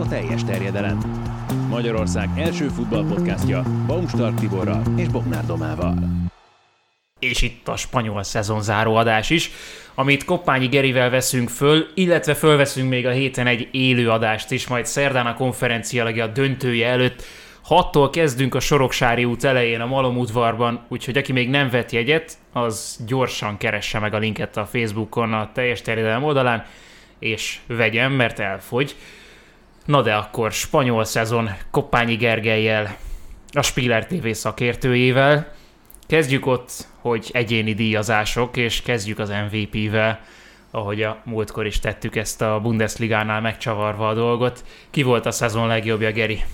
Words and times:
a 0.00 0.08
teljes 0.08 0.44
terjedelem. 0.44 0.98
Magyarország 1.68 2.28
első 2.36 2.68
futballpodcastja 2.68 3.62
Baumstark 3.86 4.40
Tiborral 4.40 4.82
és 4.96 5.08
Bognár 5.08 5.46
Domával. 5.46 5.94
És 7.18 7.42
itt 7.42 7.68
a 7.68 7.76
spanyol 7.76 8.22
szezon 8.22 8.62
záró 8.62 8.94
adás 8.94 9.30
is, 9.30 9.50
amit 9.94 10.24
Koppányi 10.24 10.66
Gerivel 10.66 11.10
veszünk 11.10 11.48
föl, 11.48 11.86
illetve 11.94 12.34
fölveszünk 12.34 12.88
még 12.88 13.06
a 13.06 13.10
héten 13.10 13.46
egy 13.46 13.68
élő 13.70 14.10
adást 14.10 14.50
is, 14.50 14.66
majd 14.66 14.86
szerdán 14.86 15.26
a 15.26 15.34
konferencia 15.34 16.04
a 16.04 16.26
döntője 16.26 16.88
előtt. 16.88 17.22
Hattól 17.62 18.10
kezdünk 18.10 18.54
a 18.54 18.60
Soroksári 18.60 19.24
út 19.24 19.44
elején 19.44 19.80
a 19.80 19.86
Malom 19.86 20.18
udvarban, 20.18 20.84
úgyhogy 20.88 21.16
aki 21.16 21.32
még 21.32 21.50
nem 21.50 21.70
vett 21.70 21.90
jegyet, 21.90 22.38
az 22.52 23.04
gyorsan 23.06 23.56
keresse 23.56 23.98
meg 23.98 24.14
a 24.14 24.18
linket 24.18 24.56
a 24.56 24.66
Facebookon 24.66 25.32
a 25.32 25.50
teljes 25.52 25.82
terjedelem 25.82 26.24
oldalán, 26.24 26.64
és 27.18 27.58
vegyem, 27.66 28.12
mert 28.12 28.38
elfogy. 28.38 28.94
Na 29.90 30.02
de 30.02 30.14
akkor 30.14 30.52
spanyol 30.52 31.04
szezon 31.04 31.50
Koppányi 31.70 32.14
Gergelyel, 32.16 32.96
a 33.52 33.62
Spiller 33.62 34.06
TV 34.06 34.28
szakértőjével. 34.30 35.52
Kezdjük 36.06 36.46
ott, 36.46 36.86
hogy 36.98 37.30
egyéni 37.32 37.74
díjazások, 37.74 38.56
és 38.56 38.82
kezdjük 38.82 39.18
az 39.18 39.28
MVP-vel, 39.28 40.20
ahogy 40.70 41.02
a 41.02 41.20
múltkor 41.24 41.66
is 41.66 41.78
tettük 41.78 42.16
ezt 42.16 42.42
a 42.42 42.60
Bundesligánál 42.60 43.40
megcsavarva 43.40 44.08
a 44.08 44.14
dolgot. 44.14 44.64
Ki 44.90 45.02
volt 45.02 45.26
a 45.26 45.30
szezon 45.30 45.66
legjobbja, 45.66 46.12
Geri? 46.12 46.44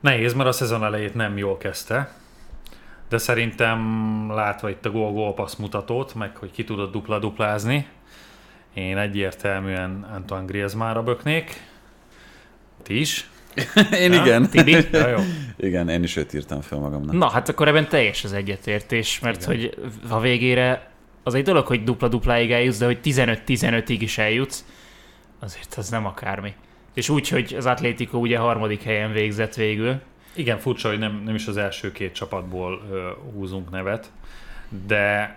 Nehéz, 0.00 0.34
mert 0.34 0.48
a 0.48 0.52
szezon 0.52 0.84
elejét 0.84 1.14
nem 1.14 1.38
jól 1.38 1.56
kezdte, 1.56 2.12
de 3.08 3.18
szerintem 3.18 3.80
látva 4.30 4.70
itt 4.70 4.86
a 4.86 4.90
gól 4.90 5.12
gól 5.12 5.48
mutatót, 5.58 6.14
meg 6.14 6.36
hogy 6.36 6.50
ki 6.50 6.64
tudott 6.64 6.92
dupla-duplázni, 6.92 7.86
én 8.74 8.98
egyértelműen 8.98 10.06
Antoine 10.14 10.44
Griezmannra 10.44 11.02
böknék. 11.02 11.76
Ti 12.82 13.00
is? 13.00 13.28
én 14.02 14.12
ja? 14.12 14.22
igen. 14.22 14.50
Tibi? 14.50 14.76
Ja, 14.92 15.08
jó. 15.08 15.18
Igen, 15.68 15.88
én 15.88 16.02
is 16.02 16.16
őt 16.16 16.32
írtam 16.32 16.60
fel 16.60 16.78
magamnak. 16.78 17.14
Na, 17.14 17.30
hát 17.30 17.48
akkor 17.48 17.68
ebben 17.68 17.88
teljes 17.88 18.24
az 18.24 18.32
egyetértés, 18.32 19.20
mert 19.20 19.42
igen. 19.42 19.48
hogy 19.48 19.90
a 20.08 20.20
végére 20.20 20.90
az 21.22 21.34
egy 21.34 21.44
dolog, 21.44 21.66
hogy 21.66 21.84
dupla-dupláig 21.84 22.50
eljutsz, 22.50 22.78
de 22.78 22.84
hogy 22.84 22.98
15-15-ig 23.04 23.96
is 24.00 24.18
eljutsz, 24.18 24.64
azért 25.38 25.74
az 25.74 25.88
nem 25.88 26.06
akármi. 26.06 26.54
És 26.94 27.08
úgy, 27.08 27.28
hogy 27.28 27.54
az 27.56 27.66
Atlético 27.66 28.18
ugye 28.18 28.38
harmadik 28.38 28.82
helyen 28.82 29.12
végzett 29.12 29.54
végül. 29.54 30.00
Igen, 30.34 30.58
furcsa, 30.58 30.88
hogy 30.88 30.98
nem, 30.98 31.22
nem 31.24 31.34
is 31.34 31.46
az 31.46 31.56
első 31.56 31.92
két 31.92 32.12
csapatból 32.12 32.82
ö, 32.90 33.08
húzunk 33.32 33.70
nevet, 33.70 34.10
de 34.86 35.36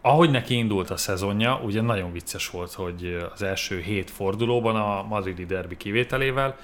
ahogy 0.00 0.30
neki 0.30 0.54
indult 0.54 0.90
a 0.90 0.96
szezonja, 0.96 1.60
ugye 1.64 1.80
nagyon 1.80 2.12
vicces 2.12 2.50
volt, 2.50 2.72
hogy 2.72 3.26
az 3.32 3.42
első 3.42 3.80
hét 3.80 4.10
fordulóban 4.10 4.76
a 4.76 5.02
madridi 5.02 5.46
derbi 5.46 5.76
kivételével 5.76 6.56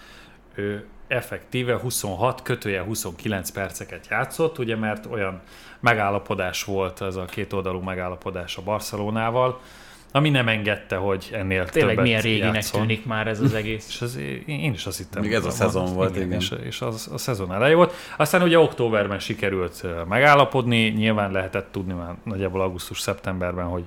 ő 0.54 0.86
effektíve 1.08 1.78
26, 1.78 2.42
kötője 2.42 2.82
29 2.82 3.50
perceket 3.50 4.06
játszott, 4.10 4.58
ugye 4.58 4.76
mert 4.76 5.06
olyan 5.06 5.40
megállapodás 5.80 6.64
volt, 6.64 7.02
ez 7.02 7.16
a 7.16 7.24
kétoldalú 7.24 7.80
megállapodás 7.80 8.56
a 8.56 8.62
Barcelonával, 8.62 9.60
ami 10.16 10.30
nem 10.30 10.48
engedte, 10.48 10.96
hogy 10.96 11.28
ennél 11.32 11.64
Tényleg 11.68 11.90
többet 11.90 12.04
milyen 12.04 12.20
réginek 12.20 12.54
játszon. 12.54 12.80
tűnik 12.80 13.06
már 13.06 13.26
ez 13.26 13.40
az 13.40 13.54
egész. 13.54 13.86
és 13.88 14.00
az, 14.00 14.16
én 14.46 14.72
is 14.72 14.86
azt 14.86 14.98
hittem. 14.98 15.22
Még 15.22 15.32
ez 15.32 15.44
a 15.44 15.50
szezon 15.50 15.94
volt, 15.94 16.16
igen. 16.16 16.32
És, 16.32 16.54
és 16.64 16.80
az, 16.80 17.10
a 17.12 17.18
szezon 17.18 17.52
eleje 17.52 17.74
volt. 17.74 17.94
Aztán 18.16 18.42
ugye 18.42 18.58
októberben 18.58 19.18
sikerült 19.18 19.84
megállapodni, 20.08 20.88
nyilván 20.88 21.32
lehetett 21.32 21.72
tudni 21.72 21.92
már 21.92 22.14
nagyjából 22.24 22.60
augusztus-szeptemberben, 22.60 23.64
hogy 23.64 23.84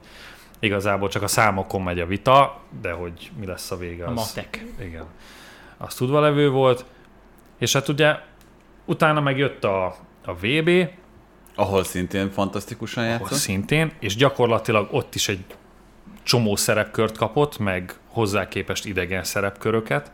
igazából 0.60 1.10
csak 1.10 1.22
a 1.24 1.28
számokon 1.28 1.82
megy 1.82 2.00
a 2.00 2.06
vita, 2.06 2.62
de 2.82 2.92
hogy 2.92 3.32
mi 3.40 3.46
lesz 3.46 3.72
a 3.72 3.78
vége. 3.78 4.04
Az, 4.06 4.10
a 4.10 4.14
matek. 4.14 4.66
Igen. 4.80 5.06
Az 5.78 5.96
tudva 5.96 6.20
levő 6.20 6.50
volt. 6.50 6.86
És 7.58 7.74
hát 7.74 7.88
ugye 7.88 8.16
utána 8.86 9.20
megjött 9.20 9.64
a, 9.64 9.86
a 10.26 10.34
VB, 10.34 10.90
ahol 11.56 11.84
szintén 11.84 12.30
fantasztikusan 12.32 13.04
játszott. 13.06 13.26
Ahol 13.26 13.38
szintén, 13.38 13.92
és 14.00 14.16
gyakorlatilag 14.16 14.88
ott 14.92 15.16
is 15.16 15.28
egy 15.28 15.46
csomó 16.28 16.56
szerepkört 16.56 17.18
kapott, 17.18 17.58
meg 17.58 17.94
hozzá 18.08 18.48
képest 18.48 18.86
idegen 18.86 19.24
szerepköröket. 19.24 20.12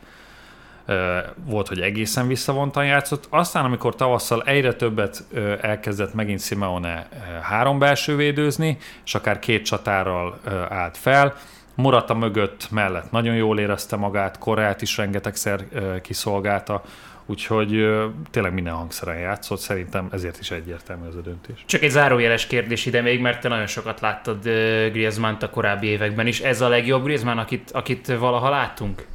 Volt, 1.35 1.67
hogy 1.67 1.79
egészen 1.81 2.27
visszavontan 2.27 2.85
játszott. 2.85 3.27
Aztán, 3.29 3.65
amikor 3.65 3.95
tavasszal 3.95 4.43
egyre 4.43 4.73
többet 4.73 5.23
elkezdett 5.61 6.13
megint 6.13 6.41
Simeone 6.41 7.07
három 7.41 7.79
belső 7.79 8.15
védőzni, 8.15 8.77
és 9.05 9.15
akár 9.15 9.39
két 9.39 9.65
csatárral 9.65 10.39
állt 10.69 10.97
fel, 10.97 11.35
Morata 11.75 12.13
mögött 12.13 12.71
mellett 12.71 13.11
nagyon 13.11 13.35
jól 13.35 13.59
érezte 13.59 13.95
magát, 13.95 14.37
Koreát 14.37 14.81
is 14.81 14.97
rengetegszer 14.97 15.65
kiszolgálta, 16.01 16.81
Úgyhogy 17.25 17.89
tényleg 18.31 18.53
minden 18.53 18.73
hangszeren 18.73 19.19
játszott, 19.19 19.59
szerintem 19.59 20.07
ezért 20.11 20.39
is 20.39 20.51
egyértelmű 20.51 21.07
ez 21.07 21.15
a 21.15 21.21
döntés. 21.21 21.63
Csak 21.65 21.81
egy 21.81 21.89
zárójeles 21.89 22.47
kérdés 22.47 22.85
ide 22.85 23.01
még, 23.01 23.21
mert 23.21 23.41
te 23.41 23.47
nagyon 23.47 23.67
sokat 23.67 23.99
láttad 23.99 24.43
Griezmann-t 24.91 25.43
a 25.43 25.49
korábbi 25.49 25.87
években 25.87 26.27
is. 26.27 26.39
Ez 26.39 26.61
a 26.61 26.67
legjobb 26.67 27.03
Griezmann, 27.03 27.37
akit, 27.37 27.71
akit 27.71 28.07
valaha 28.07 28.49
láttunk? 28.49 29.05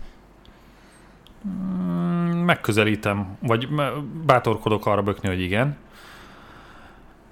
Mm, 1.49 2.45
megközelítem, 2.45 3.37
vagy 3.41 3.69
bátorkodok 4.27 4.87
arra 4.87 5.03
bökni, 5.03 5.29
hogy 5.29 5.41
igen. 5.41 5.77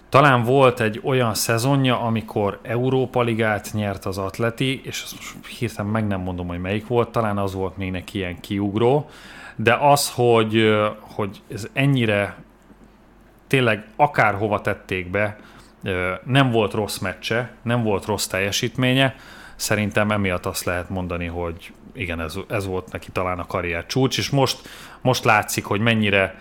Talán 0.09 0.43
volt 0.43 0.81
egy 0.81 1.01
olyan 1.05 1.35
szezonja, 1.35 2.01
amikor 2.01 2.59
Európa 2.63 3.23
Ligát 3.23 3.71
nyert 3.73 4.05
az 4.05 4.19
Atleti, 4.19 4.81
és 4.85 5.05
hirtelen 5.59 5.91
meg 5.91 6.07
nem 6.07 6.21
mondom, 6.21 6.47
hogy 6.47 6.61
melyik 6.61 6.87
volt, 6.87 7.09
talán 7.09 7.39
az 7.39 7.55
volt 7.55 7.77
még 7.77 7.91
neki 7.91 8.19
ilyen 8.19 8.41
kiugró, 8.41 9.11
de 9.57 9.75
az, 9.75 10.11
hogy, 10.11 10.77
hogy 11.01 11.43
ez 11.53 11.69
ennyire 11.73 12.37
tényleg 13.47 13.85
akárhova 13.97 14.61
tették 14.61 15.11
be, 15.11 15.37
nem 16.25 16.51
volt 16.51 16.73
rossz 16.73 16.99
meccse, 16.99 17.55
nem 17.63 17.83
volt 17.83 18.05
rossz 18.05 18.27
teljesítménye, 18.27 19.15
szerintem 19.57 20.11
emiatt 20.11 20.47
azt 20.47 20.65
lehet 20.65 20.89
mondani, 20.89 21.27
hogy 21.27 21.73
igen, 21.93 22.21
ez, 22.21 22.35
ez 22.49 22.67
volt 22.67 22.93
neki 22.93 23.11
talán 23.11 23.39
a 23.39 23.47
karrier 23.47 23.87
csúcs, 23.87 24.19
és 24.19 24.31
most, 24.31 24.69
most 25.01 25.25
látszik, 25.25 25.65
hogy 25.65 25.81
mennyire 25.81 26.41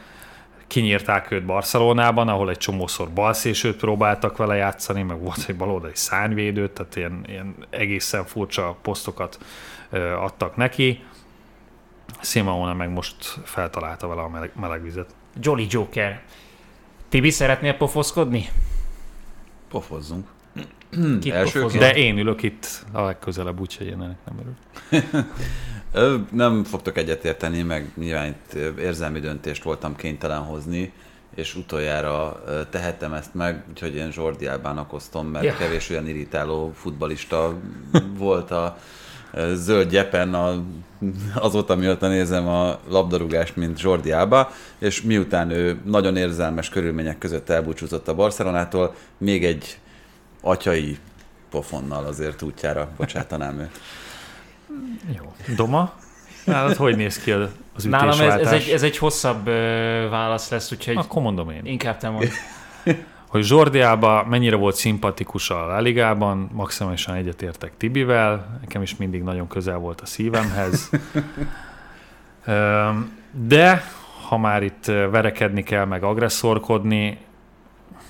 kinyírták 0.68 1.32
őt 1.32 1.46
Barcelonában, 1.46 2.28
ahol 2.28 2.50
egy 2.50 2.58
csomószor 2.58 3.10
balszésőt 3.10 3.78
próbáltak 3.78 4.38
vele 4.38 4.56
játszani, 4.56 5.02
meg 5.02 5.20
volt 5.20 5.46
egy 5.48 5.56
baloldali 5.56 5.96
szányvédőt, 5.96 6.72
tehát 6.72 6.96
ilyen, 6.96 7.26
ilyen 7.28 7.56
egészen 7.70 8.26
furcsa 8.26 8.78
posztokat 8.82 9.40
adtak 10.20 10.56
neki. 10.56 11.04
Simeone 12.26 12.74
meg 12.74 12.90
most 12.90 13.40
feltalálta 13.44 14.08
vele 14.08 14.22
a 14.22 14.28
meleg, 14.28 14.52
meleg 14.60 14.84
vizet. 14.84 15.10
Jolly 15.42 15.68
Joker. 15.70 16.22
Tibi, 17.10 17.30
szeretnél 17.30 17.74
pofoszkodni? 17.74 18.50
Pofozzunk. 19.70 20.28
De 21.78 21.96
én 21.96 22.18
ülök 22.18 22.44
itt 22.44 22.86
a 22.92 23.02
legközelebb, 23.02 23.60
úgyhogy 23.60 23.88
én 23.88 24.02
ennek 24.02 24.18
nem 24.26 24.40
örül. 24.40 24.56
nem 26.32 26.64
fogtok 26.64 26.98
egyetérteni, 26.98 27.62
meg 27.62 27.92
nyilván 27.96 28.28
itt 28.28 28.54
érzelmi 28.80 29.20
döntést 29.20 29.64
voltam 29.64 29.96
kénytelen 29.96 30.42
hozni, 30.42 30.94
és 31.36 31.56
utoljára 31.56 32.44
tehettem 32.70 33.14
ezt 33.14 33.34
meg, 33.34 33.64
úgyhogy 33.70 33.96
én 33.96 34.12
Zsordi 34.12 34.46
Albának 34.48 34.94
osztom, 34.94 35.28
mert 35.28 35.46
ja. 35.46 35.56
kevés 35.56 35.90
olyan 35.90 36.08
irritáló 36.08 36.72
futbalista 36.76 37.54
volt 38.18 38.52
a 38.52 38.78
zöld 39.54 39.90
gyepen 39.90 40.34
a, 40.34 40.64
azóta, 41.36 41.76
mióta 41.76 42.08
nézem 42.08 42.48
a 42.48 42.80
labdarúgást, 42.90 43.56
mint 43.56 43.82
Jordi 43.82 44.12
Alba, 44.12 44.52
és 44.78 45.02
miután 45.02 45.50
ő 45.50 45.80
nagyon 45.86 46.18
érzelmes 46.18 46.70
körülmények 46.70 47.18
között 47.18 47.50
elbúcsúzott 47.50 48.08
a 48.08 48.16
Barcelonától, 48.16 48.96
még 49.18 49.46
egy 49.46 49.80
atyai 50.42 50.98
pofonnal 51.50 52.06
azért 52.06 52.42
útjára 52.42 52.90
bocsátanám 52.98 53.60
őt. 53.60 53.80
Jó. 55.18 55.34
Doma? 55.56 55.94
Nálad 56.46 56.76
hogy 56.76 56.96
néz 56.96 57.18
ki 57.18 57.32
az 57.32 57.50
ütésváltás? 57.86 58.18
Nálam 58.18 58.40
ez, 58.40 58.48
ez, 58.48 58.52
egy, 58.52 58.70
ez 58.70 58.84
egy 58.84 58.98
hosszabb 58.98 59.46
válasz 60.10 60.50
lesz, 60.50 60.72
úgyhogy... 60.72 60.96
Akkor 60.96 61.22
mondom 61.22 61.50
én. 61.50 61.66
Inkább 61.66 61.98
te 61.98 62.10
mondd. 62.10 62.26
hogy 63.36 63.44
Zsordiába 63.44 64.26
mennyire 64.30 64.56
volt 64.56 64.76
szimpatikus 64.76 65.50
a 65.50 65.68
Láligában, 65.68 66.50
maximálisan 66.54 67.16
egyetértek 67.16 67.72
Tibivel, 67.78 68.58
nekem 68.62 68.82
is 68.82 68.96
mindig 68.96 69.24
nagyon 69.24 69.48
közel 69.48 69.78
volt 69.78 70.02
a 70.02 70.06
szívemhez. 70.06 70.90
De 73.32 73.84
ha 74.28 74.38
már 74.38 74.64
itt 74.64 74.86
verekedni 74.86 75.64
kell, 75.64 75.86
meg 75.86 76.04
agresszorkodni, 76.04 77.18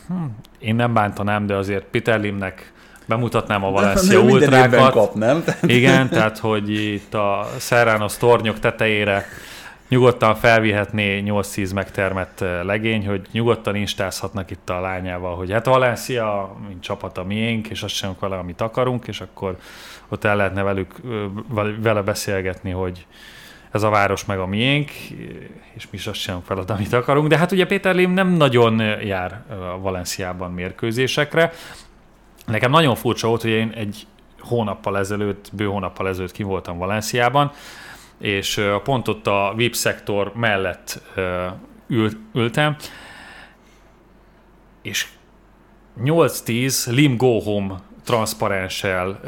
hm, 0.07 0.13
én 0.59 0.75
nem 0.75 0.93
bántanám, 0.93 1.45
de 1.45 1.55
azért 1.55 1.85
Peter 1.85 2.19
Limnek 2.19 2.73
bemutatnám 3.05 3.63
a 3.63 3.71
Valencia 3.71 4.19
ultrákat. 4.19 4.91
Kap, 4.91 5.13
nem? 5.13 5.43
Igen, 5.61 6.09
tehát 6.09 6.37
hogy 6.37 6.69
itt 6.69 7.13
a 7.13 7.47
Serranos 7.59 8.17
tornyok 8.17 8.59
tetejére 8.59 9.25
nyugodtan 9.89 10.35
felvihetné 10.35 11.23
8-10 11.25 11.73
megtermett 11.73 12.39
legény, 12.63 13.07
hogy 13.07 13.27
nyugodtan 13.31 13.75
instázhatnak 13.75 14.51
itt 14.51 14.69
a 14.69 14.79
lányával, 14.79 15.35
hogy 15.35 15.51
hát 15.51 15.65
Valencia, 15.65 16.55
mint 16.67 16.81
csapat 16.81 17.17
a 17.17 17.23
miénk, 17.23 17.67
és 17.67 17.83
azt 17.83 17.93
sem 17.93 18.15
vele, 18.19 18.37
amit 18.37 18.61
akarunk, 18.61 19.07
és 19.07 19.21
akkor 19.21 19.57
ott 20.07 20.23
el 20.23 20.35
lehetne 20.35 20.63
velük, 20.63 20.95
vele 21.81 22.01
beszélgetni, 22.01 22.71
hogy 22.71 23.05
ez 23.71 23.83
a 23.83 23.89
város 23.89 24.25
meg 24.25 24.39
a 24.39 24.45
miénk, 24.45 24.91
és 25.73 25.87
mi 25.91 25.97
azt 26.05 26.13
sem 26.13 26.41
felad, 26.45 26.69
amit 26.69 26.93
akarunk. 26.93 27.27
De 27.27 27.37
hát 27.37 27.51
ugye 27.51 27.65
Péter 27.65 27.95
Lim 27.95 28.11
nem 28.11 28.27
nagyon 28.27 28.79
jár 29.01 29.43
a 29.49 29.79
Valenciában 29.79 30.51
mérkőzésekre. 30.51 31.51
Nekem 32.45 32.71
nagyon 32.71 32.95
furcsa 32.95 33.27
volt, 33.27 33.41
hogy 33.41 33.51
én 33.51 33.71
egy 33.75 34.07
hónappal 34.39 34.97
ezelőtt, 34.97 35.49
bő 35.53 35.65
hónappal 35.65 36.07
ezelőtt 36.07 36.31
ki 36.31 36.43
voltam 36.43 36.77
Valenciában, 36.77 37.51
és 38.19 38.61
pont 38.83 39.07
ott 39.07 39.27
a 39.27 39.53
VIP 39.55 39.75
szektor 39.75 40.31
mellett 40.35 41.01
ült, 41.87 42.17
ültem, 42.33 42.75
és 44.81 45.07
8-10 46.03 46.91
Lim 46.91 47.17
Go 47.17 47.39
Home 47.39 47.75
transzparenssel 48.03 49.19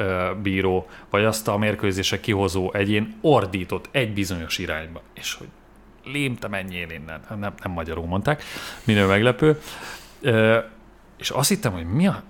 bíró, 0.42 0.88
vagy 1.10 1.26
azt 1.26 1.48
a 1.48 1.58
mérkőzések 1.58 2.20
kihozó 2.20 2.74
egyén 2.74 3.18
ordított 3.22 3.90
egy 3.92 4.14
bizonyos 4.14 4.58
irányba. 4.58 5.02
És 5.14 5.34
hogy 5.34 5.48
Lim, 6.04 6.36
te 6.36 6.48
menjél 6.48 6.90
innen. 6.90 7.22
Nem, 7.30 7.54
nem 7.64 7.72
magyarul 7.72 8.06
mondták, 8.06 8.44
minden 8.84 9.08
meglepő. 9.08 9.62
És 11.18 11.30
azt 11.30 11.50
hittem, 11.50 11.72
hogy 11.72 11.86
mi 11.86 12.08
a, 12.08 12.24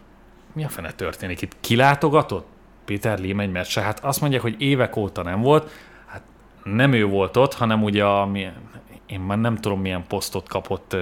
mi 0.53 0.63
a 0.63 0.69
fene 0.69 0.91
történik 0.91 1.41
itt? 1.41 1.55
Kilátogatott 1.59 2.47
Péter 2.85 3.19
Lim 3.19 3.39
egy 3.39 3.51
meccse? 3.51 3.81
Hát 3.81 4.03
azt 4.03 4.21
mondják, 4.21 4.41
hogy 4.41 4.55
évek 4.61 4.95
óta 4.95 5.21
nem 5.21 5.41
volt. 5.41 5.71
Nem 6.73 6.93
ő 6.93 7.05
volt 7.05 7.37
ott, 7.37 7.53
hanem 7.53 7.83
ugye 7.83 8.03
a, 8.03 8.29
én 9.05 9.19
már 9.19 9.37
nem 9.37 9.55
tudom 9.55 9.81
milyen 9.81 10.03
posztot 10.07 10.49
kapott 10.49 10.93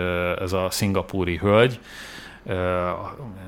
ez 0.42 0.54
a 0.54 0.68
szingapúri 0.70 1.38
hölgy, 1.38 1.80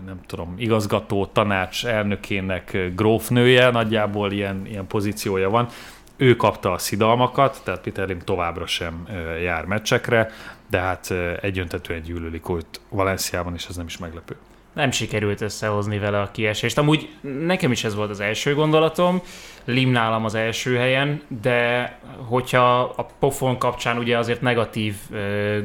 nem 0.06 0.20
tudom, 0.26 0.54
igazgató 0.58 1.26
tanács 1.26 1.86
elnökének 1.86 2.78
grófnője, 2.96 3.70
nagyjából 3.70 4.32
ilyen, 4.32 4.66
ilyen 4.66 4.88
pozíciója 4.88 5.50
van. 5.50 5.68
Ő 6.16 6.36
kapta 6.36 6.72
a 6.72 6.78
szidalmakat, 6.78 7.62
tehát 7.64 7.82
Peter 7.82 8.08
Lim 8.08 8.20
továbbra 8.20 8.66
sem 8.66 9.08
jár 9.42 9.66
meccsekre, 9.66 10.30
de 10.70 10.80
hát 10.80 11.14
egyöntetően 11.42 12.02
gyűlölik 12.02 12.50
őt 12.50 12.82
Valenciában, 12.90 13.54
és 13.54 13.66
ez 13.70 13.76
nem 13.76 13.86
is 13.86 13.98
meglepő. 13.98 14.36
Nem 14.78 14.92
sikerült 14.92 15.42
összehozni 15.42 15.98
vele 15.98 16.22
a 16.22 16.32
kiesést. 16.32 16.78
Amúgy 16.78 17.10
nekem 17.46 17.72
is 17.72 17.84
ez 17.84 17.96
volt 17.96 18.10
az 18.10 18.20
első 18.20 18.54
gondolatom, 18.54 19.22
Lim 19.66 19.92
nálam 19.92 20.26
az 20.26 20.36
első 20.36 20.76
helyen, 20.76 21.22
de 21.42 22.00
hogyha 22.28 22.80
a 22.82 23.04
pofon 23.20 23.58
kapcsán 23.58 23.98
ugye 23.98 24.18
azért 24.18 24.42
negatív 24.42 24.96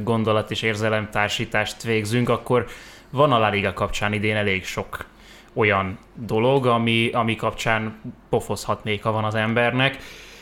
gondolat 0.02 0.50
és 0.50 0.62
érzelemtársítást 0.62 1.82
végzünk, 1.82 2.28
akkor 2.28 2.66
van 3.10 3.32
a 3.32 3.38
La 3.38 3.48
Liga 3.48 3.72
kapcsán 3.72 4.12
idén 4.12 4.36
elég 4.36 4.64
sok 4.64 5.06
olyan 5.52 5.98
dolog, 6.14 6.66
ami, 6.66 7.10
ami 7.12 7.36
kapcsán 7.36 8.00
pofozhatnék, 8.28 9.02
ha 9.02 9.12
van 9.12 9.24
az 9.24 9.34
embernek. 9.34 9.98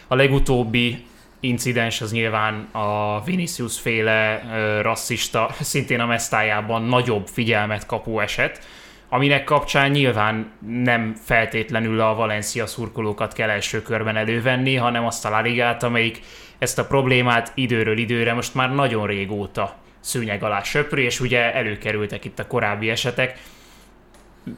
A 0.07 0.15
legutóbbi 0.15 1.07
incidens 1.41 2.01
az 2.01 2.13
nyilván 2.13 2.69
a 2.73 3.21
Vinicius 3.25 3.81
féle 3.81 4.43
rasszista, 4.83 5.51
szintén 5.61 6.01
a 6.01 6.07
mesztájában 6.07 6.83
nagyobb 6.83 7.27
figyelmet 7.27 7.87
kapó 7.87 8.21
eset, 8.21 8.65
aminek 9.09 9.45
kapcsán 9.45 9.91
nyilván 9.91 10.53
nem 10.83 11.15
feltétlenül 11.25 12.01
a 12.01 12.15
Valencia 12.15 12.67
szurkolókat 12.67 13.33
kell 13.33 13.49
első 13.49 13.83
körben 13.83 14.17
elővenni, 14.17 14.75
hanem 14.75 15.07
azt 15.07 15.25
a 15.25 15.31
La 15.31 15.41
Ligát, 15.41 15.83
amelyik 15.83 16.21
ezt 16.59 16.79
a 16.79 16.87
problémát 16.87 17.53
időről 17.55 17.99
időre 17.99 18.33
most 18.33 18.55
már 18.55 18.75
nagyon 18.75 19.07
régóta 19.07 19.77
szőnyeg 20.01 20.43
alá 20.43 20.63
söpri, 20.63 21.03
és 21.03 21.21
ugye 21.21 21.55
előkerültek 21.55 22.25
itt 22.25 22.39
a 22.39 22.47
korábbi 22.47 22.91
esetek. 22.91 23.39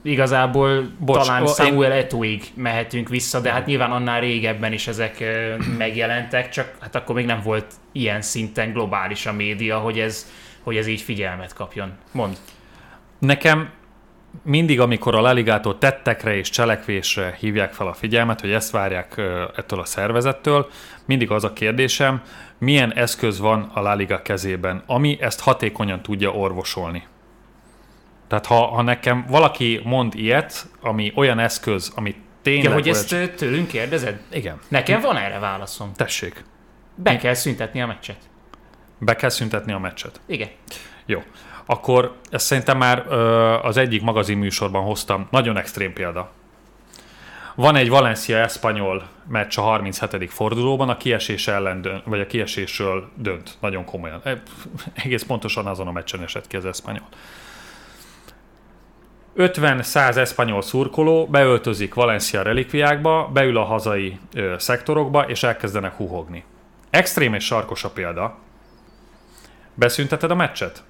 Igazából 0.02 0.90
Bocs, 0.98 1.26
talán 1.26 1.46
Samuel 1.46 1.92
én... 1.92 1.98
Etoig 1.98 2.44
mehetünk 2.54 3.08
vissza, 3.08 3.40
de 3.40 3.52
hát 3.52 3.66
nyilván 3.66 3.90
annál 3.92 4.20
régebben 4.20 4.72
is 4.72 4.86
ezek 4.86 5.24
megjelentek, 5.78 6.48
csak 6.48 6.76
hát 6.80 6.94
akkor 6.94 7.14
még 7.14 7.26
nem 7.26 7.40
volt 7.42 7.66
ilyen 7.92 8.22
szinten 8.22 8.72
globális 8.72 9.26
a 9.26 9.32
média, 9.32 9.78
hogy 9.78 9.98
ez, 9.98 10.30
hogy 10.62 10.76
ez 10.76 10.86
így 10.86 11.00
figyelmet 11.00 11.54
kapjon. 11.54 11.92
Mond. 12.12 12.36
Nekem 13.18 13.70
mindig, 14.42 14.80
amikor 14.80 15.14
a 15.14 15.20
leligától 15.20 15.78
tettekre 15.78 16.36
és 16.36 16.50
cselekvésre 16.50 17.36
hívják 17.40 17.72
fel 17.72 17.86
a 17.86 17.92
figyelmet, 17.92 18.40
hogy 18.40 18.50
ezt 18.50 18.70
várják 18.70 19.20
ettől 19.56 19.80
a 19.80 19.84
szervezettől, 19.84 20.70
mindig 21.04 21.30
az 21.30 21.44
a 21.44 21.52
kérdésem, 21.52 22.22
milyen 22.58 22.92
eszköz 22.92 23.38
van 23.38 23.70
a 23.74 23.80
La 23.80 23.94
Liga 23.94 24.22
kezében, 24.22 24.82
ami 24.86 25.16
ezt 25.20 25.40
hatékonyan 25.40 26.02
tudja 26.02 26.30
orvosolni. 26.30 27.06
Tehát 28.32 28.46
ha, 28.46 28.66
ha 28.66 28.82
nekem 28.82 29.24
valaki 29.28 29.80
mond 29.84 30.14
ilyet, 30.14 30.66
ami 30.80 31.12
olyan 31.14 31.38
eszköz, 31.38 31.92
ami 31.94 32.14
tényleg... 32.42 32.64
Ja, 32.64 32.72
hogy 32.72 32.88
ezt 32.88 33.12
egy... 33.12 33.34
tőlünk 33.34 33.68
kérdezed? 33.68 34.20
Igen. 34.30 34.58
Nekem 34.68 35.00
van 35.00 35.16
erre 35.16 35.38
válaszom. 35.38 35.92
Tessék. 35.96 36.44
Be 36.94 37.16
kell 37.16 37.34
szüntetni 37.34 37.82
a 37.82 37.86
meccset. 37.86 38.16
Be 38.98 39.16
kell 39.16 39.28
szüntetni 39.28 39.72
a 39.72 39.78
meccset. 39.78 40.20
Igen. 40.26 40.48
Jó. 41.06 41.22
Akkor 41.66 42.16
ezt 42.30 42.46
szerintem 42.46 42.78
már 42.78 43.04
ö, 43.08 43.18
az 43.62 43.76
egyik 43.76 44.02
magazinműsorban 44.02 44.82
hoztam. 44.82 45.26
Nagyon 45.30 45.56
extrém 45.56 45.92
példa. 45.92 46.30
Van 47.54 47.76
egy 47.76 47.88
Valencia 47.88 48.38
Espanyol 48.38 49.08
meccs 49.28 49.58
a 49.58 49.62
37. 49.62 50.32
fordulóban, 50.32 50.88
a 50.88 50.96
kiesés 50.96 51.48
ellen 51.48 51.82
dönt, 51.82 52.04
vagy 52.04 52.20
a 52.20 52.26
kiesésről 52.26 53.10
dönt, 53.14 53.56
nagyon 53.60 53.84
komolyan. 53.84 54.20
E, 54.24 54.42
egész 54.94 55.22
pontosan 55.22 55.66
azon 55.66 55.86
a 55.86 55.92
meccsen 55.92 56.22
esett 56.22 56.46
ki 56.46 56.56
az 56.56 56.64
Espanyol. 56.64 57.08
50-100 59.36 60.16
eszpanyol 60.16 60.62
szurkoló 60.62 61.26
beöltözik 61.26 61.94
Valencia 61.94 62.42
relikviákba, 62.42 63.30
beül 63.32 63.56
a 63.56 63.64
hazai 63.64 64.18
ö, 64.34 64.54
szektorokba, 64.58 65.22
és 65.22 65.42
elkezdenek 65.42 65.94
huhogni. 65.94 66.44
Extrém 66.90 67.34
és 67.34 67.44
sarkos 67.44 67.84
a 67.84 67.90
példa. 67.90 68.38
Beszünteted 69.74 70.30
a 70.30 70.34
meccset? 70.34 70.82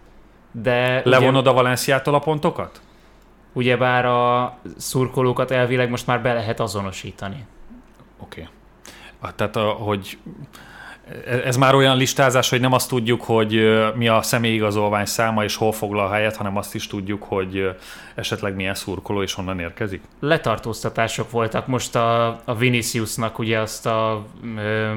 De 0.51 1.03
Levonod 1.05 1.41
ugye... 1.41 1.51
a 1.51 1.53
Valenciától 1.53 2.15
a 2.15 2.19
pontokat? 2.19 2.81
ugyebár 3.53 4.05
a 4.07 4.55
szurkolókat 4.77 5.51
elvileg 5.51 5.91
most 5.91 6.07
már 6.07 6.23
be 6.23 6.33
lehet 6.33 6.61
azonosítani. 6.61 7.47
Oké. 8.19 8.49
Okay. 9.21 9.33
Tehát, 9.37 9.57
hogy 9.79 10.19
ez 11.45 11.57
már 11.57 11.75
olyan 11.75 11.97
listázás, 11.97 12.51
hogy 12.51 12.61
nem 12.61 12.73
azt 12.73 12.89
tudjuk, 12.89 13.23
hogy 13.23 13.61
mi 13.95 14.09
a 14.09 14.23
személyigazolvány 14.23 15.05
száma 15.05 15.45
és 15.45 15.57
hol 15.57 15.73
foglal 15.73 16.11
helyet, 16.11 16.37
hanem 16.37 16.57
azt 16.57 16.75
is 16.75 16.87
tudjuk, 16.87 17.23
hogy 17.23 17.77
esetleg 18.15 18.55
milyen 18.55 18.75
szurkoló 18.75 19.23
és 19.23 19.35
honnan 19.35 19.59
érkezik? 19.59 20.03
Letartóztatások 20.21 21.31
voltak 21.31 21.67
most 21.67 21.97
a, 21.97 22.27
a 22.45 22.55
Viniciusnak 22.55 23.39
ugye 23.39 23.59
azt 23.59 23.87
a 23.87 24.27
ö, 24.57 24.91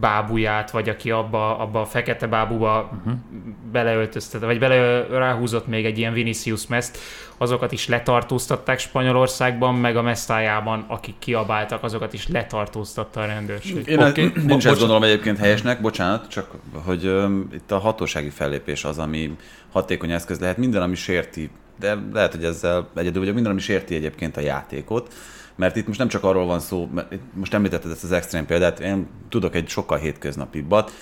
bábuját, 0.00 0.70
vagy 0.70 0.88
aki 0.88 1.10
abba, 1.10 1.58
abba 1.58 1.80
a 1.80 1.84
fekete 1.84 2.26
bábuba 2.26 2.90
uh-huh. 2.98 3.18
beleöltöztette, 3.72 4.46
vagy 4.46 4.58
bele 4.58 5.06
ráhúzott 5.06 5.66
még 5.66 5.84
egy 5.84 5.98
ilyen 5.98 6.12
Vinicius 6.12 6.66
meszt, 6.66 6.98
azokat 7.36 7.72
is 7.72 7.88
letartóztatták 7.88 8.78
Spanyolországban, 8.78 9.74
meg 9.74 9.96
a 9.96 10.02
mesztájában, 10.02 10.84
akik 10.88 11.14
kiabáltak, 11.18 11.82
azokat 11.82 12.12
is 12.12 12.28
letartóztatta 12.28 13.20
a 13.20 13.26
rendőrség. 13.26 13.86
Én 13.86 14.02
okay. 14.02 14.32
nincs 14.46 14.66
ezt 14.66 14.78
gondolom 14.78 15.02
egyébként 15.02 15.38
helyesnek, 15.38 15.80
bocsánat, 15.80 16.28
csak 16.28 16.50
hogy 16.84 17.06
um, 17.06 17.48
itt 17.52 17.70
a 17.70 17.78
hatósági 17.78 18.30
fellépés 18.30 18.84
az, 18.84 18.98
ami 18.98 19.36
hatékony 19.72 20.10
eszköz 20.10 20.40
lehet. 20.40 20.56
Minden, 20.56 20.82
ami 20.82 20.94
sérti, 20.94 21.50
de 21.78 21.98
lehet, 22.12 22.34
hogy 22.34 22.44
ezzel 22.44 22.88
egyedül 22.94 23.20
vagyok, 23.20 23.34
minden, 23.34 23.52
ami 23.52 23.60
sérti 23.60 23.94
egyébként 23.94 24.36
a 24.36 24.40
játékot, 24.40 25.12
mert 25.54 25.76
itt 25.76 25.86
most 25.86 25.98
nem 25.98 26.08
csak 26.08 26.24
arról 26.24 26.46
van 26.46 26.60
szó, 26.60 26.88
mert 26.94 27.14
most 27.32 27.54
említetted 27.54 27.90
ezt 27.90 28.04
az 28.04 28.12
extrém 28.12 28.46
példát, 28.46 28.80
én 28.80 29.06
tudok 29.28 29.54
egy 29.54 29.68
sokkal 29.68 29.98
hétköznapibbat, 29.98 30.92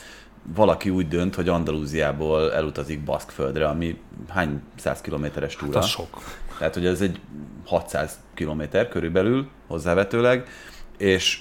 valaki 0.54 0.90
úgy 0.90 1.08
dönt, 1.08 1.34
hogy 1.34 1.48
Andalúziából 1.48 2.52
elutazik 2.52 3.04
Baszkföldre, 3.04 3.68
ami 3.68 3.98
hány 4.28 4.62
száz 4.76 5.00
kilométeres 5.00 5.56
túra? 5.56 5.74
Hát 5.74 5.82
az 5.82 5.88
sok. 5.88 6.22
Tehát, 6.58 6.74
hogy 6.74 6.86
ez 6.86 7.00
egy 7.00 7.20
600 7.66 8.18
kilométer 8.34 8.88
körülbelül 8.88 9.48
hozzávetőleg, 9.66 10.48
és 10.98 11.40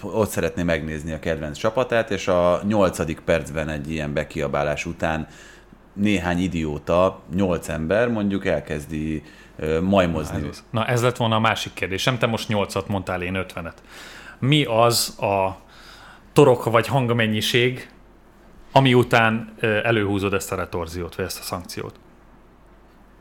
ott 0.00 0.30
szeretné 0.30 0.62
megnézni 0.62 1.12
a 1.12 1.18
kedvenc 1.18 1.58
csapatát, 1.58 2.10
és 2.10 2.28
a 2.28 2.60
nyolcadik 2.66 3.20
percben 3.20 3.68
egy 3.68 3.90
ilyen 3.90 4.12
bekiabálás 4.12 4.86
után 4.86 5.26
néhány 5.94 6.38
idióta, 6.38 7.20
nyolc 7.34 7.68
ember 7.68 8.08
mondjuk 8.08 8.46
elkezdi 8.46 9.22
majmozni. 9.82 10.40
Na 10.40 10.48
ez, 10.48 10.64
na 10.70 10.86
ez 10.86 11.02
lett 11.02 11.16
volna 11.16 11.36
a 11.36 11.40
másik 11.40 11.72
kérdésem, 11.72 12.18
te 12.18 12.26
most 12.26 12.48
nyolcat 12.48 12.88
mondtál, 12.88 13.22
én 13.22 13.34
ötvenet. 13.34 13.82
Mi 14.38 14.64
az 14.64 15.18
a 15.18 15.58
torok 16.32 16.64
vagy 16.64 16.86
hangmennyiség, 16.86 17.88
ami 18.72 18.94
után 18.94 19.54
előhúzod 19.60 20.34
ezt 20.34 20.52
a 20.52 20.56
retorziót, 20.56 21.14
vagy 21.14 21.24
ezt 21.24 21.38
a 21.38 21.42
szankciót. 21.42 21.94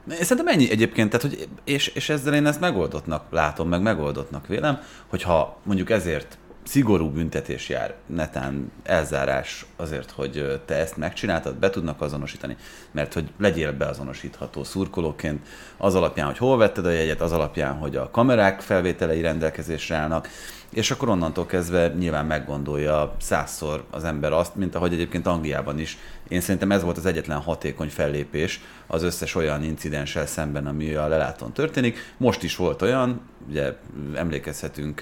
Szerintem 0.08 0.48
ennyi 0.48 0.72
egyébként, 0.72 1.10
tehát, 1.10 1.25
hogy, 1.25 1.48
és, 1.63 1.88
és 1.88 2.10
ezzel 2.10 2.34
én 2.34 2.46
ezt 2.46 2.60
megoldottnak 2.60 3.25
látom, 3.30 3.70
meg 3.70 3.82
megoldottnak 3.82 4.48
vélem, 4.48 4.80
hogyha 5.08 5.58
mondjuk 5.63 5.89
ezért 5.89 6.38
szigorú 6.63 7.10
büntetés 7.10 7.70
jár, 7.70 7.96
netán 8.06 8.72
elzárás 8.84 9.65
azért, 9.84 10.12
hogy 10.12 10.62
te 10.66 10.75
ezt 10.75 10.98
megcsináltad, 10.98 11.56
be 11.56 11.70
tudnak 11.70 12.02
azonosítani, 12.02 12.58
mert 12.92 13.13
hogy 13.13 13.30
legyél 13.40 13.74
beazonosítható 13.74 14.63
szurkolóként, 14.63 15.48
az 15.78 15.96
alapján, 15.96 16.25
hogy 16.25 16.38
hol 16.38 16.58
vetted 16.58 16.86
a 16.86 16.90
jegyet, 16.90 17.22
az 17.22 17.32
alapján, 17.32 17.78
hogy 17.78 17.96
a 17.96 18.10
kamerák 18.12 18.62
felvételei 18.62 19.22
rendelkezésre 19.22 19.96
állnak, 19.96 20.30
és 20.74 20.92
akkor 20.92 21.10
onnantól 21.10 21.46
kezdve 21.46 21.88
nyilván 21.88 22.25
meggondolja 22.25 23.16
százszor 23.20 23.84
az 23.90 24.04
ember 24.04 24.32
azt, 24.32 24.56
mint 24.56 24.75
ahogy 24.75 24.94
egyébként 24.94 25.28
Angliában 25.28 25.80
is. 25.80 25.98
Én 26.28 26.42
szerintem 26.42 26.72
ez 26.72 26.84
volt 26.84 26.98
az 26.98 27.06
egyetlen 27.06 27.40
hatékony 27.40 27.90
fellépés 27.90 28.62
az 28.88 29.04
összes 29.04 29.36
olyan 29.36 29.63
incidenssel 29.63 30.25
szemben, 30.25 30.68
ami 30.68 30.94
a 30.94 31.08
lelátón 31.08 31.52
történik. 31.52 32.13
Most 32.18 32.44
is 32.44 32.56
volt 32.56 32.82
olyan, 32.82 33.22
ugye 33.50 33.74
emlékezhetünk 34.16 35.02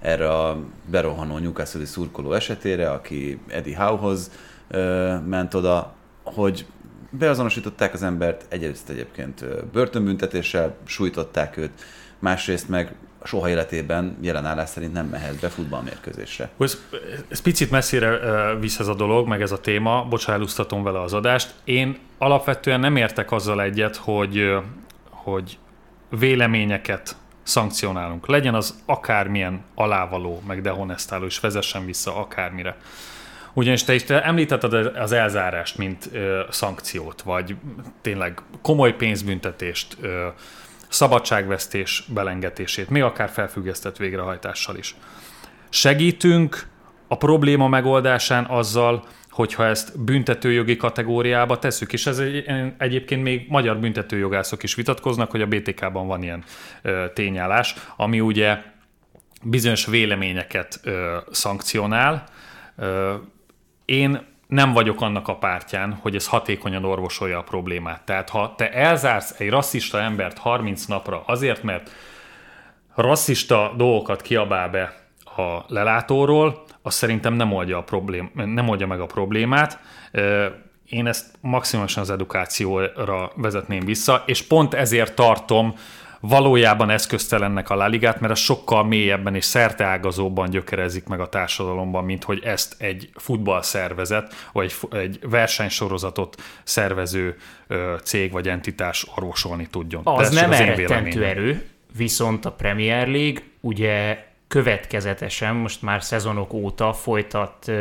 erre 0.00 0.28
a 0.28 0.58
berohanó 0.90 1.38
Newcastle 1.38 1.84
szurkoló 1.84 2.32
esetére, 2.32 2.90
aki 2.90 3.40
Eddie 3.48 3.76
Howehoz 4.10 4.30
ment 5.26 5.54
oda, 5.54 5.92
hogy 6.22 6.66
beazonosították 7.10 7.92
az 7.94 8.02
embert, 8.02 8.44
egyrészt 8.48 8.88
egyébként 8.88 9.44
börtönbüntetéssel 9.72 10.76
sújtották 10.84 11.56
őt, 11.56 11.70
másrészt 12.18 12.68
meg 12.68 12.94
soha 13.24 13.48
életében 13.48 14.16
jelen 14.20 14.46
állás 14.46 14.68
szerint 14.68 14.92
nem 14.92 15.06
mehet 15.06 15.40
be 15.40 15.48
futballmérkőzésre. 15.48 16.50
Ez, 16.58 16.78
ez 17.28 17.40
picit 17.40 17.70
messzire 17.70 18.18
visz 18.54 18.78
ez 18.78 18.86
a 18.86 18.94
dolog, 18.94 19.28
meg 19.28 19.42
ez 19.42 19.52
a 19.52 19.60
téma, 19.60 20.06
bocsánat, 20.08 20.66
vele 20.68 21.00
az 21.00 21.12
adást. 21.12 21.54
Én 21.64 21.98
alapvetően 22.18 22.80
nem 22.80 22.96
értek 22.96 23.32
azzal 23.32 23.62
egyet, 23.62 23.96
hogy, 23.96 24.56
hogy 25.10 25.58
véleményeket 26.08 27.16
szankcionálunk. 27.42 28.26
Legyen 28.26 28.54
az 28.54 28.82
akármilyen 28.86 29.64
alávaló, 29.74 30.42
meg 30.46 30.62
dehonestáló, 30.62 31.24
és 31.24 31.40
vezessen 31.40 31.84
vissza 31.84 32.16
akármire. 32.16 32.76
Ugyanis 33.60 33.84
te 33.84 33.94
is 33.94 34.04
te 34.04 34.24
említetted 34.24 34.72
az 34.96 35.12
elzárást, 35.12 35.78
mint 35.78 36.08
ö, 36.12 36.40
szankciót, 36.50 37.22
vagy 37.22 37.56
tényleg 38.00 38.42
komoly 38.62 38.96
pénzbüntetést, 38.96 39.96
ö, 40.00 40.26
szabadságvesztés 40.88 42.04
belengetését, 42.08 42.90
még 42.90 43.02
akár 43.02 43.28
felfüggesztett 43.28 43.96
végrehajtással 43.96 44.76
is. 44.76 44.94
Segítünk 45.68 46.66
a 47.08 47.16
probléma 47.16 47.68
megoldásán 47.68 48.44
azzal, 48.44 49.04
hogyha 49.30 49.66
ezt 49.66 50.00
büntetőjogi 50.00 50.76
kategóriába 50.76 51.58
tesszük, 51.58 51.92
és 51.92 52.06
ez 52.06 52.18
egy, 52.18 52.44
egyébként 52.78 53.22
még 53.22 53.46
magyar 53.48 53.78
büntetőjogászok 53.78 54.62
is 54.62 54.74
vitatkoznak, 54.74 55.30
hogy 55.30 55.42
a 55.42 55.46
BTK-ban 55.46 56.06
van 56.06 56.22
ilyen 56.22 56.44
ö, 56.82 57.04
tényállás, 57.14 57.74
ami 57.96 58.20
ugye 58.20 58.58
bizonyos 59.42 59.86
véleményeket 59.86 60.80
ö, 60.84 61.16
szankcionál. 61.30 62.24
Ö, 62.76 63.14
én 63.90 64.20
nem 64.46 64.72
vagyok 64.72 65.00
annak 65.00 65.28
a 65.28 65.36
pártján, 65.36 65.98
hogy 66.00 66.14
ez 66.14 66.26
hatékonyan 66.26 66.84
orvosolja 66.84 67.38
a 67.38 67.42
problémát. 67.42 68.02
Tehát 68.02 68.28
ha 68.28 68.54
te 68.56 68.72
elzársz 68.72 69.34
egy 69.38 69.50
rasszista 69.50 70.00
embert 70.00 70.38
30 70.38 70.84
napra 70.84 71.22
azért, 71.26 71.62
mert 71.62 71.90
rasszista 72.94 73.72
dolgokat 73.76 74.22
kiabál 74.22 74.68
be 74.68 74.94
a 75.24 75.64
lelátóról, 75.66 76.62
az 76.82 76.94
szerintem 76.94 77.34
nem 77.34 77.52
oldja, 77.52 77.78
a 77.78 77.82
problém, 77.82 78.30
nem 78.34 78.68
oldja 78.68 78.86
meg 78.86 79.00
a 79.00 79.06
problémát. 79.06 79.78
Én 80.86 81.06
ezt 81.06 81.26
maximálisan 81.40 82.02
az 82.02 82.10
edukációra 82.10 83.32
vezetném 83.36 83.84
vissza, 83.84 84.22
és 84.26 84.42
pont 84.42 84.74
ezért 84.74 85.14
tartom 85.14 85.74
valójában 86.20 86.90
eszköztelennek 86.90 87.70
a 87.70 87.74
Laligát, 87.74 88.20
mert 88.20 88.32
ez 88.32 88.38
sokkal 88.38 88.84
mélyebben 88.84 89.34
és 89.34 89.44
szerteágazóban 89.44 90.50
gyökerezik 90.50 91.06
meg 91.06 91.20
a 91.20 91.28
társadalomban, 91.28 92.04
mint 92.04 92.24
hogy 92.24 92.40
ezt 92.44 92.74
egy 92.78 93.10
futballszervezet, 93.14 94.34
vagy 94.52 94.74
egy, 94.90 95.18
versenysorozatot 95.22 96.42
szervező 96.62 97.36
cég 98.02 98.32
vagy 98.32 98.48
entitás 98.48 99.06
orvosolni 99.16 99.66
tudjon. 99.66 100.02
Az 100.04 100.30
nem 100.30 100.52
elrettentő 100.52 101.24
erő, 101.24 101.68
viszont 101.96 102.44
a 102.44 102.52
Premier 102.52 103.08
League 103.08 103.42
ugye 103.60 104.24
következetesen, 104.48 105.54
most 105.54 105.82
már 105.82 106.02
szezonok 106.02 106.52
óta 106.52 106.92
folytat 106.92 107.72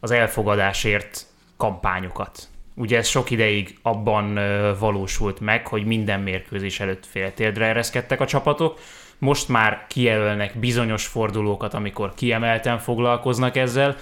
az 0.00 0.10
elfogadásért 0.10 1.26
kampányokat. 1.56 2.48
Ugye 2.74 2.96
ez 2.96 3.06
sok 3.06 3.30
ideig 3.30 3.78
abban 3.82 4.34
valósult 4.78 5.40
meg, 5.40 5.66
hogy 5.66 5.84
minden 5.84 6.20
mérkőzés 6.20 6.80
előtt 6.80 7.06
féltérdre 7.06 7.66
ereszkedtek 7.66 8.20
a 8.20 8.26
csapatok. 8.26 8.80
Most 9.18 9.48
már 9.48 9.86
kijelölnek 9.88 10.58
bizonyos 10.58 11.06
fordulókat, 11.06 11.74
amikor 11.74 12.14
kiemelten 12.14 12.78
foglalkoznak 12.78 13.56
ezzel. 13.56 13.96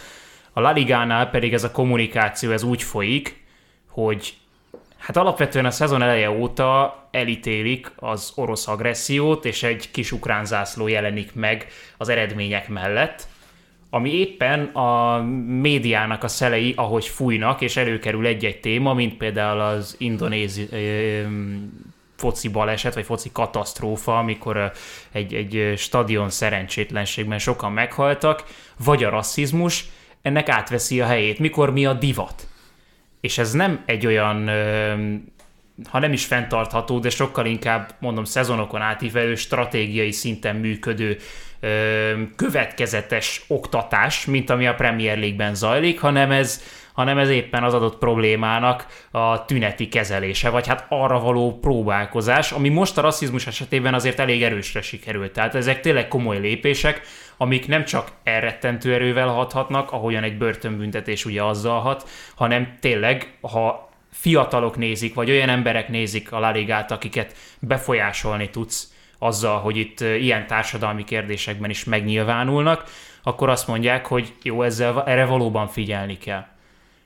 A 0.53 0.61
La 0.61 0.73
Ligánál 0.73 1.31
pedig 1.31 1.53
ez 1.53 1.65
a 1.65 1.71
kommunikáció 1.71 2.51
ez 2.51 2.63
úgy 2.63 2.83
folyik, 2.83 3.45
hogy 3.89 4.35
hát 4.99 5.17
alapvetően 5.17 5.65
a 5.65 5.71
szezon 5.71 6.03
eleje 6.03 6.31
óta 6.31 6.97
elítélik 7.11 7.93
az 7.97 8.33
orosz 8.35 8.69
agressziót, 8.69 9.45
és 9.45 9.63
egy 9.63 9.91
kis 9.91 10.13
ukrán 10.13 10.45
zászló 10.45 10.89
jelenik 10.89 11.35
meg 11.35 11.67
az 11.97 12.09
eredmények 12.09 12.69
mellett 12.69 13.27
ami 13.95 14.11
éppen 14.11 14.65
a 14.65 15.23
médiának 15.47 16.25
a 16.25 16.29
szelei, 16.29 16.73
ahogy 16.77 17.07
fújnak, 17.07 17.61
és 17.61 17.77
előkerül 17.77 18.27
egy-egy 18.27 18.61
téma, 18.61 18.95
mint 18.95 19.17
például 19.17 19.61
az 19.61 19.95
indonézi 19.99 20.69
foci 22.17 22.49
baleset, 22.49 22.95
vagy 22.95 23.05
foci 23.05 23.31
katasztrófa, 23.33 24.19
amikor 24.19 24.73
egy, 25.13 25.35
egy 25.35 25.75
stadion 25.77 26.31
szerencsétlenségben 26.31 27.39
sokan 27.39 27.73
meghaltak, 27.73 28.45
vagy 28.85 29.05
a 29.05 29.11
rasszizmus, 29.11 29.85
ennek 30.23 30.49
átveszi 30.49 31.01
a 31.01 31.07
helyét, 31.07 31.39
mikor 31.39 31.73
mi 31.73 31.87
a 31.87 31.93
divat. 31.93 32.47
És 33.21 33.39
ez 33.39 33.53
nem 33.53 33.83
egy 33.87 34.07
olyan, 34.07 34.51
ha 35.91 35.99
nem 35.99 36.13
is 36.13 36.25
fenntartható, 36.25 36.99
de 36.99 37.11
sokkal 37.11 37.47
inkább, 37.47 37.95
mondom, 38.01 38.25
szezonokon 38.25 38.81
átívelő, 38.81 39.35
stratégiai 39.35 40.11
szinten 40.11 40.57
működő 40.57 41.17
következetes 42.37 43.45
oktatás, 43.49 44.27
mint 44.27 44.51
ami 44.51 44.67
a 44.67 44.75
Premier 44.75 45.19
League-ben 45.19 45.55
zajlik, 45.55 46.01
hanem 46.01 46.31
ez, 46.31 46.63
hanem 46.93 47.19
ez 47.19 47.29
éppen 47.29 47.65
az 47.65 47.75
adott 47.75 47.99
problémának 47.99 48.87
a 49.11 49.45
tüneti 49.45 49.89
kezelése, 49.89 50.51
vagy 50.51 50.67
hát 50.67 50.87
arra 50.89 51.21
való 51.21 51.59
próbálkozás, 51.61 52.53
ami 52.53 52.69
most 52.69 52.99
a 52.99 53.01
rasszizmus 53.01 53.47
esetében 53.47 53.95
azért 53.95 54.19
elég 54.19 54.43
erősre 54.43 54.83
sikerült. 54.83 55.33
Tehát 55.33 55.55
ezek 55.55 55.81
tényleg 55.81 56.09
komoly 56.09 56.39
lépések, 56.39 57.01
amik 57.37 57.69
nem 57.69 57.85
csak 57.85 58.09
elrettentő 58.25 58.95
erővel 58.95 59.29
hathatnak, 59.29 59.93
ahogyan 59.93 60.23
egy 60.23 60.39
börtönbüntetés 60.39 61.25
ugye 61.25 61.43
azzal 61.43 61.81
hat, 61.81 62.09
hanem 62.35 62.77
tényleg, 62.81 63.39
ha 63.41 63.92
fiatalok 64.13 64.77
nézik, 64.77 65.15
vagy 65.15 65.31
olyan 65.31 65.49
emberek 65.49 65.89
nézik 65.89 66.33
a 66.33 66.39
Laligát, 66.39 66.91
akiket 66.91 67.37
befolyásolni 67.61 68.51
tudsz, 68.51 68.93
azzal, 69.19 69.59
hogy 69.59 69.77
itt 69.77 70.01
ilyen 70.01 70.47
társadalmi 70.47 71.05
kérdésekben 71.05 71.71
is 71.71 71.85
megnyilvánulnak, 71.85 72.85
akkor 73.23 73.49
azt 73.49 73.67
mondják, 73.67 74.07
hogy 74.07 74.33
jó, 74.43 74.63
ezzel, 74.63 75.05
erre 75.07 75.25
valóban 75.25 75.69
figyelni 75.69 76.19
kell. 76.19 76.47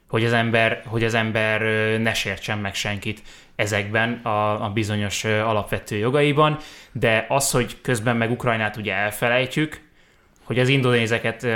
Hogy 0.09 0.25
az 0.25 0.33
ember, 0.33 0.83
hogy 0.87 1.05
az 1.05 1.15
ember 1.15 1.61
ne 2.01 2.15
sértsen 2.15 2.59
meg 2.59 2.75
senkit 2.75 3.23
ezekben 3.57 4.13
a, 4.13 4.65
a 4.65 4.71
bizonyos 4.71 5.25
alapvető 5.25 5.97
jogaiban, 5.97 6.59
de 6.93 7.27
az, 7.29 7.51
hogy 7.51 7.81
közben 7.81 8.17
meg 8.17 8.31
Ukrajnát 8.31 8.77
ugye 8.77 8.95
elfelejtjük, 8.95 9.81
hogy 10.45 10.59
az 10.59 10.69
indonézeket 10.69 11.47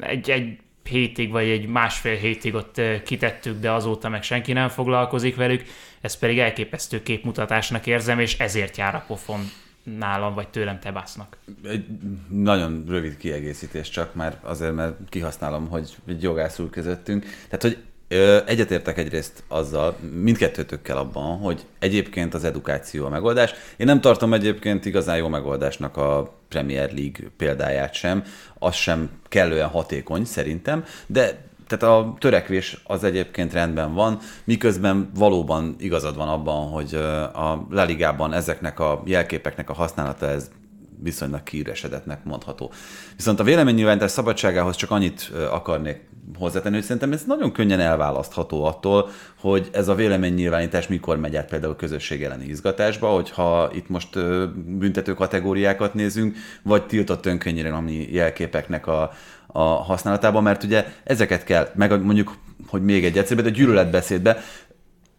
egy, 0.00 0.30
egy 0.30 0.58
hétig 0.90 1.30
vagy 1.30 1.48
egy 1.48 1.66
másfél 1.66 2.16
hétig 2.16 2.54
ott 2.54 2.80
kitettük, 3.04 3.60
de 3.60 3.70
azóta 3.72 4.08
meg 4.08 4.22
senki 4.22 4.52
nem 4.52 4.68
foglalkozik 4.68 5.36
velük, 5.36 5.62
ez 6.00 6.18
pedig 6.18 6.38
elképesztő 6.38 7.02
képmutatásnak 7.02 7.86
érzem, 7.86 8.18
és 8.18 8.38
ezért 8.38 8.76
jár 8.76 8.94
a 8.94 9.04
pofon 9.06 9.40
nálam 9.98 10.34
vagy 10.34 10.48
tőlem 10.48 10.78
tebásznak. 10.78 11.36
Egy 11.64 11.84
nagyon 12.28 12.84
rövid 12.88 13.16
kiegészítés 13.16 13.88
csak, 13.88 14.14
már 14.14 14.38
azért, 14.42 14.74
mert 14.74 14.96
kihasználom, 15.08 15.68
hogy 15.68 15.96
jogász 16.20 16.58
úr 16.58 16.70
közöttünk. 16.70 17.24
Tehát, 17.24 17.62
hogy 17.62 17.78
egyetértek 18.46 18.98
egyrészt 18.98 19.42
azzal, 19.48 19.96
mindkettőtökkel 20.22 20.96
abban, 20.96 21.38
hogy 21.38 21.64
egyébként 21.78 22.34
az 22.34 22.44
edukáció 22.44 23.04
a 23.04 23.08
megoldás. 23.08 23.54
Én 23.76 23.86
nem 23.86 24.00
tartom 24.00 24.32
egyébként 24.32 24.84
igazán 24.84 25.16
jó 25.16 25.28
megoldásnak 25.28 25.96
a 25.96 26.34
Premier 26.48 26.92
League 26.92 27.30
példáját 27.36 27.94
sem, 27.94 28.24
az 28.58 28.74
sem 28.74 29.10
kellően 29.28 29.68
hatékony 29.68 30.24
szerintem, 30.24 30.84
de 31.06 31.48
tehát 31.66 31.96
a 31.96 32.14
törekvés 32.18 32.80
az 32.84 33.04
egyébként 33.04 33.52
rendben 33.52 33.94
van, 33.94 34.18
miközben 34.44 35.10
valóban 35.14 35.76
igazad 35.78 36.16
van 36.16 36.28
abban, 36.28 36.68
hogy 36.68 36.94
a 37.34 37.66
La 37.70 37.84
Ligában 37.84 38.32
ezeknek 38.32 38.80
a 38.80 39.02
jelképeknek 39.04 39.70
a 39.70 39.74
használata 39.74 40.26
ez 40.26 40.50
viszonylag 41.02 41.42
kiüresedetnek 41.42 42.24
mondható. 42.24 42.72
Viszont 43.16 43.40
a 43.40 43.44
véleménynyilvánítás 43.44 44.10
szabadságához 44.10 44.76
csak 44.76 44.90
annyit 44.90 45.30
akarnék 45.50 46.09
hozzátenni, 46.38 46.74
hogy 46.74 46.84
szerintem 46.84 47.12
ez 47.12 47.24
nagyon 47.26 47.52
könnyen 47.52 47.80
elválasztható 47.80 48.64
attól, 48.64 49.08
hogy 49.40 49.68
ez 49.72 49.88
a 49.88 49.94
véleménynyilvánítás 49.94 50.88
mikor 50.88 51.16
megy 51.16 51.36
át 51.36 51.48
például 51.48 51.76
közösség 51.76 52.22
elleni 52.22 52.44
izgatásba, 52.44 53.08
hogyha 53.08 53.70
itt 53.74 53.88
most 53.88 54.08
büntető 54.78 55.14
kategóriákat 55.14 55.94
nézünk, 55.94 56.36
vagy 56.62 56.86
tiltott 56.86 57.26
ami 57.72 58.08
jelképeknek 58.10 58.86
a, 58.86 59.12
a 59.46 59.62
használatában, 59.62 60.42
mert 60.42 60.62
ugye 60.64 60.84
ezeket 61.04 61.44
kell, 61.44 61.68
meg 61.74 62.02
mondjuk, 62.02 62.36
hogy 62.66 62.82
még 62.82 63.04
egy 63.04 63.18
egyszerűbb, 63.18 63.46
a 63.46 63.48
gyűlöletbeszédbe 63.48 64.42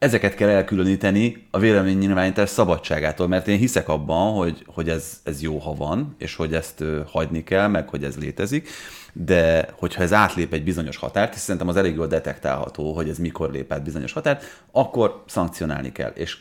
ezeket 0.01 0.35
kell 0.35 0.49
elkülöníteni 0.49 1.47
a 1.51 1.59
véleménynyilvánítás 1.59 2.49
szabadságától, 2.49 3.27
mert 3.27 3.47
én 3.47 3.57
hiszek 3.57 3.89
abban, 3.89 4.33
hogy, 4.33 4.65
hogy 4.67 4.89
ez, 4.89 5.19
ez 5.23 5.41
jó, 5.41 5.57
ha 5.57 5.73
van, 5.73 6.15
és 6.17 6.35
hogy 6.35 6.53
ezt 6.53 6.83
hagyni 7.05 7.43
kell, 7.43 7.67
meg 7.67 7.89
hogy 7.89 8.03
ez 8.03 8.17
létezik, 8.17 8.69
de 9.13 9.69
hogyha 9.73 10.01
ez 10.01 10.13
átlép 10.13 10.53
egy 10.53 10.63
bizonyos 10.63 10.97
határt, 10.97 11.33
és 11.33 11.39
szerintem 11.39 11.67
az 11.67 11.75
elég 11.75 11.95
jól 11.95 12.07
detektálható, 12.07 12.93
hogy 12.93 13.09
ez 13.09 13.17
mikor 13.17 13.51
lép 13.51 13.71
át 13.71 13.83
bizonyos 13.83 14.11
határt, 14.11 14.63
akkor 14.71 15.23
szankcionálni 15.27 15.91
kell. 15.91 16.11
És 16.11 16.37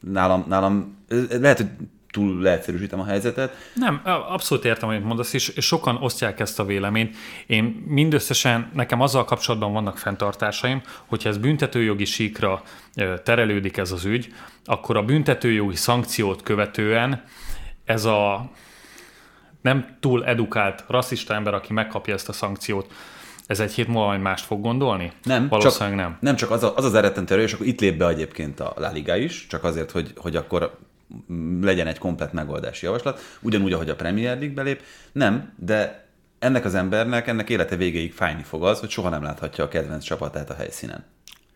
nálam, 0.00 0.44
nálam 0.48 1.04
lehet, 1.30 1.56
hogy 1.56 1.68
túl 2.10 2.42
leegyszerűsítem 2.42 3.00
a 3.00 3.04
helyzetet. 3.04 3.54
Nem, 3.74 4.00
abszolút 4.04 4.64
értem, 4.64 4.88
amit 4.88 5.04
mondasz, 5.04 5.32
és 5.32 5.52
sokan 5.56 5.96
osztják 5.96 6.40
ezt 6.40 6.58
a 6.58 6.64
véleményt. 6.64 7.16
Én 7.46 7.84
mindösszesen, 7.86 8.70
nekem 8.74 9.00
azzal 9.00 9.24
kapcsolatban 9.24 9.72
vannak 9.72 9.98
fenntartásaim, 9.98 10.82
hogyha 11.06 11.28
ez 11.28 11.38
büntetőjogi 11.38 12.04
síkra 12.04 12.62
terelődik 13.22 13.76
ez 13.76 13.92
az 13.92 14.04
ügy, 14.04 14.32
akkor 14.64 14.96
a 14.96 15.02
büntetőjogi 15.02 15.76
szankciót 15.76 16.42
követően 16.42 17.22
ez 17.84 18.04
a 18.04 18.50
nem 19.62 19.96
túl 20.00 20.24
edukált 20.24 20.84
rasszista 20.88 21.34
ember, 21.34 21.54
aki 21.54 21.72
megkapja 21.72 22.14
ezt 22.14 22.28
a 22.28 22.32
szankciót, 22.32 22.92
ez 23.46 23.60
egy 23.60 23.72
hét 23.72 23.86
múlva 23.86 24.06
majd 24.06 24.20
mást 24.20 24.44
fog 24.44 24.60
gondolni? 24.60 25.12
Nem. 25.22 25.48
Valószínűleg 25.48 25.98
csak, 25.98 26.08
nem. 26.08 26.16
Nem, 26.20 26.36
csak 26.36 26.50
az, 26.50 26.62
a, 26.62 26.76
az 26.76 26.84
az 26.84 26.94
eredetentő 26.94 27.40
és 27.40 27.52
akkor 27.52 27.66
itt 27.66 27.80
lép 27.80 27.98
be 27.98 28.08
egyébként 28.08 28.60
a 28.60 28.72
La 28.76 28.90
Liga 28.90 29.16
is, 29.16 29.46
csak 29.46 29.64
azért, 29.64 29.90
hogy, 29.90 30.12
hogy 30.16 30.36
akkor 30.36 30.78
legyen 31.60 31.86
egy 31.86 31.98
komplet 31.98 32.32
megoldási 32.32 32.86
javaslat, 32.86 33.20
ugyanúgy, 33.40 33.72
ahogy 33.72 33.88
a 33.88 33.96
Premier 33.96 34.38
League 34.38 34.54
belép. 34.54 34.82
Nem, 35.12 35.52
de 35.56 36.06
ennek 36.38 36.64
az 36.64 36.74
embernek, 36.74 37.26
ennek 37.26 37.50
élete 37.50 37.76
végéig 37.76 38.12
fájni 38.12 38.42
fog 38.42 38.64
az, 38.64 38.80
hogy 38.80 38.90
soha 38.90 39.08
nem 39.08 39.22
láthatja 39.22 39.64
a 39.64 39.68
kedvenc 39.68 40.04
csapatát 40.04 40.50
a 40.50 40.54
helyszínen. 40.54 41.04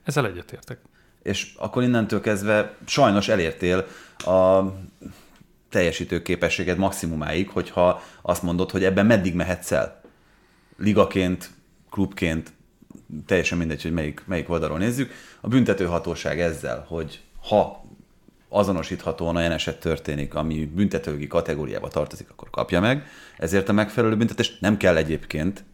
Ezzel 0.05 0.27
egyetértek. 0.27 0.79
És 1.23 1.53
akkor 1.57 1.83
innentől 1.83 2.21
kezdve 2.21 2.75
sajnos 2.87 3.29
elértél 3.29 3.87
a 4.17 4.61
teljesítő 5.71 6.23
képességed 6.23 6.79
maximumáig, 6.79 7.49
hogyha 7.49 8.03
azt 8.23 8.43
mondod, 8.43 8.71
hogy 8.71 8.85
ebben 8.85 9.07
meddig 9.07 9.35
mehetsz 9.35 9.73
el. 9.73 10.01
Ligaként, 10.79 11.51
klubként, 11.91 12.53
teljesen 13.27 13.59
mindegy, 13.59 13.83
hogy 13.83 13.93
melyik, 13.93 14.23
melyik 14.27 14.51
oldalról 14.51 14.79
nézzük. 14.79 15.13
A 15.41 15.49
büntetőhatóság 15.49 16.41
ezzel, 16.41 16.85
hogy 16.89 17.21
ha 17.49 17.85
azonosíthatóan 18.49 19.37
olyan 19.37 19.53
eset 19.53 19.81
történik, 19.81 20.35
ami 20.35 20.71
büntetőgi 20.75 21.27
kategóriába 21.27 21.89
tartozik, 21.89 22.31
akkor 22.31 22.51
kapja 22.51 22.81
meg. 22.81 23.07
Ezért 23.39 23.69
a 23.69 23.73
megfelelő 23.73 24.17
büntetést 24.17 24.61
nem 24.61 24.77
kell 24.77 24.97
egyébként 24.97 25.65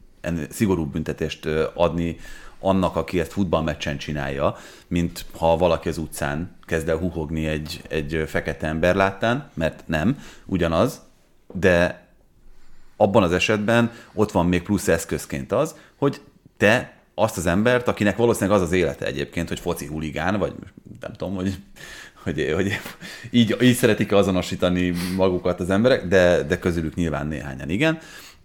szigorúbb 0.51 0.93
büntetést 0.93 1.47
adni 1.75 2.17
annak, 2.63 2.97
aki 2.97 3.21
ezt 3.21 3.33
futballmeccsen 3.33 3.99
csinálja, 3.99 4.57
mint 4.87 5.25
ha 5.37 5.57
valaki 5.57 5.89
az 5.89 5.99
utcán 5.99 6.57
kezd 6.65 6.89
el 6.89 6.97
huhogni 6.97 7.47
egy, 7.47 7.83
egy 7.89 8.25
fekete 8.27 8.67
ember 8.67 8.95
láttán, 8.95 9.51
mert 9.55 9.83
nem, 9.87 10.19
ugyanaz, 10.47 11.01
de 11.55 12.07
abban 12.97 13.23
az 13.23 13.33
esetben 13.33 13.93
ott 14.15 14.31
van 14.31 14.47
még 14.47 14.63
plusz 14.63 14.89
eszközként 14.89 15.53
az, 15.53 15.77
hogy 15.97 16.21
te 16.57 16.97
azt 17.15 17.37
az 17.37 17.47
embert, 17.47 17.89
akinek 17.89 18.17
valószínűleg 18.17 18.61
az 18.61 18.67
az 18.67 18.73
élete 18.73 19.07
egyébként, 19.07 19.49
hogy 19.49 19.61
foci 19.61 19.87
huligán, 19.87 20.39
vagy 20.39 20.53
nem 21.01 21.13
tudom, 21.13 21.35
hogy 21.35 21.59
hogy, 22.23 22.53
hogy 22.55 22.81
így, 23.31 23.57
így 23.63 23.75
szeretik 23.75 24.13
azonosítani 24.13 24.93
magukat 25.17 25.61
az 25.61 25.71
emberek, 25.71 26.07
de, 26.07 26.43
de 26.43 26.59
közülük 26.59 26.95
nyilván 26.95 27.27
néhányan 27.27 27.71
igen, 27.71 27.99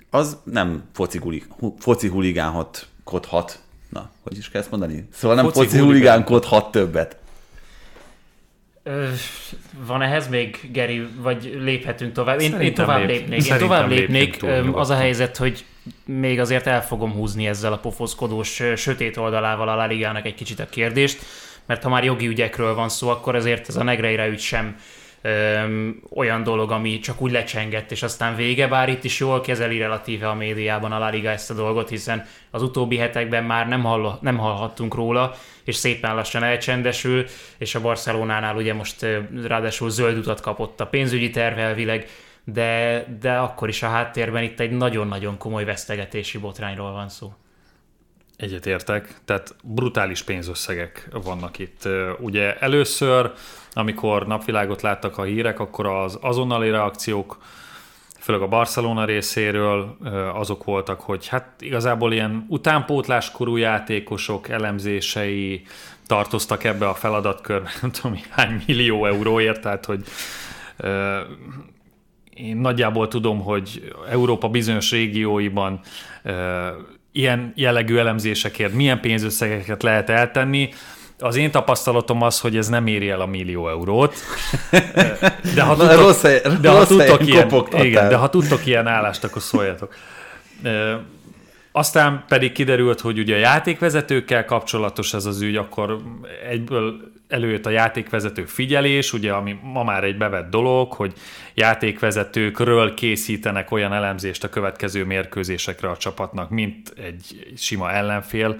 az 0.09 0.37
nem 0.43 0.83
foci, 0.93 1.17
hulig, 1.17 1.47
foci 1.77 2.07
huligánkodhat, 2.07 3.59
na, 3.97 4.09
hogy 4.23 4.37
is 4.37 4.49
kell 4.49 4.61
ezt 4.61 4.71
mondani? 4.71 5.07
Szóval 5.13 5.35
nem 5.35 5.45
foci, 5.45 5.59
foci 5.59 5.79
huligánkodhat 5.79 6.71
többet. 6.71 7.17
Van 9.85 10.01
ehhez 10.01 10.27
még, 10.27 10.69
Geri, 10.71 11.07
vagy 11.21 11.57
léphetünk 11.59 12.13
tovább? 12.13 12.39
Én, 12.39 12.59
én 12.59 12.73
tovább 12.73 12.99
lép, 12.99 13.07
lépnék. 13.09 13.45
Én 13.45 13.57
tovább 13.57 13.89
lépnék. 13.89 14.43
Az 14.73 14.89
a 14.89 14.95
helyzet, 14.95 15.37
hogy 15.37 15.65
még 16.05 16.39
azért 16.39 16.67
el 16.67 16.83
fogom 16.83 17.11
húzni 17.11 17.47
ezzel 17.47 17.73
a 17.73 17.77
pofoszkodós 17.77 18.61
sötét 18.75 19.17
oldalával 19.17 19.69
a 19.69 19.75
La 19.75 19.85
Ligának 19.85 20.25
egy 20.25 20.33
kicsit 20.33 20.59
a 20.59 20.65
kérdést 20.65 21.19
mert 21.67 21.83
ha 21.83 21.89
már 21.89 22.03
jogi 22.03 22.27
ügyekről 22.27 22.73
van 22.73 22.89
szó, 22.89 23.09
akkor 23.09 23.35
azért 23.35 23.67
ez 23.67 23.75
a 23.75 23.83
Negreira 23.83 24.27
ügy 24.27 24.39
sem 24.39 24.79
öm, 25.27 26.01
olyan 26.15 26.43
dolog, 26.43 26.71
ami 26.71 26.99
csak 26.99 27.21
úgy 27.21 27.31
lecsengett, 27.31 27.91
és 27.91 28.03
aztán 28.03 28.35
vége, 28.35 28.67
bár 28.67 28.89
itt 28.89 29.03
is 29.03 29.19
jól 29.19 29.41
kezeli 29.41 29.77
relatíve 29.77 30.29
a 30.29 30.33
médiában 30.33 30.91
a 30.91 30.99
La 30.99 31.09
Liga 31.09 31.29
ezt 31.29 31.51
a 31.51 31.53
dolgot, 31.53 31.89
hiszen 31.89 32.25
az 32.51 32.61
utóbbi 32.61 32.97
hetekben 32.97 33.43
már 33.43 33.67
nem, 33.67 33.83
hall, 33.83 34.17
nem 34.21 34.37
hallhattunk 34.37 34.95
róla, 34.95 35.35
és 35.63 35.75
szépen 35.75 36.15
lassan 36.15 36.43
elcsendesül, 36.43 37.25
és 37.57 37.75
a 37.75 37.81
Barcelonánál 37.81 38.55
ugye 38.55 38.73
most 38.73 39.05
ráadásul 39.43 39.89
zöld 39.89 40.17
utat 40.17 40.41
kapott 40.41 40.79
a 40.79 40.87
pénzügyi 40.87 41.29
terv 41.29 41.57
elvileg, 41.57 42.09
de, 42.43 43.05
de 43.19 43.33
akkor 43.33 43.67
is 43.67 43.83
a 43.83 43.87
háttérben 43.87 44.43
itt 44.43 44.59
egy 44.59 44.71
nagyon-nagyon 44.71 45.37
komoly 45.37 45.65
vesztegetési 45.65 46.37
botrányról 46.37 46.91
van 46.91 47.09
szó. 47.09 47.33
Egyetértek, 48.37 49.15
tehát 49.25 49.55
brutális 49.63 50.23
pénzösszegek 50.23 51.07
vannak 51.23 51.59
itt. 51.59 51.87
Ugye 52.19 52.57
először, 52.57 53.31
amikor 53.77 54.27
napvilágot 54.27 54.81
láttak 54.81 55.17
a 55.17 55.23
hírek, 55.23 55.59
akkor 55.59 55.85
az 55.85 56.17
azonnali 56.21 56.69
reakciók, 56.69 57.37
főleg 58.19 58.41
a 58.41 58.47
Barcelona 58.47 59.05
részéről 59.05 59.97
azok 60.33 60.63
voltak, 60.63 61.01
hogy 61.01 61.27
hát 61.27 61.53
igazából 61.59 62.13
ilyen 62.13 62.45
utánpótláskorú 62.49 63.55
játékosok 63.55 64.49
elemzései 64.49 65.61
tartoztak 66.07 66.63
ebbe 66.63 66.87
a 66.87 66.93
feladatkörbe, 66.93 67.69
nem 67.81 67.91
tudom, 67.91 68.19
hány 68.29 68.63
millió 68.67 69.05
euróért, 69.05 69.61
tehát 69.61 69.85
hogy 69.85 70.03
én 72.33 72.57
nagyjából 72.57 73.07
tudom, 73.07 73.39
hogy 73.41 73.93
Európa 74.09 74.49
bizonyos 74.49 74.91
régióiban 74.91 75.79
ilyen 77.11 77.51
jellegű 77.55 77.97
elemzésekért 77.97 78.73
milyen 78.73 78.99
pénzösszegeket 78.99 79.83
lehet 79.83 80.09
eltenni. 80.09 80.69
Az 81.19 81.35
én 81.35 81.51
tapasztalatom 81.51 82.21
az, 82.21 82.39
hogy 82.39 82.57
ez 82.57 82.67
nem 82.67 82.87
éri 82.87 83.09
el 83.09 83.21
a 83.21 83.25
millió 83.25 83.69
eurót. 83.69 84.15
De 85.55 85.61
ha 85.61 85.75
tudtok, 85.75 85.99
rossz 85.99 86.21
hely, 86.21 86.41
de 86.61 86.69
ha 86.69 86.85
tudtok 86.85 87.27
ilyen, 87.27 87.49
igen, 87.71 88.09
de 88.09 88.15
ha 88.15 88.29
tudtok 88.29 88.65
ilyen 88.65 88.87
állást, 88.87 89.23
akkor 89.23 89.41
szóljatok. 89.41 89.95
Aztán 91.71 92.23
pedig 92.27 92.51
kiderült, 92.51 93.01
hogy 93.01 93.19
ugye 93.19 93.35
a 93.35 93.39
játékvezetőkkel 93.39 94.45
kapcsolatos 94.45 95.13
ez 95.13 95.25
az 95.25 95.41
ügy, 95.41 95.55
akkor 95.55 95.97
egyből 96.49 97.15
előjött 97.27 97.65
a 97.65 97.69
játékvezető 97.69 98.45
figyelés, 98.45 99.13
ugye, 99.13 99.31
ami 99.31 99.59
ma 99.63 99.83
már 99.83 100.03
egy 100.03 100.17
bevett 100.17 100.49
dolog, 100.49 100.93
hogy 100.93 101.13
játékvezetőkről 101.53 102.93
készítenek 102.93 103.71
olyan 103.71 103.93
elemzést 103.93 104.43
a 104.43 104.49
következő 104.49 105.05
mérkőzésekre 105.05 105.89
a 105.89 105.97
csapatnak, 105.97 106.49
mint 106.49 106.93
egy 107.05 107.51
sima 107.57 107.91
ellenfél 107.91 108.57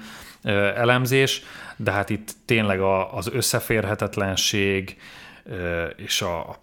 elemzés, 0.75 1.41
de 1.75 1.91
hát 1.91 2.09
itt 2.09 2.31
tényleg 2.45 2.79
az 3.11 3.29
összeférhetetlenség 3.33 4.97
és 5.95 6.21
a 6.21 6.59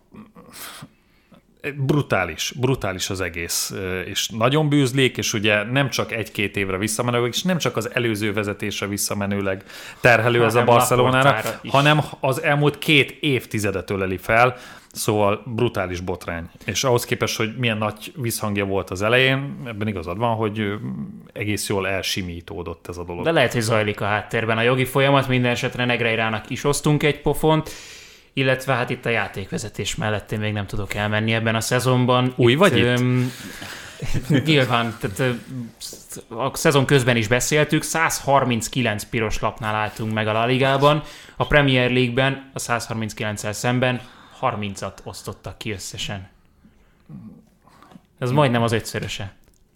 brutális, 1.76 2.52
brutális 2.60 3.10
az 3.10 3.20
egész, 3.20 3.74
és 4.04 4.28
nagyon 4.28 4.68
bűzlék, 4.68 5.16
és 5.16 5.32
ugye 5.32 5.62
nem 5.62 5.90
csak 5.90 6.12
egy-két 6.12 6.56
évre 6.56 6.76
visszamenőleg, 6.76 7.32
és 7.34 7.42
nem 7.42 7.58
csak 7.58 7.76
az 7.76 7.94
előző 7.94 8.32
vezetésre 8.32 8.86
visszamenőleg 8.86 9.64
terhelő 10.00 10.44
ez 10.44 10.54
a 10.54 10.64
Barcelonára, 10.64 11.40
hanem 11.68 12.00
az 12.20 12.42
elmúlt 12.42 12.78
két 12.78 13.10
évtizedet 13.20 13.90
öleli 13.90 14.16
fel, 14.16 14.56
Szóval 14.94 15.42
brutális 15.46 16.00
botrány. 16.00 16.48
És 16.64 16.84
ahhoz 16.84 17.04
képest, 17.04 17.36
hogy 17.36 17.56
milyen 17.56 17.78
nagy 17.78 18.12
visszhangja 18.16 18.64
volt 18.64 18.90
az 18.90 19.02
elején, 19.02 19.56
ebben 19.66 19.88
igazad 19.88 20.18
van, 20.18 20.34
hogy 20.34 20.72
egész 21.32 21.68
jól 21.68 21.88
elsimítódott 21.88 22.88
ez 22.88 22.96
a 22.96 23.04
dolog. 23.04 23.24
De 23.24 23.30
lehet, 23.30 23.52
hogy 23.52 23.62
zajlik 23.62 24.00
a 24.00 24.04
háttérben 24.04 24.58
a 24.58 24.62
jogi 24.62 24.84
folyamat, 24.84 25.28
minden 25.28 25.50
esetre 25.50 25.84
Negreirának 25.84 26.50
is 26.50 26.64
osztunk 26.64 27.02
egy 27.02 27.20
pofont, 27.20 27.70
illetve 28.32 28.72
hát 28.72 28.90
itt 28.90 29.06
a 29.06 29.08
játékvezetés 29.08 29.94
mellett 29.94 30.32
én 30.32 30.38
még 30.38 30.52
nem 30.52 30.66
tudok 30.66 30.94
elmenni 30.94 31.32
ebben 31.32 31.54
a 31.54 31.60
szezonban. 31.60 32.32
Új 32.36 32.52
itt, 32.52 32.58
vagy 32.58 32.76
itt? 32.76 32.84
Öm, 32.84 33.32
nyilván, 34.44 34.96
tehát 35.00 35.34
a 36.28 36.56
szezon 36.56 36.84
közben 36.84 37.16
is 37.16 37.28
beszéltük, 37.28 37.82
139 37.82 39.04
piros 39.04 39.40
lapnál 39.40 39.74
álltunk 39.74 40.12
meg 40.12 40.28
a 40.28 40.32
La 40.32 40.46
Ligában, 40.46 41.02
a 41.36 41.46
Premier 41.46 41.90
League-ben 41.90 42.50
a 42.52 42.58
139-el 42.58 43.52
szemben 43.52 44.00
30-at 44.50 44.96
osztottak 45.04 45.58
ki 45.58 45.70
összesen. 45.70 46.28
Ez 48.18 48.30
majdnem 48.30 48.62
az 48.62 48.72
ötszöröse 48.72 49.34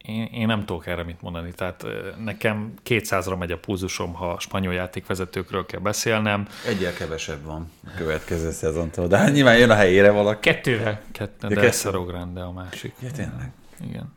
én, 0.09 0.29
én 0.33 0.47
nem 0.47 0.65
tudok 0.65 0.87
erre 0.87 1.03
mit 1.03 1.23
mondani. 1.23 1.53
Tehát 1.53 1.87
nekem 2.25 2.73
200-ra 2.87 3.39
megy 3.39 3.53
a 3.53 3.59
pulzusom, 3.59 4.13
ha 4.13 4.37
spanyol 4.39 4.75
játékvezetőkről 4.75 5.67
kell 5.67 5.81
beszélnem. 5.81 6.49
Egyel 6.67 6.93
kevesebb 6.93 7.45
van 7.45 7.71
a 7.87 7.91
következő 7.97 8.51
szezontól, 8.51 9.07
de 9.07 9.19
hát 9.19 9.33
nyilván 9.33 9.59
jön 9.59 9.71
a 9.71 9.75
helyére 9.75 10.11
valaki. 10.11 10.51
Kettővel. 10.51 11.01
Kettő, 11.13 11.49
de 11.49 11.61
Esszero 11.61 12.05
Grande 12.05 12.43
a 12.43 12.53
másik. 12.53 12.95
Ja, 13.01 13.11
tényleg. 13.11 13.53
Igen. 13.89 14.17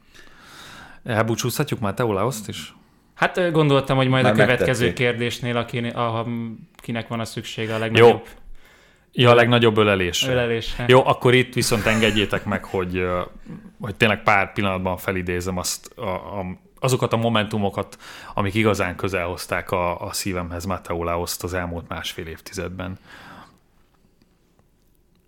Elbúcsúzhatjuk 1.04 1.80
már 1.80 1.94
Teolaoszt 1.94 2.48
is? 2.48 2.76
Hát 3.14 3.52
gondoltam, 3.52 3.98
hogy 3.98 4.08
majd 4.08 4.24
Már 4.24 4.34
a 4.34 4.36
következő 4.36 4.86
megtették. 4.86 5.08
kérdésnél, 5.08 5.58
akinek, 5.58 5.98
akinek 5.98 7.08
van 7.08 7.20
a 7.20 7.26
szüksége 7.26 7.76
a 7.76 7.78
legnagyobb 7.78 8.28
Ja, 9.14 9.30
a 9.30 9.34
legnagyobb 9.34 9.78
ölelés. 9.78 10.28
ölelésre. 10.28 10.86
Jó, 10.88 11.06
akkor 11.06 11.34
itt 11.34 11.54
viszont 11.54 11.86
engedjétek 11.86 12.46
meg, 12.46 12.64
hogy, 12.64 13.08
hogy 13.80 13.96
tényleg 13.96 14.24
pár 14.24 14.54
pillanatban 14.54 14.98
felidézem 14.98 15.58
azt 15.58 15.98
a, 15.98 16.10
a, 16.40 16.46
azokat 16.80 17.14
a 17.14 17.18
momentumokat, 17.18 17.98
amik 18.34 18.54
igazán 18.54 18.96
közel 18.96 19.26
hozták 19.28 19.72
a, 19.72 20.02
a 20.02 20.14
szívemhez 20.14 20.66
Mateuláoszt 20.66 21.44
az 21.44 21.54
elmúlt 21.54 21.88
másfél 21.88 22.28
évtizedben. 22.28 23.00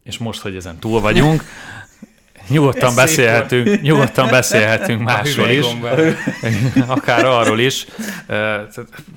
És 0.03 0.17
most, 0.17 0.41
hogy 0.41 0.55
ezen 0.55 0.79
túl 0.79 1.01
vagyunk, 1.01 1.43
nyugodtan 2.47 2.89
Ez 2.89 2.95
beszélhetünk, 2.95 3.81
nyugodtan 3.81 4.29
beszélhetünk 4.29 5.01
másról 5.01 5.49
is, 5.49 5.65
akár 6.87 7.25
arról 7.25 7.59
is. 7.59 7.85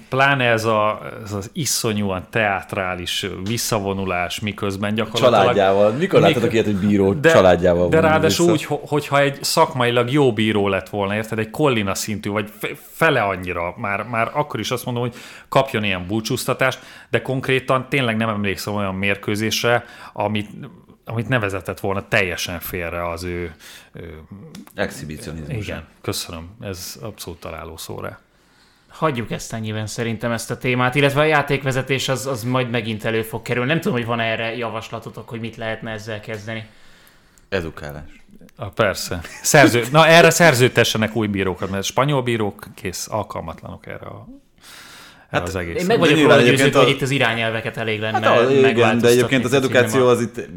Pláne 0.08 0.44
ez, 0.44 0.64
a, 0.64 1.00
ez 1.24 1.32
az 1.32 1.50
iszonyúan 1.52 2.26
teátrális 2.30 3.26
visszavonulás, 3.44 4.40
miközben 4.40 4.94
gyakorlatilag... 4.94 5.40
Családjával. 5.40 5.90
Mikor 5.90 6.20
Mik- 6.20 6.28
láttatok 6.28 6.52
ilyet, 6.52 6.64
hogy 6.64 6.76
bíró 6.76 7.12
de, 7.12 7.30
családjával 7.30 7.88
De 7.88 8.00
ráadásul 8.00 8.50
úgy, 8.50 8.64
ho- 8.64 8.88
hogyha 8.88 9.20
egy 9.20 9.38
szakmailag 9.42 10.12
jó 10.12 10.32
bíró 10.32 10.68
lett 10.68 10.88
volna, 10.88 11.14
érted, 11.14 11.38
egy 11.38 11.50
kollina 11.50 11.94
szintű, 11.94 12.30
vagy 12.30 12.50
fe- 12.58 12.78
fele 12.92 13.22
annyira, 13.22 13.74
már, 13.76 14.02
már 14.02 14.30
akkor 14.32 14.60
is 14.60 14.70
azt 14.70 14.84
mondom, 14.84 15.02
hogy 15.02 15.14
kapjon 15.48 15.84
ilyen 15.84 16.06
búcsúztatást, 16.06 16.78
de 17.10 17.22
konkrétan 17.22 17.86
tényleg 17.88 18.16
nem 18.16 18.28
emlékszem 18.28 18.74
olyan 18.74 18.94
mérkőzésre, 18.94 19.84
amit, 20.12 20.48
amit 21.08 21.28
ne 21.28 21.38
vezetett 21.38 21.80
volna 21.80 22.08
teljesen 22.08 22.60
félre 22.60 23.08
az 23.08 23.22
ő... 23.22 23.54
ő 23.92 24.22
Exhibicionizmus. 24.74 25.66
igen, 25.66 25.86
köszönöm, 26.00 26.56
ez 26.60 26.98
abszolút 27.00 27.40
találó 27.40 27.76
szó 27.76 28.00
rá. 28.00 28.18
Hagyjuk 28.88 29.30
ezt 29.30 29.52
ennyiben 29.52 29.86
szerintem 29.86 30.32
ezt 30.32 30.50
a 30.50 30.58
témát, 30.58 30.94
illetve 30.94 31.20
a 31.20 31.24
játékvezetés 31.24 32.08
az, 32.08 32.26
az 32.26 32.42
majd 32.42 32.70
megint 32.70 33.04
elő 33.04 33.22
fog 33.22 33.42
kerülni. 33.42 33.68
Nem 33.68 33.80
tudom, 33.80 33.96
hogy 33.96 34.06
van 34.06 34.20
erre 34.20 34.56
javaslatotok, 34.56 35.28
hogy 35.28 35.40
mit 35.40 35.56
lehetne 35.56 35.90
ezzel 35.90 36.20
kezdeni. 36.20 36.66
Edukálás. 37.48 38.10
Ah, 38.56 38.72
persze. 38.72 39.20
Szerző, 39.42 39.84
na 39.92 40.06
erre 40.06 40.30
szerződtessenek 40.30 41.16
új 41.16 41.26
bírókat, 41.26 41.70
mert 41.70 41.84
spanyol 41.84 42.22
bírók 42.22 42.66
kész, 42.74 43.08
alkalmatlanok 43.10 43.86
erre, 43.86 44.06
a, 44.06 44.26
erre 45.36 45.48
az 45.48 45.56
egész. 45.56 45.80
Én 45.80 45.86
meg 45.86 45.98
vagyok 45.98 46.20
róla 46.20 46.40
győződve, 46.40 46.78
hogy 46.78 46.88
a- 46.88 46.90
itt 46.90 47.02
az 47.02 47.10
irányelveket 47.10 47.76
elég 47.76 48.00
lenne 48.00 48.28
Hát, 48.28 48.50
igen, 48.50 48.98
de 48.98 49.08
egyébként 49.08 49.44
az 49.44 49.52
edukáció 49.52 50.06
az 50.06 50.20
itt 50.20 50.48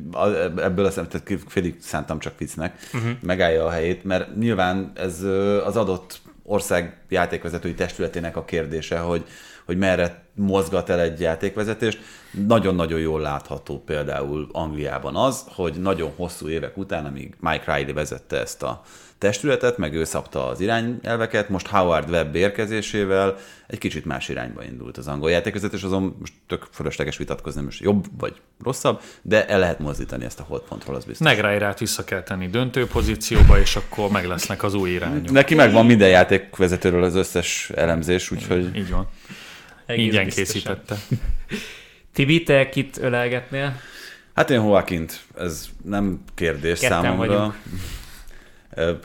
ebből 0.58 0.86
a 0.86 0.92
szempontból 0.92 1.38
félig 1.48 1.76
szántam 1.80 2.20
csak 2.20 2.34
viccnek, 2.38 2.74
uh-huh. 2.94 3.12
megállja 3.22 3.65
a 3.65 3.70
helyét, 3.70 4.04
mert 4.04 4.36
nyilván 4.36 4.92
ez 4.96 5.24
az 5.65 5.78
adott 5.78 6.20
ország 6.44 6.98
játékvezetői 7.10 7.74
testületének 7.74 8.38
a 8.38 8.46
kérdése, 8.46 8.98
hogy, 9.00 9.24
hogy 9.65 9.78
merre 9.78 10.24
mozgat 10.36 10.89
el 10.89 11.00
egy 11.00 11.20
játékvezetést. 11.20 12.00
Nagyon-nagyon 12.48 13.00
jól 13.00 13.22
látható 13.22 13.84
például 13.86 14.50
Angliában 14.52 15.15
az, 15.15 15.44
hogy 15.48 15.74
nagyon 15.74 16.12
hosszú 16.15 16.50
évek 16.50 16.78
után, 16.78 17.06
amíg 17.06 17.36
Mike 17.39 17.76
Riley 17.76 17.94
vezette 17.94 18.39
ezt 18.39 18.63
a 18.63 18.82
testületet, 19.20 19.78
meg 19.78 19.94
ő 19.94 20.04
szabta 20.04 20.48
az 20.48 20.60
irányelveket, 20.60 21.50
most 21.50 21.68
Howard 21.68 22.10
Webb 22.10 22.36
érkezésével 22.36 23.38
egy 23.68 23.78
kicsit 23.78 24.06
más 24.06 24.30
irányba 24.30 24.64
indult 24.64 24.98
az 24.98 25.08
angol 25.08 25.32
játékvezetés, 25.32 25.84
azon 25.84 26.16
most 26.20 26.34
tök 26.48 26.68
fölösleges 26.72 27.18
vitatkozni, 27.18 27.62
most 27.62 27.82
jobb 27.82 28.06
vagy 28.20 28.36
rosszabb, 28.64 29.02
de 29.22 29.48
el 29.48 29.60
lehet 29.60 29.80
mozdítani 29.80 30.26
ezt 30.26 30.40
a 30.40 30.44
holdpontról, 30.44 30.96
az 30.96 31.06
biztos. 31.06 31.28
Negreirát 31.28 31.80
vissza 31.80 32.04
kell 32.04 32.24
tenni 32.24 32.48
döntő 32.48 32.88
pozícióba, 32.88 33.60
és 33.60 33.76
akkor 33.76 34.10
meg 34.10 34.26
lesznek 34.26 34.64
az 34.64 34.74
új 34.74 34.90
irányok. 34.90 35.32
Neki 35.32 35.56
megvan 35.56 35.86
minden 35.86 36.10
játékvezetőről 36.10 37.04
az 37.04 37.16
összes 37.16 37.70
elemzés, 37.76 38.32
úgyhogy 38.32 38.76
Így 38.76 38.90
van. 38.90 39.08
Egész 39.86 40.06
Ingyen 40.06 40.30
készítette. 40.30 40.96
Tibi, 42.14 42.44
te 42.44 42.70
kit 42.70 42.98
ölelgetnél? 42.98 43.80
hát 44.34 44.50
én 44.50 44.62
Joaquint, 44.62 45.20
ez 45.38 45.70
nem 45.84 46.24
kérdés 46.36 46.80
Ketten 46.80 47.02
számomra. 47.02 47.28
vagyunk. 47.28 47.56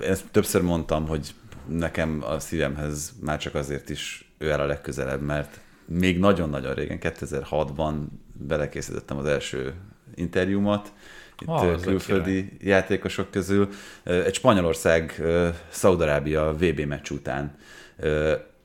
Ezt 0.01 0.25
többször 0.31 0.63
mondtam, 0.63 1.07
hogy 1.07 1.35
nekem 1.69 2.23
a 2.27 2.39
szívemhez 2.39 3.13
már 3.21 3.39
csak 3.39 3.55
azért 3.55 3.91
is 3.91 4.33
ő 4.39 4.53
áll 4.53 4.61
a 4.61 4.67
legközelebb, 4.67 5.21
mert 5.21 5.61
még 5.85 6.19
nagyon-nagyon 6.19 6.75
régen, 6.75 6.99
2006-ban 7.01 7.95
belekészítettem 8.33 9.17
az 9.17 9.27
első 9.27 9.75
interjúmat, 10.15 10.93
itt 11.39 11.49
Ah, 11.49 11.81
külföldi 11.81 12.57
játékosok 12.61 13.31
közül. 13.31 13.69
Egy 14.03 14.35
Spanyolország 14.35 15.23
Szaudarábia 15.69 16.53
VB 16.53 16.81
meccs 16.81 17.11
után 17.11 17.57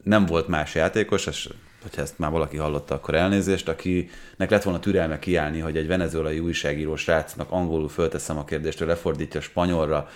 nem 0.04 0.26
volt 0.26 0.48
más 0.48 0.76
játékos, 0.76 1.26
és 1.26 1.50
hogyha 1.82 2.02
ezt 2.02 2.20
már 2.20 2.32
valaki 2.32 2.58
hallotta, 2.58 2.96
akkor 2.96 3.16
elnézést, 3.16 3.70
akinek 3.70 4.50
lett 4.50 4.64
volna 4.64 4.80
türelme 4.80 5.20
kiállni, 5.20 5.60
hogy 5.60 5.78
egy 5.78 5.88
venezuelai 5.88 6.40
újságíró 6.40 6.96
srácnak 6.96 7.52
angolul 7.52 7.90
fölteszem 7.90 8.38
a 8.38 8.46
kérdést, 8.46 8.82
ő 8.82 8.86
lefordítja 8.86 9.42
spanyolra, 9.42 10.10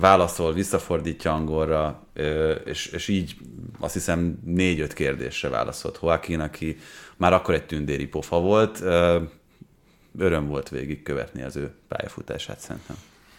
válaszol, 0.00 0.52
visszafordítja 0.52 1.34
angolra, 1.34 2.06
és, 2.64 2.86
és 2.86 3.08
így 3.08 3.36
azt 3.78 3.92
hiszem 3.92 4.38
négy-öt 4.44 4.92
kérdésre 4.92 5.48
válaszolt 5.48 5.98
Joaquin, 6.02 6.40
aki 6.40 6.78
már 7.16 7.32
akkor 7.32 7.54
egy 7.54 7.66
tündéri 7.66 8.06
pofa 8.06 8.40
volt. 8.40 8.80
Öröm 10.18 10.46
volt 10.46 10.68
végig 10.68 11.02
követni 11.02 11.42
az 11.42 11.56
ő 11.56 11.74
pályafutását 11.88 12.60
szerintem. 12.60 12.96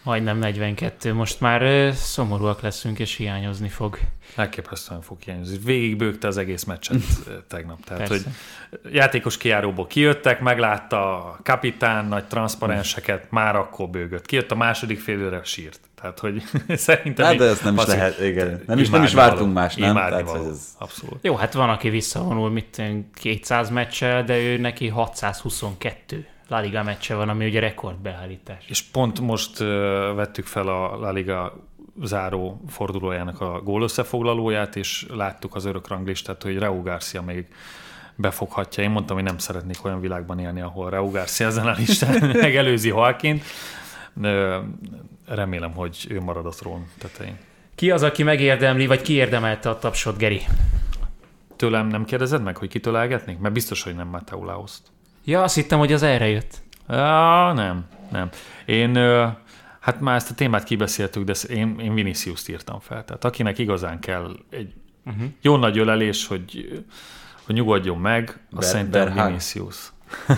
Majdnem 0.08 0.38
42, 0.38 1.14
most 1.14 1.40
már 1.40 1.92
szomorúak 1.94 2.60
leszünk, 2.60 2.98
és 2.98 3.16
hiányozni 3.16 3.68
fog. 3.68 3.98
Elképesztően 4.36 5.00
fog 5.00 5.20
hiányozni. 5.20 5.58
Végigbőgte 5.64 6.26
az 6.26 6.36
egész 6.36 6.64
meccset 6.64 6.96
tegnap. 7.48 7.84
Tehát, 7.84 8.08
Persze. 8.08 8.30
hogy 8.82 8.94
játékos 8.94 9.36
kijáróból 9.36 9.86
kijöttek, 9.86 10.40
meglátta 10.40 11.16
a 11.16 11.38
kapitán 11.42 12.04
nagy 12.04 12.24
transzparenseket, 12.24 13.30
már 13.30 13.56
akkor 13.56 13.88
bőgött. 13.88 14.26
Kijött 14.26 14.50
a 14.50 14.54
második 14.54 15.00
félőre, 15.00 15.40
sírt. 15.44 15.80
Tehát, 16.00 16.18
hogy 16.18 16.42
szerintem... 16.68 17.26
Hát, 17.26 17.36
de 17.36 17.44
ezt 17.44 17.64
nem 17.64 17.74
is 17.74 17.86
lehet, 17.86 18.20
igen. 18.20 18.62
Nem 18.66 18.78
is, 18.78 18.90
nem 18.90 19.02
is 19.02 19.14
vártunk 19.14 19.40
való. 19.40 19.52
más, 19.52 19.74
nem? 19.74 19.94
Tehát, 19.94 20.22
való. 20.22 20.48
ez... 20.48 20.68
Abszolút. 20.78 21.18
Jó, 21.22 21.34
hát 21.34 21.52
van, 21.52 21.68
aki 21.68 21.88
visszavonul, 21.88 22.50
mit 22.50 22.66
tudom, 22.70 23.10
200 23.14 23.70
meccsel, 23.70 24.24
de 24.24 24.38
ő 24.38 24.56
neki 24.58 24.88
622 24.88 26.26
La 26.48 26.60
Liga 26.60 26.82
meccse 26.82 27.14
van, 27.14 27.28
ami 27.28 27.46
ugye 27.46 27.60
rekordbeállítás. 27.60 28.64
És 28.68 28.82
pont 28.82 29.20
most 29.20 29.58
vettük 30.14 30.46
fel 30.46 30.68
a 30.68 30.96
La 30.96 31.10
Liga 31.10 31.68
záró 32.02 32.60
fordulójának 32.68 33.40
a 33.40 33.60
gól 33.60 33.82
összefoglalóját, 33.82 34.76
és 34.76 35.06
láttuk 35.10 35.54
az 35.54 35.64
örök 35.64 35.88
ranglistát, 35.88 36.42
hogy 36.42 36.58
Raúl 36.58 36.82
Garcia 36.82 37.22
még 37.22 37.46
befoghatja. 38.14 38.82
Én 38.82 38.90
mondtam, 38.90 39.16
hogy 39.16 39.24
nem 39.24 39.38
szeretnék 39.38 39.84
olyan 39.84 40.00
világban 40.00 40.38
élni, 40.38 40.60
ahol 40.60 40.90
Raúl 40.90 41.10
Garcia 41.10 41.46
ezen 41.46 41.66
a 41.66 41.74
listán 41.76 42.30
megelőzi. 42.40 42.94
De 44.12 44.60
remélem, 45.26 45.72
hogy 45.72 46.06
ő 46.08 46.20
marad 46.20 46.46
a 46.46 46.50
trón 46.50 46.86
tetején. 46.98 47.38
Ki 47.74 47.90
az, 47.90 48.02
aki 48.02 48.22
megérdemli, 48.22 48.86
vagy 48.86 49.02
ki 49.02 49.12
érdemelte 49.12 49.68
a 49.68 49.78
tapsot, 49.78 50.16
Geri? 50.16 50.42
Tőlem 51.56 51.86
nem 51.86 52.04
kérdezed 52.04 52.42
meg, 52.42 52.56
hogy 52.56 52.68
kitől 52.68 52.96
elgetnék? 52.96 53.38
Mert 53.38 53.54
biztos, 53.54 53.82
hogy 53.82 53.94
nem 53.94 54.08
Mateu 54.08 54.44
Laoszt. 54.44 54.82
Ja, 55.28 55.42
azt 55.42 55.54
hittem, 55.54 55.78
hogy 55.78 55.92
az 55.92 56.02
erre 56.02 56.28
jött. 56.28 56.62
Ah, 56.86 57.54
nem, 57.54 57.86
nem. 58.10 58.28
Én, 58.66 58.96
hát 59.80 60.00
már 60.00 60.16
ezt 60.16 60.30
a 60.30 60.34
témát 60.34 60.64
kibeszéltük, 60.64 61.24
de 61.24 61.34
én, 61.48 61.78
én 61.78 61.94
Vinicius-t 61.94 62.48
írtam 62.48 62.80
fel. 62.80 63.04
Tehát 63.04 63.24
akinek 63.24 63.58
igazán 63.58 64.00
kell 64.00 64.36
egy 64.50 64.72
uh-huh. 65.06 65.24
jó 65.40 65.56
nagy 65.56 65.78
ölelés, 65.78 66.26
hogy, 66.26 66.82
hogy 67.46 67.54
nyugodjon 67.54 67.98
meg, 67.98 68.28
azt 68.28 68.38
Ber- 68.50 68.64
szerintem 68.64 69.04
Berhag. 69.04 69.26
Vinicius. 69.26 69.92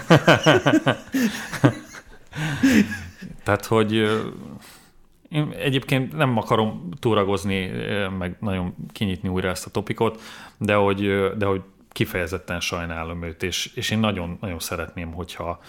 Tehát, 3.45 3.67
hogy 3.67 3.93
én 5.29 5.55
egyébként 5.59 6.17
nem 6.17 6.37
akarom 6.37 6.89
túragozni, 6.99 7.71
meg 8.19 8.37
nagyon 8.41 8.75
kinyitni 8.93 9.29
újra 9.29 9.49
ezt 9.49 9.67
a 9.67 9.71
topikot, 9.71 10.21
de 10.59 10.75
hogy, 10.75 11.31
de 11.37 11.47
hogy 11.47 11.63
kifejezetten 11.93 12.61
sajnálom 12.61 13.23
őt, 13.23 13.43
és, 13.43 13.71
és 13.75 13.91
én 13.91 13.99
nagyon, 13.99 14.39
nagyon 14.41 14.59
szeretném, 14.59 15.13
hogyha, 15.13 15.61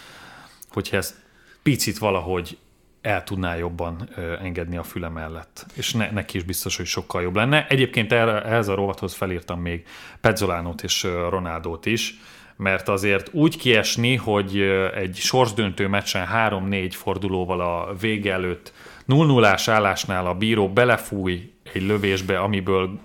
hogyha 0.69 0.97
ezt 0.97 1.15
picit 1.63 1.97
valahogy 1.97 2.57
el 3.01 3.23
tudná 3.23 3.55
jobban 3.55 4.09
engedni 4.41 4.77
a 4.77 4.83
füle 4.83 5.09
mellett. 5.09 5.65
És 5.73 5.93
ne, 5.93 6.11
neki 6.11 6.37
is 6.37 6.43
biztos, 6.43 6.77
hogy 6.77 6.85
sokkal 6.85 7.21
jobb 7.21 7.35
lenne. 7.35 7.67
Egyébként 7.67 8.11
erre, 8.11 8.43
ehhez 8.43 8.67
a 8.67 8.75
rovathoz 8.75 9.13
felírtam 9.13 9.61
még 9.61 9.85
Pezzolánót 10.21 10.83
és 10.83 11.03
Ronaldót 11.03 11.85
is, 11.85 12.19
mert 12.55 12.89
azért 12.89 13.29
úgy 13.33 13.57
kiesni, 13.57 14.15
hogy 14.15 14.59
egy 14.95 15.15
sorsdöntő 15.15 15.87
meccsen 15.87 16.27
3-4 16.33 16.89
fordulóval 16.91 17.61
a 17.61 17.93
vége 17.99 18.33
előtt 18.33 18.73
0 19.05 19.25
0 19.25 19.57
állásnál 19.65 20.27
a 20.27 20.33
bíró 20.33 20.69
belefúj 20.69 21.53
egy 21.73 21.81
lövésbe, 21.81 22.39
amiből 22.39 22.99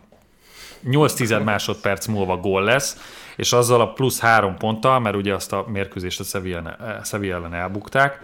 8 0.91 1.31
másodperc 1.45 2.07
múlva 2.07 2.37
gól 2.37 2.63
lesz, 2.63 2.97
és 3.37 3.53
azzal 3.53 3.81
a 3.81 3.93
plusz 3.93 4.21
három 4.21 4.57
ponttal, 4.57 5.01
mert 5.01 5.17
ugye 5.17 5.35
azt 5.35 5.53
a 5.53 5.65
mérkőzést 5.69 6.21
a 6.21 6.25
Sevilla 7.05 7.37
ellen 7.37 7.55
elbukták, 7.55 8.21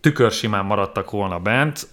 tükörsimán 0.00 0.64
maradtak 0.64 1.10
volna 1.10 1.38
bent, 1.38 1.88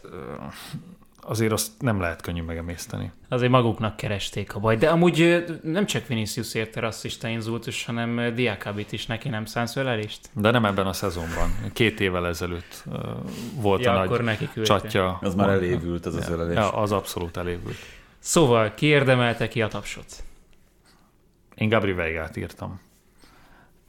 azért 1.25 1.51
azt 1.51 1.71
nem 1.79 1.99
lehet 1.99 2.21
könnyű 2.21 2.41
megemészteni. 2.41 3.11
Azért 3.29 3.51
maguknak 3.51 3.95
keresték 3.95 4.55
a 4.55 4.59
baj. 4.59 4.77
De 4.77 4.89
amúgy 4.89 5.21
ö, 5.21 5.39
nem 5.63 5.85
csak 5.85 6.07
Vinicius 6.07 6.53
érte 6.53 6.79
rasszista 6.79 7.27
inzultus, 7.27 7.85
hanem 7.85 8.35
Diakabit 8.35 8.91
is 8.91 9.05
neki 9.05 9.29
nem 9.29 9.45
szánsz 9.45 9.75
ölelést? 9.75 10.29
De 10.33 10.51
nem 10.51 10.65
ebben 10.65 10.87
a 10.87 10.93
szezonban. 10.93 11.55
Két 11.73 11.99
évvel 11.99 12.27
ezelőtt 12.27 12.83
volt 13.55 13.83
Ja, 13.83 13.91
a 13.91 13.99
akkor 14.01 14.17
nagy 14.17 14.25
neki 14.25 14.49
küldte. 14.53 14.73
csatja. 14.73 15.17
Az 15.21 15.35
már 15.35 15.49
elévült, 15.49 16.05
az 16.05 16.15
az 16.15 16.27
ja, 16.27 16.33
ölelés. 16.33 16.55
ja, 16.55 16.71
az 16.73 16.91
abszolút 16.91 17.37
elévült. 17.37 17.77
Szóval 18.23 18.73
ki 18.73 18.85
érdemelte 18.85 19.47
ki 19.47 19.61
a 19.61 19.67
tapsot? 19.67 20.05
Én 21.55 21.69
Gabri 21.69 21.91
Veigát 21.91 22.37
írtam. 22.37 22.81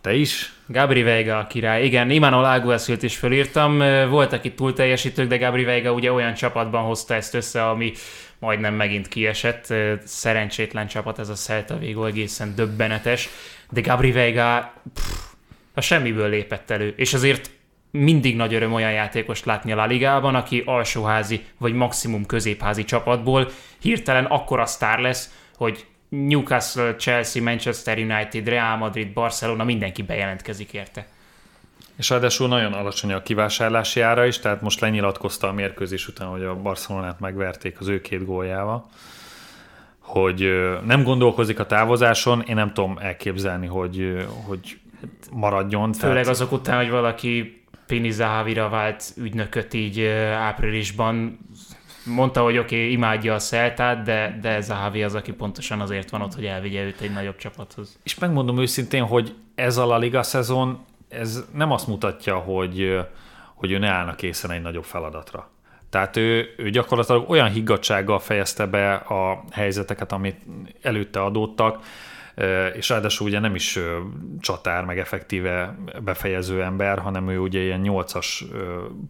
Te 0.01 0.15
is? 0.15 0.53
Gabri 0.67 1.03
Veiga 1.03 1.39
a 1.39 1.47
király. 1.47 1.85
Igen, 1.85 2.11
Imanol 2.11 2.45
Alguacil-t 2.45 3.03
is 3.03 3.17
fölírtam. 3.17 3.79
Voltak 4.09 4.45
itt 4.45 4.57
túlteljesítők, 4.57 5.29
de 5.29 5.37
Gabri 5.37 5.65
Veiga 5.65 5.93
ugye 5.93 6.13
olyan 6.13 6.35
csapatban 6.35 6.83
hozta 6.83 7.15
ezt 7.15 7.35
össze, 7.35 7.69
ami 7.69 7.93
majdnem 8.39 8.75
megint 8.75 9.09
kiesett. 9.09 9.75
Szerencsétlen 10.05 10.87
csapat 10.87 11.19
ez 11.19 11.29
a 11.29 11.35
Celta 11.35 11.79
Vigo, 11.79 12.05
egészen 12.05 12.55
döbbenetes. 12.55 13.29
De 13.71 13.81
Gabri 13.81 14.13
Veiga 14.13 14.73
pff, 14.95 15.33
a 15.75 15.81
semmiből 15.81 16.29
lépett 16.29 16.71
elő. 16.71 16.95
És 16.97 17.15
azért 17.15 17.51
mindig 17.97 18.37
nagy 18.37 18.55
öröm 18.55 18.73
olyan 18.73 18.93
játékost 18.93 19.45
látni 19.45 19.73
a 19.73 19.77
La 19.77 19.85
Ligában, 19.85 20.35
aki 20.35 20.63
alsóházi 20.67 21.45
vagy 21.59 21.73
maximum 21.73 22.27
középházi 22.27 22.85
csapatból 22.85 23.49
hirtelen 23.79 24.25
akkora 24.25 24.67
sztár 24.67 24.99
lesz, 24.99 25.35
hogy 25.57 25.87
Newcastle, 26.09 26.95
Chelsea, 26.97 27.43
Manchester 27.43 27.99
United, 27.99 28.49
Real 28.49 28.77
Madrid, 28.77 29.13
Barcelona, 29.13 29.65
mindenki 29.65 30.03
bejelentkezik 30.03 30.73
érte. 30.73 31.07
És 31.97 32.11
ráadásul 32.11 32.49
nagyon 32.49 32.73
alacsony 32.73 33.13
a 33.13 33.23
kivásárlási 33.23 34.01
ára 34.01 34.25
is, 34.25 34.39
tehát 34.39 34.61
most 34.61 34.81
lenyilatkozta 34.81 35.49
a 35.49 35.53
mérkőzés 35.53 36.09
után, 36.09 36.29
hogy 36.29 36.43
a 36.43 36.55
Barcelonát 36.55 37.21
megverték 37.21 37.81
az 37.81 37.89
ő 37.89 38.01
két 38.01 38.25
góljával, 38.25 38.87
hogy 39.99 40.51
nem 40.85 41.03
gondolkozik 41.03 41.59
a 41.59 41.67
távozáson, 41.67 42.43
én 42.47 42.55
nem 42.55 42.73
tudom 42.73 42.99
elképzelni, 43.01 43.67
hogy, 43.67 44.27
hogy 44.47 44.79
maradjon. 45.33 45.93
Főleg 45.93 46.17
tehát- 46.17 46.29
azok 46.29 46.53
után, 46.53 46.77
hogy 46.77 46.91
valaki 46.91 47.63
Pini 47.95 48.11
Zahavira 48.11 48.69
vált 48.69 49.05
ügynököt 49.17 49.75
így 49.75 50.05
áprilisban, 50.37 51.39
mondta, 52.05 52.43
hogy 52.43 52.59
oké, 52.59 52.77
okay, 52.77 52.93
imádja 52.93 53.35
a 53.35 53.39
Celtát, 53.39 54.03
de, 54.03 54.39
de 54.41 54.61
Zahavi 54.61 55.03
az, 55.03 55.15
aki 55.15 55.33
pontosan 55.33 55.81
azért 55.81 56.11
van 56.11 56.23
ott, 56.23 56.35
hogy 56.35 56.45
elvigye 56.45 56.83
őt 56.83 57.01
egy 57.01 57.13
nagyobb 57.13 57.37
csapathoz. 57.37 57.99
És 58.03 58.19
megmondom 58.19 58.59
őszintén, 58.59 59.03
hogy 59.03 59.35
ez 59.55 59.77
a 59.77 59.87
La 59.87 59.99
Liga 59.99 60.23
szezon, 60.23 60.85
ez 61.09 61.45
nem 61.53 61.71
azt 61.71 61.87
mutatja, 61.87 62.37
hogy, 62.37 62.99
hogy 63.55 63.73
ő 63.73 63.79
ne 63.79 63.89
állna 63.89 64.15
készen 64.15 64.51
egy 64.51 64.63
nagyobb 64.63 64.85
feladatra. 64.85 65.51
Tehát 65.91 66.17
ő, 66.17 66.55
ő 66.57 66.71
gyakorlatilag 66.71 67.31
olyan 67.31 67.51
higgadsággal 67.51 68.19
fejezte 68.19 68.67
be 68.67 68.95
a 68.95 69.45
helyzeteket, 69.51 70.13
amit 70.13 70.41
előtte 70.83 71.23
adódtak, 71.23 71.79
és 72.75 72.89
ráadásul 72.89 73.27
ugye 73.27 73.39
nem 73.39 73.55
is 73.55 73.79
csatár, 74.41 74.85
meg 74.85 74.99
effektíve 74.99 75.79
befejező 76.05 76.63
ember, 76.63 76.99
hanem 76.99 77.29
ő 77.29 77.39
ugye 77.39 77.61
ilyen 77.61 77.81
nyolcas 77.81 78.45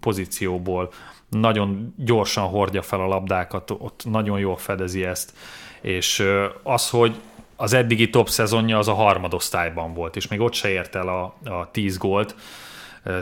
pozícióból 0.00 0.92
nagyon 1.28 1.94
gyorsan 1.96 2.44
hordja 2.44 2.82
fel 2.82 3.00
a 3.00 3.06
labdákat, 3.06 3.70
ott 3.70 4.02
nagyon 4.10 4.38
jól 4.38 4.56
fedezi 4.56 5.04
ezt, 5.04 5.32
és 5.80 6.24
az, 6.62 6.90
hogy 6.90 7.20
az 7.56 7.72
eddigi 7.72 8.10
top 8.10 8.28
szezonja 8.28 8.78
az 8.78 8.88
a 8.88 8.94
harmadosztályban 8.94 9.94
volt, 9.94 10.16
és 10.16 10.28
még 10.28 10.40
ott 10.40 10.52
se 10.52 10.68
ért 10.68 10.94
el 10.94 11.08
a, 11.08 11.34
a 11.44 11.70
10 11.70 11.98
gólt, 11.98 12.34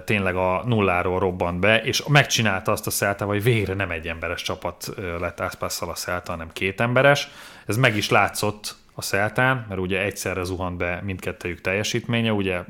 tényleg 0.05 0.37
a 0.37 0.63
nulláról 0.67 1.19
robbant 1.19 1.61
be, 1.61 1.83
és 1.83 2.05
megcsinálta 2.09 2.73
azt 2.73 2.87
a 2.87 2.91
Celta, 2.91 3.25
hogy 3.25 3.43
végre 3.43 3.75
nem 3.75 3.91
egy 3.91 4.09
emberes 4.09 4.43
csapat 4.43 4.95
lett 5.21 5.41
Ászpásszal 5.41 5.89
a 5.89 5.93
Celta, 5.93 6.31
hanem 6.31 6.51
két 6.53 6.81
emberes. 6.81 7.29
Ez 7.67 7.77
meg 7.77 7.97
is 7.97 8.11
látszott 8.11 8.75
a 8.95 9.03
Celtán, 9.03 9.67
mert 9.69 9.81
ugye 9.81 10.03
egyszerre 10.03 10.43
zuhant 10.43 10.77
be 10.77 11.01
mindkettőjük 11.05 11.61
teljesítménye, 11.61 12.33
ugye 12.33 12.61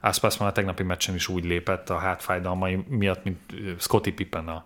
Ászpász 0.00 0.36
már 0.36 0.48
a 0.48 0.52
tegnapi 0.52 0.82
meccsen 0.82 1.14
is 1.14 1.28
úgy 1.28 1.44
lépett 1.44 1.90
a 1.90 1.98
hátfájdalmai 1.98 2.84
miatt, 2.88 3.24
mint 3.24 3.38
ö, 3.52 3.72
Scotty 3.78 4.10
Pippen 4.10 4.48
a 4.48 4.64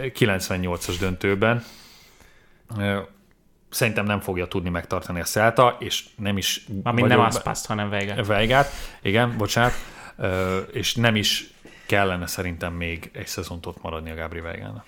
98-as 0.00 0.96
döntőben. 1.00 1.64
Ö, 2.78 3.00
Szerintem 3.74 4.04
nem 4.04 4.20
fogja 4.20 4.46
tudni 4.46 4.70
megtartani 4.70 5.20
a 5.20 5.24
Celta, 5.24 5.76
és 5.78 6.04
nem 6.16 6.36
is... 6.36 6.66
Amint 6.82 7.08
nem 7.08 7.20
Aspaszt, 7.20 7.66
hanem 7.66 7.88
Veigát. 7.88 8.26
Veigát, 8.26 8.70
igen, 9.02 9.36
bocsánat, 9.36 9.72
és 10.72 10.94
nem 10.94 11.16
is 11.16 11.50
kellene 11.86 12.26
szerintem 12.26 12.72
még 12.72 13.10
egy 13.12 13.26
szezont 13.26 13.66
ott 13.66 13.82
maradni 13.82 14.10
a 14.10 14.14
Gábri 14.14 14.40
Veigának. 14.40 14.84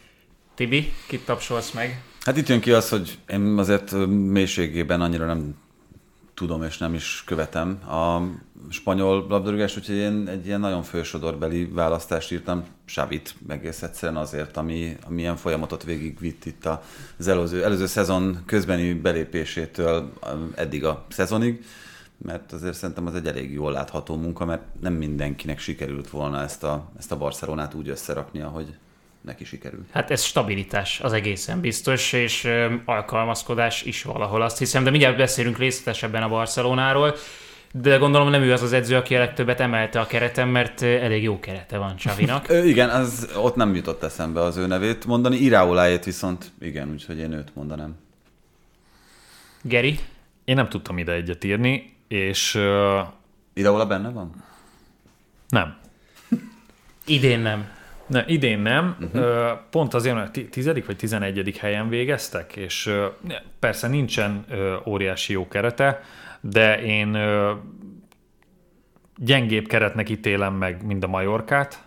Tibi, 0.56 0.92
kit 1.06 1.24
tapsolsz 1.24 1.70
meg? 1.72 2.02
Hát 2.20 2.36
itt 2.36 2.48
jön 2.48 2.60
ki 2.60 2.72
az, 2.72 2.88
hogy 2.88 3.18
én 3.28 3.58
azért 3.58 4.06
mélységében 4.08 5.00
annyira 5.00 5.26
nem 5.26 5.54
tudom 6.34 6.62
és 6.62 6.78
nem 6.78 6.94
is 6.94 7.22
követem 7.26 7.82
a 7.88 8.20
spanyol 8.68 9.26
labdarúgást, 9.28 9.76
úgyhogy 9.76 9.96
én 9.96 10.28
egy 10.28 10.46
ilyen 10.46 10.60
nagyon 10.60 10.82
fősodorbeli 10.82 11.64
választást 11.64 12.32
írtam, 12.32 12.64
Savit 12.84 13.34
egész 13.48 13.82
egyszerűen 13.82 14.18
azért, 14.18 14.56
ami, 14.56 14.96
ami 15.06 15.20
ilyen 15.20 15.36
folyamatot 15.36 15.84
végigvitt 15.84 16.44
itt 16.44 16.68
az 17.18 17.26
előző, 17.26 17.64
előző 17.64 17.86
szezon 17.86 18.42
közbeni 18.46 18.92
belépésétől 18.92 20.12
eddig 20.54 20.84
a 20.84 21.04
szezonig, 21.08 21.64
mert 22.18 22.52
azért 22.52 22.76
szerintem 22.76 23.06
az 23.06 23.14
egy 23.14 23.26
elég 23.26 23.52
jól 23.52 23.72
látható 23.72 24.16
munka, 24.16 24.44
mert 24.44 24.62
nem 24.80 24.92
mindenkinek 24.92 25.58
sikerült 25.58 26.10
volna 26.10 26.42
ezt 26.42 26.64
a, 26.64 26.90
ezt 26.98 27.12
a 27.12 27.16
Barcelonát 27.16 27.74
úgy 27.74 27.88
összerakni, 27.88 28.40
ahogy 28.40 28.74
neki 29.26 29.44
sikerült. 29.44 29.86
Hát 29.92 30.10
ez 30.10 30.22
stabilitás, 30.22 31.00
az 31.00 31.12
egészen 31.12 31.60
biztos, 31.60 32.12
és 32.12 32.44
ö, 32.44 32.74
alkalmazkodás 32.84 33.82
is 33.82 34.02
valahol 34.02 34.42
azt 34.42 34.58
hiszem, 34.58 34.84
de 34.84 34.90
mindjárt 34.90 35.16
beszélünk 35.16 35.58
részletesebben 35.58 36.22
a 36.22 36.28
Barcelonáról, 36.28 37.14
de 37.72 37.96
gondolom 37.96 38.28
nem 38.28 38.42
ő 38.42 38.52
az 38.52 38.62
az 38.62 38.72
edző, 38.72 38.96
aki 38.96 39.16
a 39.16 39.18
legtöbbet 39.18 39.60
emelte 39.60 40.00
a 40.00 40.06
keretem, 40.06 40.48
mert 40.48 40.82
elég 40.82 41.22
jó 41.22 41.40
kerete 41.40 41.78
van 41.78 41.96
Csavinak. 41.96 42.46
Igen, 42.72 42.90
az, 42.90 43.28
ott 43.36 43.54
nem 43.54 43.74
jutott 43.74 44.02
eszembe 44.02 44.40
az 44.40 44.56
ő 44.56 44.66
nevét 44.66 45.06
mondani, 45.06 45.36
Iraolájét 45.36 46.04
viszont 46.04 46.52
igen, 46.60 46.90
úgyhogy 46.90 47.18
én 47.18 47.32
őt 47.32 47.54
mondanám. 47.54 47.96
Geri? 49.62 49.98
Én 50.44 50.54
nem 50.54 50.68
tudtam 50.68 50.98
ide 50.98 51.12
egyet 51.12 51.44
írni, 51.44 51.96
és 52.08 52.54
ö, 52.54 53.00
Iraola 53.52 53.86
benne 53.86 54.08
van? 54.08 54.44
nem. 55.48 55.76
Idén 57.06 57.40
nem. 57.40 57.75
Ne, 58.06 58.24
idén 58.26 58.58
nem, 58.58 58.96
uh-huh. 59.00 59.58
pont 59.70 59.94
azért, 59.94 60.14
mert 60.14 60.32
ti- 60.32 60.48
tizedik 60.48 60.86
vagy 60.86 60.96
tizenegyedik 60.96 61.56
helyen 61.56 61.88
végeztek, 61.88 62.56
és 62.56 62.92
persze 63.58 63.88
nincsen 63.88 64.44
óriási 64.86 65.32
jó 65.32 65.48
kerete, 65.48 66.00
de 66.40 66.82
én 66.82 67.18
gyengébb 69.16 69.66
keretnek 69.66 70.08
ítélem 70.08 70.54
meg 70.54 70.84
mind 70.84 71.04
a 71.04 71.06
Majorkát, 71.06 71.84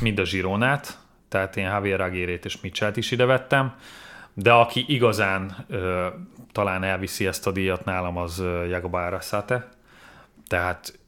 mind 0.00 0.18
a 0.18 0.24
Zsironát, 0.24 0.98
tehát 1.28 1.56
én 1.56 1.64
Javier 1.64 2.00
Aguirre-t 2.00 2.44
és 2.44 2.60
Mitchell-t 2.60 2.96
is 2.96 3.10
ide 3.10 3.24
vettem, 3.24 3.74
de 4.34 4.52
aki 4.52 4.84
igazán 4.88 5.56
ö, 5.68 6.06
talán 6.52 6.82
elviszi 6.82 7.26
ezt 7.26 7.46
a 7.46 7.50
díjat 7.50 7.84
nálam, 7.84 8.16
az 8.16 8.38
ö, 8.38 8.64
Jagoba 8.64 9.06
Arrasate. 9.06 9.68
Tehát 10.46 10.98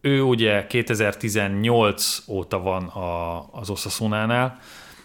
ő 0.00 0.22
ugye 0.22 0.66
2018 0.66 2.22
óta 2.28 2.60
van 2.60 2.84
a, 2.86 3.38
az 3.52 3.70
Osasunánál, 3.70 4.58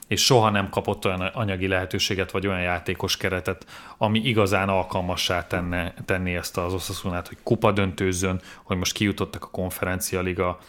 és 0.07 0.25
soha 0.25 0.49
nem 0.49 0.69
kapott 0.69 1.05
olyan 1.05 1.21
anyagi 1.21 1.67
lehetőséget, 1.67 2.31
vagy 2.31 2.47
olyan 2.47 2.61
játékos 2.61 3.17
keretet, 3.17 3.65
ami 3.97 4.19
igazán 4.19 4.69
alkalmassá 4.69 5.47
tenne, 5.47 5.93
tenni 6.05 6.35
ezt 6.35 6.57
az 6.57 6.73
Osasunát, 6.73 7.27
hogy 7.27 7.37
kupa 7.43 7.71
döntőzzön, 7.71 8.41
hogy 8.63 8.77
most 8.77 8.93
kijutottak 8.93 9.43
a 9.43 9.49
konferencia 9.49 10.21
liga 10.21 10.59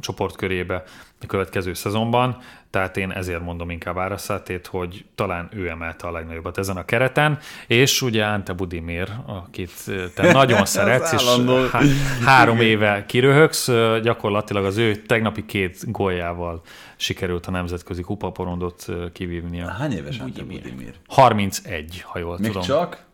csoportkörébe 0.00 0.82
a 1.22 1.26
következő 1.26 1.74
szezonban, 1.74 2.36
tehát 2.70 2.96
én 2.96 3.10
ezért 3.10 3.42
mondom 3.42 3.70
inkább 3.70 3.98
Áraszátét, 3.98 4.66
hogy 4.66 5.04
talán 5.14 5.48
ő 5.52 5.68
emelte 5.68 6.06
a 6.06 6.10
legnagyobbat 6.10 6.58
ezen 6.58 6.76
a 6.76 6.84
kereten, 6.84 7.38
és 7.66 8.02
ugye 8.02 8.24
Ante 8.24 8.52
Budimir, 8.52 9.08
akit 9.26 9.72
te 10.14 10.32
nagyon 10.40 10.64
szeretsz, 10.64 11.12
és 11.12 11.22
há- 11.70 11.84
három 12.24 12.60
éve 12.60 13.06
kiröhögsz, 13.06 13.70
gyakorlatilag 14.02 14.64
az 14.64 14.76
ő 14.76 14.96
tegnapi 14.96 15.46
két 15.46 15.90
góljával 15.90 16.62
sikerült 16.96 17.46
a 17.46 17.50
nemzetközi 17.50 18.02
kupaporondot 18.02 18.86
kivívnia. 19.12 19.68
Hány 19.68 19.92
éves 19.92 20.18
Ante 20.18 20.42
Budimir? 20.42 20.94
31, 21.06 22.00
ha 22.06 22.18
jól 22.18 22.36
Még 22.38 22.46
tudom. 22.46 22.62
csak? 22.62 23.08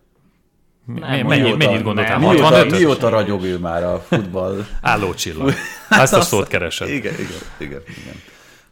Nem, 0.86 1.26
mennyi, 1.26 1.42
mióta- 1.42 1.56
mennyit 1.56 1.82
gondoltál? 1.82 2.18
Mióta, 2.18 2.42
65 2.42 2.78
mióta 2.78 3.08
ragyog 3.08 3.42
ő 3.44 3.58
már 3.58 3.84
a 3.84 4.04
futball? 4.08 4.66
Álló 4.82 5.14
csillag. 5.14 5.52
Ezt 5.88 6.12
a 6.14 6.20
szót 6.20 6.48
keresed. 6.48 6.88
igen, 6.88 7.12
igen, 7.14 7.26
igen, 7.58 7.82
igen. 8.02 8.14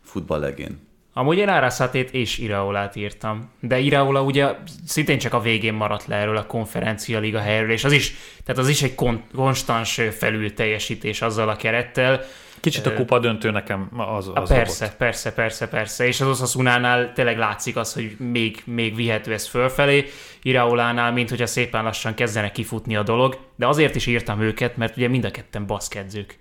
Futballlegén. 0.04 0.92
Amúgy 1.16 1.38
én 1.38 1.48
Arasatét 1.48 2.10
és 2.12 2.38
Iraolát 2.38 2.96
írtam, 2.96 3.50
de 3.60 3.78
Iraola 3.78 4.22
ugye 4.22 4.46
szintén 4.86 5.18
csak 5.18 5.32
a 5.32 5.40
végén 5.40 5.74
maradt 5.74 6.06
le 6.06 6.16
erről 6.16 6.36
a 6.36 6.46
konferencia 6.46 7.18
liga 7.18 7.40
helyről, 7.40 7.70
és 7.70 7.84
az 7.84 7.92
is, 7.92 8.14
tehát 8.44 8.60
az 8.60 8.68
is 8.68 8.82
egy 8.82 8.94
kon- 8.94 9.24
konstans 9.34 10.00
felül 10.18 10.54
teljesítés 10.54 11.22
azzal 11.22 11.48
a 11.48 11.56
kerettel. 11.56 12.24
Kicsit 12.64 12.86
a 12.86 12.94
kupa 12.94 13.18
döntő 13.18 13.50
nekem 13.50 13.88
az, 14.16 14.30
az 14.34 14.48
persze, 14.48 14.84
dobott. 14.84 14.96
persze, 14.98 15.32
persze, 15.32 15.68
persze. 15.68 16.06
És 16.06 16.20
az 16.20 16.28
Osasunánál 16.28 17.12
tényleg 17.12 17.38
látszik 17.38 17.76
az, 17.76 17.94
hogy 17.94 18.16
még, 18.18 18.62
még 18.64 18.94
vihető 18.94 19.32
ez 19.32 19.46
fölfelé. 19.46 20.04
Iraolánál, 20.42 21.12
mint 21.12 21.30
hogyha 21.30 21.46
szépen 21.46 21.84
lassan 21.84 22.14
kezdene 22.14 22.52
kifutni 22.52 22.96
a 22.96 23.02
dolog. 23.02 23.38
De 23.56 23.66
azért 23.66 23.94
is 23.94 24.06
írtam 24.06 24.40
őket, 24.40 24.76
mert 24.76 24.96
ugye 24.96 25.08
mind 25.08 25.24
a 25.24 25.30
ketten 25.30 25.66
baszkedzők. 25.66 26.38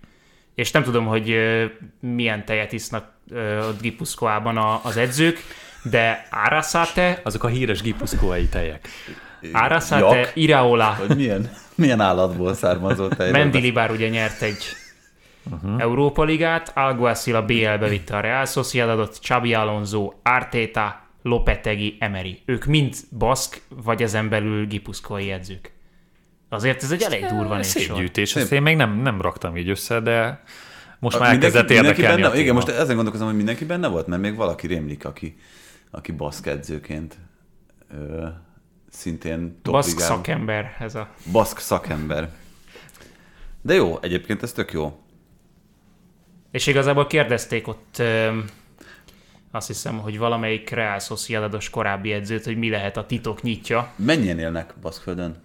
És 0.55 0.71
nem 0.71 0.83
tudom, 0.83 1.05
hogy 1.05 1.35
milyen 1.99 2.45
tejet 2.45 2.71
isznak 2.71 3.11
ott 3.69 3.81
Gipuszkoában 3.81 4.79
az 4.83 4.97
edzők, 4.97 5.43
de 5.83 6.27
Arasate... 6.31 7.21
Azok 7.23 7.43
a 7.43 7.47
híres 7.47 7.81
gipuszkoai 7.81 8.45
tejek. 8.45 8.87
Arasate, 9.51 10.31
Iraola. 10.33 10.97
Hogy 11.07 11.15
milyen, 11.15 11.51
milyen 11.75 11.99
állatból 11.99 12.53
származó 12.53 13.07
tej. 13.07 13.31
Mendilibár 13.31 13.91
ugye 13.91 14.07
nyert 14.07 14.41
egy 14.41 14.63
uh-huh. 15.51 15.81
Európa 15.81 16.23
Ligát, 16.23 16.71
Alguacil 16.75 17.35
a 17.35 17.45
BL-be 17.45 17.87
vitte 17.87 18.17
a 18.17 18.19
Real 18.19 18.45
Sociedadot, 18.45 19.19
Xabi 19.19 19.53
Alonso, 19.53 20.13
Arteta, 20.23 21.01
Lopetegi, 21.21 21.97
Emery. 21.99 22.41
Ők 22.45 22.65
mind 22.65 22.95
baszk, 23.17 23.61
vagy 23.83 24.03
ezen 24.03 24.29
belül 24.29 24.67
gipuszkói 24.67 25.31
edzők. 25.31 25.71
Azért 26.49 26.83
ez 26.83 26.91
egy 26.91 27.01
elég 27.01 27.25
durva 27.25 27.55
névsor. 27.55 27.97
gyűjtés, 27.97 28.35
ezt 28.35 28.51
én 28.51 28.61
még 28.61 28.75
nem, 28.75 29.01
nem 29.01 29.21
raktam 29.21 29.57
így 29.57 29.69
össze, 29.69 29.99
de 29.99 30.43
most 30.99 31.19
már 31.19 31.31
elkezdett 31.31 31.69
érdekelni 31.69 32.21
benne, 32.21 32.39
Igen, 32.39 32.53
most 32.53 32.67
ezen 32.67 32.95
gondolkozom, 32.95 33.27
hogy 33.27 33.35
mindenki 33.35 33.65
benne 33.65 33.87
volt, 33.87 34.07
mert 34.07 34.21
még 34.21 34.35
valaki 34.35 34.67
rémlik, 34.67 35.05
aki, 35.05 35.37
aki 35.91 36.11
baszk 36.11 36.45
edzőként 36.45 37.17
ö, 37.91 38.27
szintén 38.89 39.59
top 39.61 39.73
Baszk 39.73 39.87
ligán. 39.87 40.07
szakember 40.07 40.75
ez 40.79 40.95
a... 40.95 41.09
Baszk 41.31 41.57
szakember. 41.57 42.29
De 43.61 43.73
jó, 43.73 43.97
egyébként 44.01 44.43
ez 44.43 44.51
tök 44.51 44.71
jó. 44.71 45.02
És 46.53 46.67
igazából 46.67 47.07
kérdezték 47.07 47.67
ott 47.67 48.01
azt 49.51 49.67
hiszem, 49.67 49.97
hogy 49.97 50.17
valamelyik 50.17 50.69
Real 50.69 50.99
Sociedados 50.99 51.69
korábbi 51.69 52.11
edzőt, 52.11 52.45
hogy 52.45 52.57
mi 52.57 52.69
lehet 52.69 52.97
a 52.97 53.05
titok 53.05 53.41
nyitja. 53.41 53.91
Mennyien 53.95 54.39
élnek 54.39 54.73
Baszkföldön? 54.81 55.35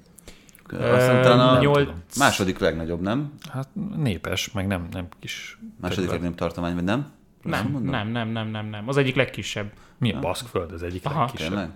Azt 0.71 1.07
talán 1.07 1.57
a 1.57 1.61
nyolc... 1.61 2.17
második 2.19 2.59
legnagyobb, 2.59 3.01
nem? 3.01 3.33
Hát 3.53 3.69
népes, 3.97 4.53
meg 4.53 4.67
nem, 4.67 4.89
nem 4.91 5.09
kis. 5.21 5.59
Második 5.81 6.11
legnagyobb 6.11 6.35
tartomány, 6.35 6.75
vagy 6.75 6.85
nem? 6.85 7.13
Nem, 7.43 7.71
nem, 7.73 7.83
nem, 7.83 8.09
nem, 8.09 8.29
nem, 8.29 8.49
nem, 8.49 8.67
nem. 8.67 8.89
Az 8.89 8.97
egyik 8.97 9.15
legkisebb. 9.15 9.73
Mi 9.99 10.13
a 10.13 10.19
Baszkföld 10.19 10.73
az 10.73 10.83
egyik 10.83 11.05
Aha. 11.05 11.21
legkisebb? 11.21 11.49
Tényleg? 11.49 11.71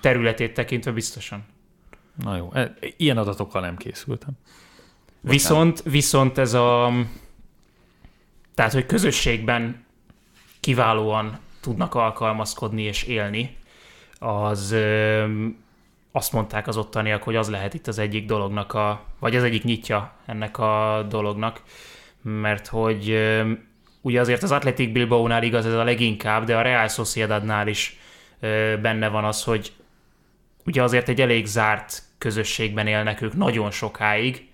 Területét 0.00 0.54
tekintve 0.54 0.92
biztosan. 0.92 1.44
Na 2.22 2.36
jó, 2.36 2.50
e, 2.52 2.74
ilyen 2.96 3.16
adatokkal 3.16 3.60
nem 3.60 3.76
készültem. 3.76 4.30
Viszont, 5.20 5.82
viszont 5.82 6.38
ez 6.38 6.54
a... 6.54 6.92
Tehát, 8.54 8.72
hogy 8.72 8.86
közösségben 8.86 9.84
kiválóan 10.60 11.38
tudnak 11.60 11.94
alkalmazkodni 11.94 12.82
és 12.82 13.02
élni, 13.02 13.56
az 14.18 14.74
azt 16.12 16.32
mondták 16.32 16.66
az 16.66 16.76
ottaniak, 16.76 17.22
hogy 17.22 17.36
az 17.36 17.48
lehet 17.48 17.74
itt 17.74 17.86
az 17.86 17.98
egyik 17.98 18.26
dolognak 18.26 18.74
a, 18.74 19.04
vagy 19.18 19.36
az 19.36 19.42
egyik 19.42 19.64
nyitja 19.64 20.12
ennek 20.26 20.58
a 20.58 21.06
dolognak, 21.08 21.62
mert 22.22 22.66
hogy 22.66 23.20
ugye 24.00 24.20
azért 24.20 24.42
az 24.42 24.52
Athletic 24.52 24.92
Bilbao-nál 24.92 25.42
igaz 25.42 25.66
ez 25.66 25.72
a 25.72 25.84
leginkább, 25.84 26.44
de 26.44 26.56
a 26.56 26.62
Real 26.62 26.88
Sociedadnál 26.88 27.68
is 27.68 27.98
benne 28.80 29.08
van 29.08 29.24
az, 29.24 29.44
hogy 29.44 29.72
ugye 30.64 30.82
azért 30.82 31.08
egy 31.08 31.20
elég 31.20 31.46
zárt 31.46 32.02
közösségben 32.18 32.86
élnek 32.86 33.20
ők 33.20 33.32
nagyon 33.32 33.70
sokáig, 33.70 34.48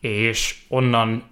és 0.00 0.58
onnan 0.68 1.30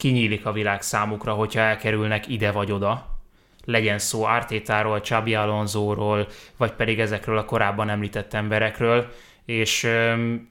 kinyílik 0.00 0.46
a 0.46 0.52
világ 0.52 0.82
számukra, 0.82 1.32
hogyha 1.32 1.60
elkerülnek 1.60 2.28
ide 2.28 2.50
vagy 2.50 2.72
oda, 2.72 3.18
legyen 3.64 3.98
szó 3.98 4.26
Ártétáról, 4.26 5.00
Csabi 5.00 5.34
Alonzóról, 5.34 6.28
vagy 6.56 6.72
pedig 6.72 7.00
ezekről 7.00 7.38
a 7.38 7.44
korábban 7.44 7.88
említett 7.88 8.34
emberekről, 8.34 9.12
és 9.44 9.84
öm, 9.84 10.48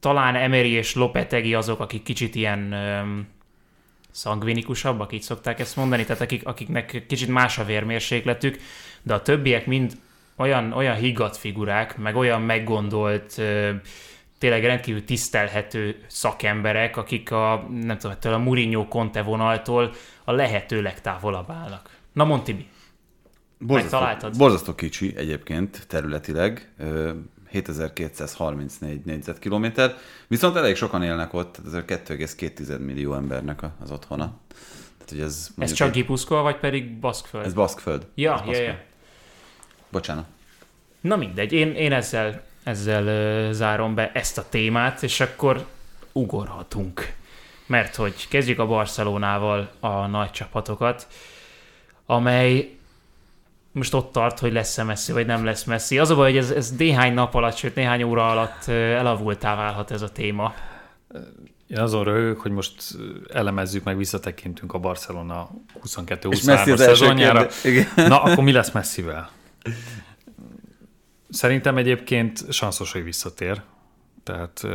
talán 0.00 0.34
Emery 0.34 0.70
és 0.70 0.94
Lopetegi 0.94 1.54
azok, 1.54 1.80
akik 1.80 2.02
kicsit 2.02 2.34
ilyen 2.34 2.72
öm, 2.72 3.28
szangvinikusabbak, 4.10 5.12
így 5.12 5.22
szokták 5.22 5.60
ezt 5.60 5.76
mondani, 5.76 6.04
tehát 6.04 6.22
akik, 6.22 6.46
akiknek 6.46 7.04
kicsit 7.08 7.28
más 7.28 7.58
a 7.58 7.64
vérmérsékletük, 7.64 8.58
de 9.02 9.14
a 9.14 9.22
többiek 9.22 9.66
mind 9.66 9.92
olyan, 10.36 10.72
olyan 10.72 10.96
higgadt 10.96 11.36
figurák, 11.36 11.98
meg 11.98 12.16
olyan 12.16 12.42
meggondolt, 12.42 13.34
ö, 13.38 13.70
tényleg 14.42 14.64
rendkívül 14.64 15.04
tisztelhető 15.04 16.04
szakemberek, 16.06 16.96
akik 16.96 17.30
a, 17.30 17.68
nem 17.70 17.98
tudom, 17.98 18.32
a 18.32 18.38
Mourinho 18.38 18.88
Conte 18.88 19.22
vonaltól 19.22 19.92
a 20.24 20.32
lehető 20.32 20.82
legtávolabb 20.82 21.50
állnak. 21.50 21.90
Na 22.12 22.24
mondd 22.24 22.42
Tibi. 22.42 22.68
Borzasztó, 23.58 24.28
borzasztó 24.38 24.74
kicsi 24.74 25.16
egyébként 25.16 25.86
területileg, 25.86 26.72
7234 27.50 29.04
négyzetkilométer, 29.04 29.96
viszont 30.28 30.56
elég 30.56 30.76
sokan 30.76 31.02
élnek 31.02 31.32
ott, 31.32 31.60
ez 31.66 31.72
2,2 31.72 32.78
millió 32.78 33.14
embernek 33.14 33.62
az 33.80 33.90
otthona. 33.90 34.38
Tehát, 34.96 35.08
hogy 35.08 35.20
ez, 35.20 35.50
ez 35.58 35.72
csak 35.72 35.88
egy... 35.88 35.94
Gipuszkol, 35.94 36.42
vagy 36.42 36.56
pedig 36.56 36.98
Baszkföld? 36.98 37.44
Ez 37.44 37.54
Baszkföld. 37.54 38.06
Ja, 38.14 38.44
ez 38.48 38.58
ja, 38.58 38.62
ja. 38.62 38.78
Bocsánat. 39.90 40.26
Na 41.00 41.16
mindegy, 41.16 41.52
én, 41.52 41.74
én 41.74 41.92
ezzel, 41.92 42.50
ezzel 42.62 43.52
zárom 43.52 43.94
be 43.94 44.10
ezt 44.14 44.38
a 44.38 44.48
témát, 44.48 45.02
és 45.02 45.20
akkor 45.20 45.66
ugorhatunk. 46.12 47.12
Mert 47.66 47.94
hogy 47.94 48.28
kezdjük 48.28 48.58
a 48.58 48.66
Barcelonával 48.66 49.70
a 49.80 50.06
nagy 50.06 50.30
csapatokat 50.30 51.06
amely 52.06 52.76
most 53.72 53.94
ott 53.94 54.12
tart, 54.12 54.38
hogy 54.38 54.52
lesz-e 54.52 54.82
messzi, 54.82 55.12
vagy 55.12 55.26
nem 55.26 55.44
lesz 55.44 55.64
messzi. 55.64 55.98
Az 55.98 56.10
a 56.10 56.14
baj, 56.14 56.30
hogy 56.30 56.38
ez, 56.38 56.50
ez 56.50 56.70
néhány 56.76 57.14
nap 57.14 57.34
alatt, 57.34 57.56
sőt 57.56 57.74
néhány 57.74 58.02
óra 58.02 58.30
alatt 58.30 58.68
elavultá 58.68 59.56
válhat 59.56 59.90
ez 59.90 60.02
a 60.02 60.08
téma. 60.08 60.54
Én 61.66 61.78
azon 61.78 62.04
röhögök, 62.04 62.40
hogy 62.40 62.50
most 62.50 62.96
elemezzük, 63.32 63.84
meg 63.84 63.96
visszatekintünk 63.96 64.72
a 64.72 64.78
Barcelona 64.78 65.50
22-23 65.86 66.76
szezonjára. 66.76 67.46
Na, 67.96 68.22
akkor 68.22 68.44
mi 68.44 68.52
lesz 68.52 68.70
messzivel? 68.70 69.30
Szerintem 71.32 71.76
egyébként 71.76 72.52
sanszos, 72.52 72.92
hogy 72.92 73.04
visszatér. 73.04 73.62
Tehát 74.24 74.66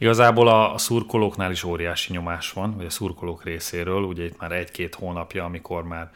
Igazából 0.00 0.48
a, 0.48 0.78
szurkolóknál 0.78 1.50
is 1.50 1.64
óriási 1.64 2.12
nyomás 2.12 2.52
van, 2.52 2.76
vagy 2.76 2.86
a 2.86 2.90
szurkolók 2.90 3.44
részéről, 3.44 4.02
ugye 4.02 4.24
itt 4.24 4.40
már 4.40 4.52
egy-két 4.52 4.94
hónapja, 4.94 5.44
amikor 5.44 5.84
már 5.84 6.10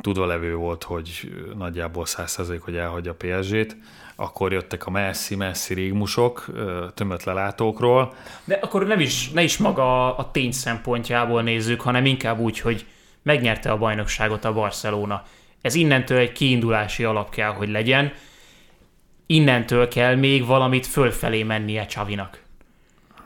tudva 0.00 0.26
levő 0.26 0.54
volt, 0.54 0.82
hogy 0.82 1.32
nagyjából 1.56 2.04
100% 2.06 2.60
hogy 2.60 2.76
elhagyja 2.76 3.10
a 3.10 3.14
PSG-t, 3.14 3.76
akkor 4.16 4.52
jöttek 4.52 4.86
a 4.86 4.90
messzi-messzi 4.90 5.74
régmusok 5.74 6.46
tömött 6.94 7.24
lelátókról. 7.24 8.14
De 8.44 8.54
akkor 8.54 8.86
nem 8.86 9.00
is, 9.00 9.30
ne 9.30 9.42
is 9.42 9.56
maga 9.56 10.16
a 10.16 10.30
tény 10.30 10.52
szempontjából 10.52 11.42
nézzük, 11.42 11.80
hanem 11.80 12.04
inkább 12.04 12.38
úgy, 12.38 12.60
hogy 12.60 12.86
megnyerte 13.22 13.70
a 13.70 13.78
bajnokságot 13.78 14.44
a 14.44 14.52
Barcelona. 14.52 15.24
Ez 15.66 15.74
innentől 15.74 16.18
egy 16.18 16.32
kiindulási 16.32 17.04
alap 17.04 17.30
kell, 17.30 17.50
hogy 17.50 17.68
legyen. 17.68 18.12
Innentől 19.26 19.88
kell 19.88 20.14
még 20.14 20.46
valamit 20.46 20.86
fölfelé 20.86 21.42
mennie 21.42 21.86
Csavinak 21.86 22.44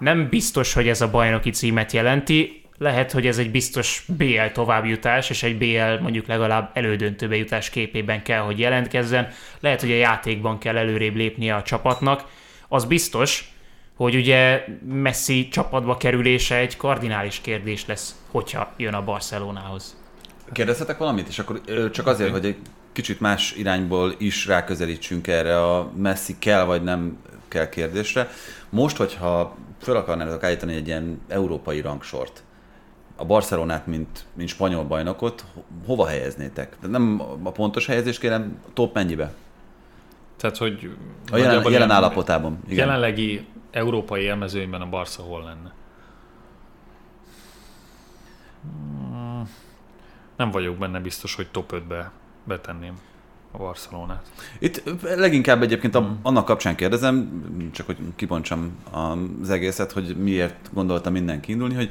nem 0.01 0.29
biztos, 0.29 0.73
hogy 0.73 0.89
ez 0.89 1.01
a 1.01 1.11
bajnoki 1.11 1.51
címet 1.51 1.93
jelenti, 1.93 2.63
lehet, 2.79 3.13
hogy 3.13 3.27
ez 3.27 3.39
egy 3.39 3.51
biztos 3.51 4.05
BL 4.07 4.47
továbbjutás, 4.53 5.31
és 5.31 5.43
egy 5.43 5.59
BL 5.59 6.03
mondjuk 6.03 6.27
legalább 6.27 6.71
elődöntőbe 6.75 7.37
jutás 7.37 7.71
képében 7.71 8.23
kell, 8.23 8.41
hogy 8.41 8.59
jelentkezzen. 8.59 9.29
Lehet, 9.61 9.81
hogy 9.81 9.91
a 9.91 9.97
játékban 9.97 10.59
kell 10.59 10.77
előrébb 10.77 11.15
lépnie 11.15 11.55
a 11.55 11.63
csapatnak. 11.63 12.25
Az 12.69 12.85
biztos, 12.85 13.53
hogy 13.97 14.15
ugye 14.15 14.65
Messi 14.85 15.49
csapatba 15.49 15.97
kerülése 15.97 16.57
egy 16.57 16.77
kardinális 16.77 17.41
kérdés 17.41 17.87
lesz, 17.87 18.15
hogyha 18.31 18.75
jön 18.77 18.95
a 18.95 19.05
Barcelonához. 19.05 20.00
Kérdezhetek 20.53 20.99
valamit, 20.99 21.29
és 21.29 21.39
akkor 21.39 21.61
csak 21.91 22.07
azért, 22.07 22.31
hogy 22.31 22.45
egy 22.45 22.57
kicsit 22.93 23.21
más 23.21 23.53
irányból 23.57 24.15
is 24.19 24.47
ráközelítsünk 24.47 25.27
erre 25.27 25.63
a 25.63 25.91
Messi 25.97 26.39
kell 26.39 26.65
vagy 26.65 26.83
nem 26.83 27.19
kell 27.49 27.69
kérdésre. 27.69 28.29
Most, 28.69 28.97
hogyha 28.97 29.57
föl 29.81 29.97
akarnátok 29.97 30.43
állítani 30.43 30.75
egy 30.75 30.87
ilyen 30.87 31.21
európai 31.29 31.81
rangsort, 31.81 32.43
a 33.17 33.25
Barcelonát, 33.25 33.87
mint, 33.87 34.25
mint 34.35 34.49
spanyol 34.49 34.85
bajnokot, 34.85 35.45
hova 35.87 36.07
helyeznétek? 36.07 36.77
De 36.81 36.89
nem 36.89 37.23
a 37.43 37.51
pontos 37.51 37.87
helyezés 37.87 38.19
kérem, 38.19 38.59
top 38.73 38.95
mennyibe? 38.95 39.33
Tehát, 40.37 40.57
hogy... 40.57 40.97
A 41.33 41.37
jelen, 41.37 41.71
jelen 41.71 41.91
állapotában. 41.91 42.59
Igen. 42.67 42.87
Jelenlegi 42.87 43.47
európai 43.71 44.23
élmezőnyben 44.23 44.81
a 44.81 44.89
Barca 44.89 45.23
hol 45.23 45.43
lenne? 45.43 45.73
Hmm, 50.41 50.51
nem 50.51 50.61
vagyok 50.61 50.79
benne 50.79 51.01
biztos, 51.01 51.35
hogy 51.35 51.49
top 51.51 51.73
5-be 51.73 52.11
betenném 52.45 52.95
a 53.51 53.59
Barcelonát. 53.59 54.31
Itt 54.59 54.83
leginkább 55.03 55.63
egyébként 55.63 55.95
a, 55.95 56.17
annak 56.23 56.45
kapcsán 56.45 56.77
kérdezem, 56.77 57.43
csak 57.73 57.87
hogy 57.87 57.97
kibontsam 58.17 58.77
az 59.41 59.51
egészet, 59.51 59.93
hogy 59.93 60.17
miért 60.17 60.71
gondoltam 60.73 61.13
mindenki 61.13 61.53
indulni, 61.53 61.75
hogy 61.75 61.91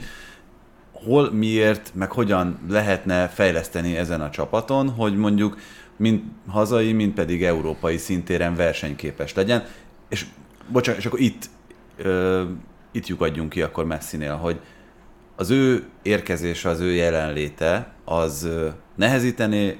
hol, 0.92 1.32
miért, 1.32 1.92
meg 1.96 2.12
hogyan 2.12 2.60
lehetne 2.70 3.28
fejleszteni 3.28 3.98
ezen 3.98 4.22
a 4.22 4.30
csapaton, 4.30 4.90
hogy 4.90 5.16
mondjuk 5.16 5.58
mind 5.96 6.22
hazai, 6.48 6.94
mind 6.94 7.14
pedig 7.14 7.44
európai 7.44 7.98
szintéren 7.98 8.56
versenyképes 8.56 9.34
legyen. 9.34 9.64
És 10.08 10.26
bocsánat, 10.68 11.00
és 11.00 11.06
akkor 11.06 11.20
itt, 11.20 11.50
ö, 11.98 12.44
itt 12.92 13.08
lyukadjunk 13.08 13.50
ki 13.50 13.62
akkor 13.62 13.86
messzinél, 13.86 14.36
hogy 14.36 14.60
az 15.40 15.50
ő 15.50 15.84
érkezése, 16.02 16.70
az 16.70 16.80
ő 16.80 16.92
jelenléte, 16.92 17.88
az 18.06 18.50
nehezítené 18.96 19.78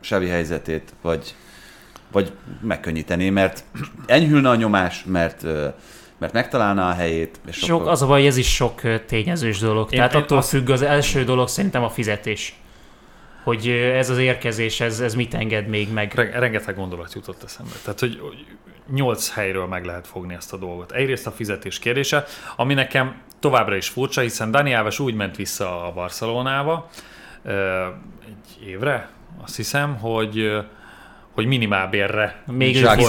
Sevi 0.00 0.28
helyzetét, 0.28 0.94
vagy, 1.02 1.34
vagy 2.12 2.32
megkönnyítené, 2.60 3.30
mert 3.30 3.64
enyhülne 4.06 4.48
a 4.48 4.54
nyomás, 4.54 5.04
mert 5.04 5.44
mert 6.18 6.32
megtalálná 6.32 6.90
a 6.90 6.94
helyét. 6.94 7.40
És 7.46 7.56
Sok, 7.56 7.80
akkor... 7.80 7.92
az 7.92 8.02
a 8.02 8.06
baj, 8.06 8.18
hogy 8.18 8.28
ez 8.28 8.36
is 8.36 8.54
sok 8.54 9.04
tényezős 9.06 9.58
dolog. 9.58 9.92
Én- 9.92 9.96
Tehát 9.98 10.14
én 10.14 10.20
attól 10.20 10.38
azt- 10.38 10.48
függ 10.48 10.70
az 10.70 10.82
első 10.82 11.24
dolog 11.24 11.48
szerintem 11.48 11.82
a 11.82 11.90
fizetés. 11.90 12.60
Hogy 13.44 13.68
ez 13.68 14.10
az 14.10 14.18
érkezés, 14.18 14.80
ez, 14.80 15.00
ez 15.00 15.14
mit 15.14 15.34
enged 15.34 15.66
még 15.68 15.92
meg. 15.92 16.12
Re- 16.14 16.38
rengeteg 16.38 16.76
gondolat 16.76 17.14
jutott 17.14 17.42
eszembe. 17.42 17.72
Tehát, 17.84 18.00
hogy 18.00 18.18
hogy 18.20 18.46
nyolc 18.94 19.30
helyről 19.30 19.66
meg 19.66 19.84
lehet 19.84 20.06
fogni 20.06 20.34
ezt 20.34 20.52
a 20.52 20.56
dolgot. 20.56 20.92
Egyrészt 20.92 21.26
a 21.26 21.30
fizetés 21.30 21.78
kérdése, 21.78 22.24
ami 22.56 22.74
nekem 22.74 23.14
továbbra 23.40 23.76
is 23.76 23.88
furcsa, 23.88 24.20
hiszen 24.20 24.50
Dani 24.50 24.74
Alves 24.74 24.98
úgy 24.98 25.14
ment 25.14 25.36
vissza 25.36 25.86
a 25.86 25.92
Barcelonába 25.92 26.88
egy 28.26 28.68
évre, 28.68 29.08
azt 29.42 29.56
hiszem, 29.56 29.96
hogy 29.96 30.64
hogy 31.36 31.46
minimálbérre 31.46 32.42
Még 32.46 32.76
Zsák- 32.76 33.00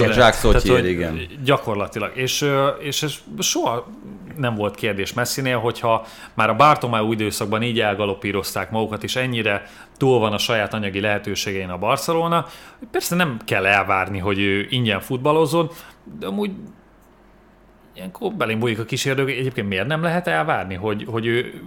igen. 0.85 1.21
Gyakorlatilag. 1.43 2.11
És, 2.13 2.45
és 2.79 3.03
ez 3.03 3.13
soha 3.39 3.87
nem 4.37 4.55
volt 4.55 4.75
kérdés 4.75 5.13
Messinél, 5.13 5.57
hogyha 5.57 6.05
már 6.33 6.49
a 6.49 6.55
Bartomeu 6.55 7.11
időszakban 7.11 7.63
így 7.63 7.79
elgalopírozták 7.79 8.71
magukat, 8.71 9.03
és 9.03 9.15
ennyire 9.15 9.63
túl 9.97 10.19
van 10.19 10.33
a 10.33 10.37
saját 10.37 10.73
anyagi 10.73 10.99
lehetőségein 10.99 11.69
a 11.69 11.77
Barcelona, 11.77 12.45
persze 12.91 13.15
nem 13.15 13.37
kell 13.45 13.65
elvárni, 13.65 14.17
hogy 14.17 14.39
ő 14.39 14.67
ingyen 14.69 14.99
futballozzon, 14.99 15.69
de 16.19 16.25
amúgy 16.25 16.51
ilyenkor 17.97 18.33
belém 18.33 18.59
bújik 18.59 18.79
a 18.79 18.85
kísérlő, 18.85 19.25
egyébként 19.25 19.67
miért 19.67 19.87
nem 19.87 20.01
lehet 20.01 20.27
elvárni, 20.27 20.75
hogy, 20.75 21.05
hogy 21.07 21.25
ő 21.25 21.61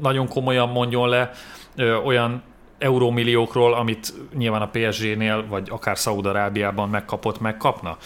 nagyon 0.00 0.28
komolyan 0.28 0.68
mondjon 0.68 1.08
le 1.08 1.30
ö, 1.76 1.94
olyan 1.94 2.42
eurómilliókról, 2.78 3.74
amit 3.74 4.12
nyilván 4.36 4.62
a 4.62 4.70
PSG-nél, 4.70 5.46
vagy 5.48 5.68
akár 5.70 5.98
Szaúd-Arábiában 5.98 6.88
megkapott, 6.88 7.40
megkapna. 7.40 7.96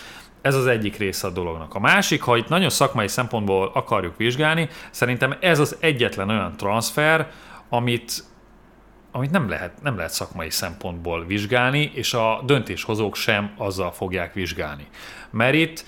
Ez 0.41 0.55
az 0.55 0.67
egyik 0.67 0.97
része 0.97 1.27
a 1.27 1.31
dolognak. 1.31 1.75
A 1.75 1.79
másik, 1.79 2.23
ha 2.23 2.37
itt 2.37 2.49
nagyon 2.49 2.71
szakmai 2.71 3.09
szempontból 3.09 3.71
akarjuk 3.75 4.17
vizsgálni, 4.17 4.69
szerintem 4.91 5.37
ez 5.41 5.59
az 5.59 5.77
egyetlen 5.81 6.29
olyan 6.29 6.57
transfer, 6.57 7.31
amit, 7.69 8.25
amit 9.13 9.31
nem, 9.31 9.49
lehet, 9.49 9.83
nem 9.83 9.97
lehet 9.97 10.13
szakmai 10.13 10.51
szempontból 10.51 11.25
vizsgálni, 11.27 11.91
és 11.95 12.15
a 12.15 12.43
döntéshozók 12.47 13.17
sem 13.17 13.51
azzal 13.57 13.93
fogják 13.93 14.33
vizsgálni. 14.33 14.87
Mert 15.31 15.55
itt 15.55 15.85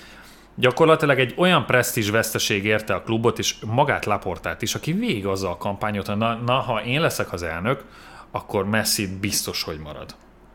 gyakorlatilag 0.58 1.18
egy 1.18 1.34
olyan 1.36 1.66
presztízs 1.66 2.10
veszteség 2.10 2.64
érte 2.64 2.94
a 2.94 3.02
klubot, 3.02 3.38
és 3.38 3.54
magát 3.66 4.04
Laportát 4.04 4.62
is, 4.62 4.74
aki 4.74 4.92
végig 4.92 5.26
azzal 5.26 5.50
a 5.50 5.56
kampányot, 5.56 6.06
hogy 6.06 6.16
na, 6.16 6.34
na, 6.34 6.58
ha 6.58 6.84
én 6.84 7.00
leszek 7.00 7.32
az 7.32 7.42
elnök, 7.42 7.84
akkor 8.30 8.66
Messi 8.66 9.18
biztos, 9.18 9.62
hogy 9.62 9.78
marad. 9.78 10.14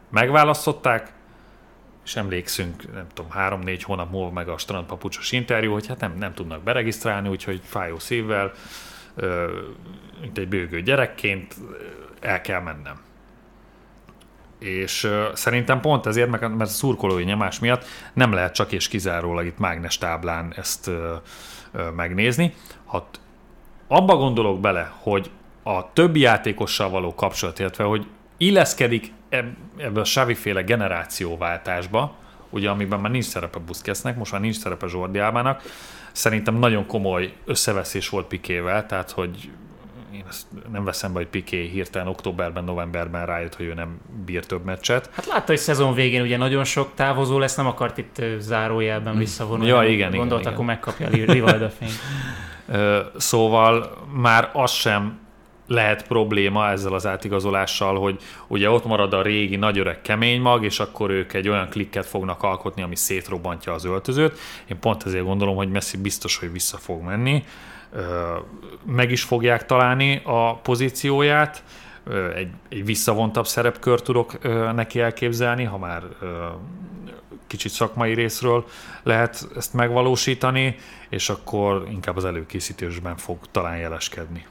Megválasztották, 0.09 1.11
és 2.05 2.15
emlékszünk, 2.15 2.93
nem 2.93 3.07
tudom, 3.13 3.31
három-négy 3.31 3.83
hónap 3.83 4.11
múlva 4.11 4.31
meg 4.31 4.47
a 4.47 4.57
strandpapucsos 4.57 5.31
interjú, 5.31 5.71
hogy 5.71 5.87
hát 5.87 5.99
nem, 5.99 6.17
nem 6.17 6.33
tudnak 6.33 6.63
beregisztrálni, 6.63 7.29
úgyhogy 7.29 7.61
fájó 7.63 7.99
szívvel, 7.99 8.51
mint 10.21 10.37
egy 10.37 10.47
bőgő 10.47 10.81
gyerekként 10.81 11.55
el 12.19 12.41
kell 12.41 12.61
mennem. 12.61 12.99
És 14.63 15.09
szerintem 15.33 15.79
pont 15.79 16.05
ezért, 16.05 16.29
mert, 16.29 16.61
a 16.61 16.65
szurkolói 16.65 17.23
nyomás 17.23 17.59
miatt 17.59 17.85
nem 18.13 18.33
lehet 18.33 18.53
csak 18.53 18.71
és 18.71 18.87
kizárólag 18.87 19.45
itt 19.45 19.57
mágnes 19.57 19.97
táblán 19.97 20.53
ezt 20.55 20.91
megnézni. 21.95 22.53
Ha 22.85 23.07
abba 23.87 24.15
gondolok 24.15 24.59
bele, 24.59 24.91
hogy 24.99 25.29
a 25.63 25.93
többi 25.93 26.19
játékossal 26.19 26.89
való 26.89 27.15
kapcsolat, 27.15 27.59
illetve 27.59 27.83
hogy 27.83 28.05
illeszkedik 28.37 29.11
eb- 29.29 29.57
ebbe 29.77 29.99
a 29.99 30.03
Xavi 30.03 30.33
féle 30.33 30.61
generációváltásba, 30.61 32.15
ugye 32.49 32.69
amiben 32.69 32.99
már 32.99 33.11
nincs 33.11 33.25
szerepe 33.25 33.59
Busquetsnek, 33.59 34.17
most 34.17 34.31
már 34.31 34.41
nincs 34.41 34.57
szerepe 34.57 34.87
Albának, 34.97 35.61
szerintem 36.11 36.55
nagyon 36.55 36.85
komoly 36.85 37.33
összeveszés 37.45 38.09
volt 38.09 38.27
Pikével, 38.27 38.85
tehát 38.85 39.11
hogy 39.11 39.49
én 40.23 40.29
ezt 40.29 40.45
nem 40.71 40.83
veszem 40.83 41.13
be, 41.13 41.19
hogy 41.19 41.27
Piké 41.27 41.67
hirtelen 41.67 42.07
októberben, 42.07 42.63
novemberben 42.63 43.25
rájött, 43.25 43.55
hogy 43.55 43.65
ő 43.65 43.73
nem 43.73 43.99
bír 44.25 44.45
több 44.45 44.63
meccset. 44.63 45.09
Hát 45.13 45.25
látta, 45.25 45.45
hogy 45.45 45.57
szezon 45.57 45.93
végén 45.93 46.21
ugye 46.21 46.37
nagyon 46.37 46.63
sok 46.63 46.91
távozó 46.95 47.39
lesz, 47.39 47.55
nem 47.55 47.67
akart 47.67 47.97
itt 47.97 48.21
zárójelben 48.39 49.17
visszavonulni. 49.17 49.67
Ja, 49.67 49.83
igen, 49.83 49.93
igen, 49.93 50.11
Gondolt, 50.11 50.41
igen. 50.41 50.53
akkor 50.53 50.65
megkapja 50.65 51.07
a 51.07 51.09
Rivalda 51.09 51.69
fényt. 51.79 51.99
Szóval 53.17 53.97
már 54.13 54.49
az 54.53 54.71
sem 54.71 55.21
lehet 55.67 56.07
probléma 56.07 56.69
ezzel 56.69 56.93
az 56.93 57.05
átigazolással, 57.05 57.99
hogy 57.99 58.19
ugye 58.47 58.69
ott 58.69 58.85
marad 58.85 59.13
a 59.13 59.21
régi 59.21 59.55
nagyöreg 59.55 60.01
kemény 60.01 60.41
mag, 60.41 60.63
és 60.63 60.79
akkor 60.79 61.09
ők 61.09 61.33
egy 61.33 61.49
olyan 61.49 61.69
klikket 61.69 62.05
fognak 62.05 62.43
alkotni, 62.43 62.81
ami 62.81 62.95
szétrobbantja 62.95 63.73
az 63.73 63.85
öltözőt. 63.85 64.39
Én 64.65 64.79
pont 64.79 65.05
ezért 65.05 65.25
gondolom, 65.25 65.55
hogy 65.55 65.69
Messi 65.69 65.97
biztos, 65.97 66.37
hogy 66.37 66.51
vissza 66.51 66.77
fog 66.77 67.01
menni. 67.01 67.43
Meg 68.85 69.11
is 69.11 69.23
fogják 69.23 69.65
találni 69.65 70.21
a 70.23 70.55
pozícióját, 70.55 71.63
egy, 72.35 72.49
egy 72.69 72.85
visszavontabb 72.85 73.47
szerepkört 73.47 74.03
tudok 74.03 74.41
neki 74.73 74.99
elképzelni, 74.99 75.63
ha 75.63 75.77
már 75.77 76.03
kicsit 77.47 77.71
szakmai 77.71 78.13
részről 78.13 78.65
lehet 79.03 79.47
ezt 79.55 79.73
megvalósítani, 79.73 80.75
és 81.09 81.29
akkor 81.29 81.87
inkább 81.91 82.17
az 82.17 82.25
előkészítésben 82.25 83.17
fog 83.17 83.37
talán 83.51 83.77
jeleskedni. 83.77 84.45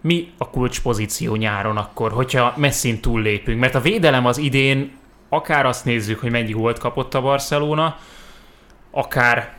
Mi 0.00 0.32
a 0.38 0.50
kulcspozíció 0.50 1.34
nyáron 1.34 1.76
akkor, 1.76 2.12
hogyha 2.12 2.54
messzin 2.56 3.00
túllépünk? 3.00 3.60
Mert 3.60 3.74
a 3.74 3.80
védelem 3.80 4.26
az 4.26 4.38
idén, 4.38 4.98
akár 5.28 5.66
azt 5.66 5.84
nézzük, 5.84 6.20
hogy 6.20 6.30
mennyi 6.30 6.52
gólt 6.52 6.78
kapott 6.78 7.14
a 7.14 7.20
Barcelona, 7.20 7.98
akár 8.90 9.58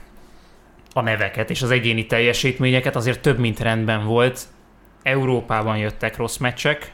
a 0.94 1.02
neveket 1.02 1.50
és 1.50 1.62
az 1.62 1.72
egyéni 1.72 2.06
teljesítményeket, 2.06 2.96
azért 2.96 3.22
több 3.22 3.38
mint 3.39 3.60
rendben 3.60 4.06
volt. 4.06 4.44
Európában 5.04 5.78
jöttek 5.78 6.18
rossz 6.18 6.38
meccsek, 6.38 6.94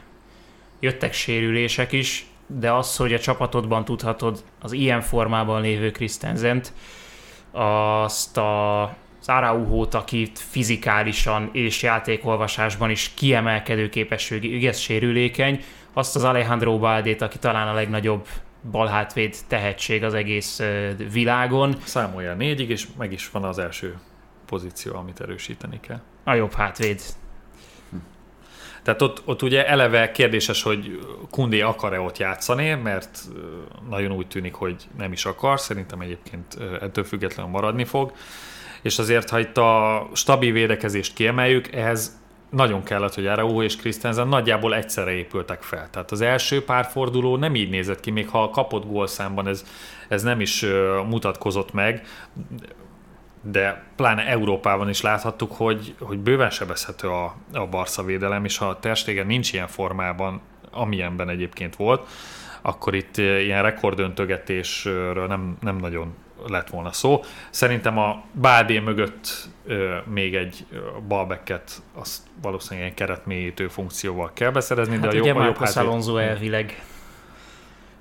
jöttek 0.80 1.12
sérülések 1.12 1.92
is, 1.92 2.26
de 2.46 2.72
az, 2.72 2.96
hogy 2.96 3.12
a 3.12 3.18
csapatodban 3.18 3.84
tudhatod 3.84 4.44
az 4.60 4.72
ilyen 4.72 5.00
formában 5.00 5.60
lévő 5.60 5.90
Christensent, 5.90 6.72
azt 7.52 8.36
a 8.36 8.82
az 9.26 9.94
akit 9.94 10.38
fizikálisan 10.38 11.48
és 11.52 11.82
játékolvasásban 11.82 12.90
is 12.90 13.10
kiemelkedő 13.14 13.88
képességű, 13.88 14.56
igaz 14.56 14.78
sérülékeny, 14.78 15.64
azt 15.92 16.16
az 16.16 16.24
Alejandro 16.24 16.78
Baldét, 16.78 17.22
aki 17.22 17.38
talán 17.38 17.68
a 17.68 17.74
legnagyobb 17.74 18.26
balhátvéd 18.70 19.36
tehetség 19.46 20.04
az 20.04 20.14
egész 20.14 20.62
világon, 21.12 21.76
Számolja 21.84 22.34
négyig, 22.34 22.70
és 22.70 22.86
meg 22.98 23.12
is 23.12 23.30
van 23.30 23.44
az 23.44 23.58
első 23.58 23.98
pozíció, 24.46 24.96
amit 24.96 25.20
erősíteni 25.20 25.80
kell. 25.80 26.00
a 26.24 26.34
jobb 26.34 26.52
hátvéd. 26.52 27.00
Tehát 28.82 29.02
ott, 29.02 29.22
ott 29.24 29.42
ugye 29.42 29.66
eleve 29.66 30.10
kérdéses, 30.10 30.62
hogy 30.62 31.00
Kundé 31.30 31.60
akar-e 31.60 32.00
ott 32.00 32.18
játszani, 32.18 32.74
mert 32.74 33.20
nagyon 33.88 34.12
úgy 34.12 34.26
tűnik, 34.26 34.54
hogy 34.54 34.88
nem 34.96 35.12
is 35.12 35.24
akar, 35.24 35.60
szerintem 35.60 36.00
egyébként 36.00 36.58
ettől 36.80 37.04
függetlenül 37.04 37.52
maradni 37.52 37.84
fog. 37.84 38.12
És 38.82 38.98
azért, 38.98 39.30
ha 39.30 39.38
itt 39.38 39.56
a 39.56 40.06
stabil 40.12 40.52
védekezést 40.52 41.14
kiemeljük, 41.14 41.72
ehhez 41.72 42.20
nagyon 42.50 42.82
kellett, 42.82 43.14
hogy 43.14 43.26
Araújo 43.26 43.62
és 43.62 43.76
Christensen 43.76 44.28
nagyjából 44.28 44.74
egyszerre 44.74 45.10
épültek 45.10 45.62
fel. 45.62 45.90
Tehát 45.90 46.10
az 46.10 46.20
első 46.20 46.64
pár 46.64 46.84
forduló 46.84 47.36
nem 47.36 47.54
így 47.54 47.70
nézett 47.70 48.00
ki, 48.00 48.10
még 48.10 48.28
ha 48.28 48.42
a 48.42 48.50
kapott 48.50 48.86
gólszámban 48.86 49.48
ez, 49.48 49.64
ez 50.08 50.22
nem 50.22 50.40
is 50.40 50.64
mutatkozott 51.08 51.72
meg, 51.72 52.06
de 53.42 53.84
pláne 53.96 54.26
Európában 54.26 54.88
is 54.88 55.00
láthattuk, 55.00 55.52
hogy, 55.52 55.94
hogy 56.00 56.18
bőven 56.18 56.50
sebezhető 56.50 57.08
a, 57.08 57.36
a 57.52 57.66
Barca 57.66 58.02
védelem, 58.02 58.44
és 58.44 58.56
ha 58.58 58.68
a 58.68 58.78
Ter 58.78 58.96
Stegen 58.96 59.26
nincs 59.26 59.52
ilyen 59.52 59.66
formában, 59.66 60.40
amilyenben 60.70 61.28
egyébként 61.28 61.76
volt, 61.76 62.08
akkor 62.62 62.94
itt 62.94 63.16
ilyen 63.16 63.62
rekordöntögetésről 63.62 65.26
nem, 65.26 65.56
nem 65.60 65.76
nagyon 65.76 66.14
lett 66.46 66.68
volna 66.68 66.92
szó. 66.92 67.22
Szerintem 67.50 67.98
a 67.98 68.24
Bádé 68.32 68.78
mögött 68.78 69.48
ö, 69.68 69.96
még 70.06 70.34
egy 70.34 70.66
balbeket, 71.08 71.82
azt 71.94 72.22
valószínűleg 72.42 72.88
egy 72.88 72.94
keretmélyítő 72.94 73.68
funkcióval 73.68 74.30
kell 74.32 74.50
beszerezni, 74.50 74.92
Hát 74.92 75.02
de 75.02 75.06
a 75.06 75.10
ugye 75.10 75.18
jobb, 75.18 75.26
a 75.26 75.44
jobb 75.44 75.58
Marcos 75.58 75.66
hátvéd- 75.74 75.86
Alonso 75.86 76.16
elvileg 76.16 76.82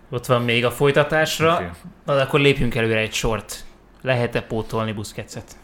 ott 0.10 0.26
van 0.26 0.42
még 0.42 0.66
a 0.66 0.72
folytatásra, 0.72 1.54
Oké. 1.56 1.70
Na, 2.06 2.16
de 2.16 2.22
akkor 2.22 2.40
lépjünk 2.40 2.76
előre 2.76 3.00
egy 3.00 3.14
sort. 3.14 3.66
Lehet-e 4.02 4.42
pótolni 4.42 4.92
Busquetset? 4.94 5.56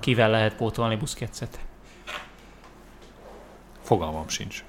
Kivel 0.00 0.30
lehet 0.30 0.54
pótolni 0.56 0.96
Busquetset? 0.96 1.58
Fogalmam 3.82 4.28
sincs. 4.28 4.64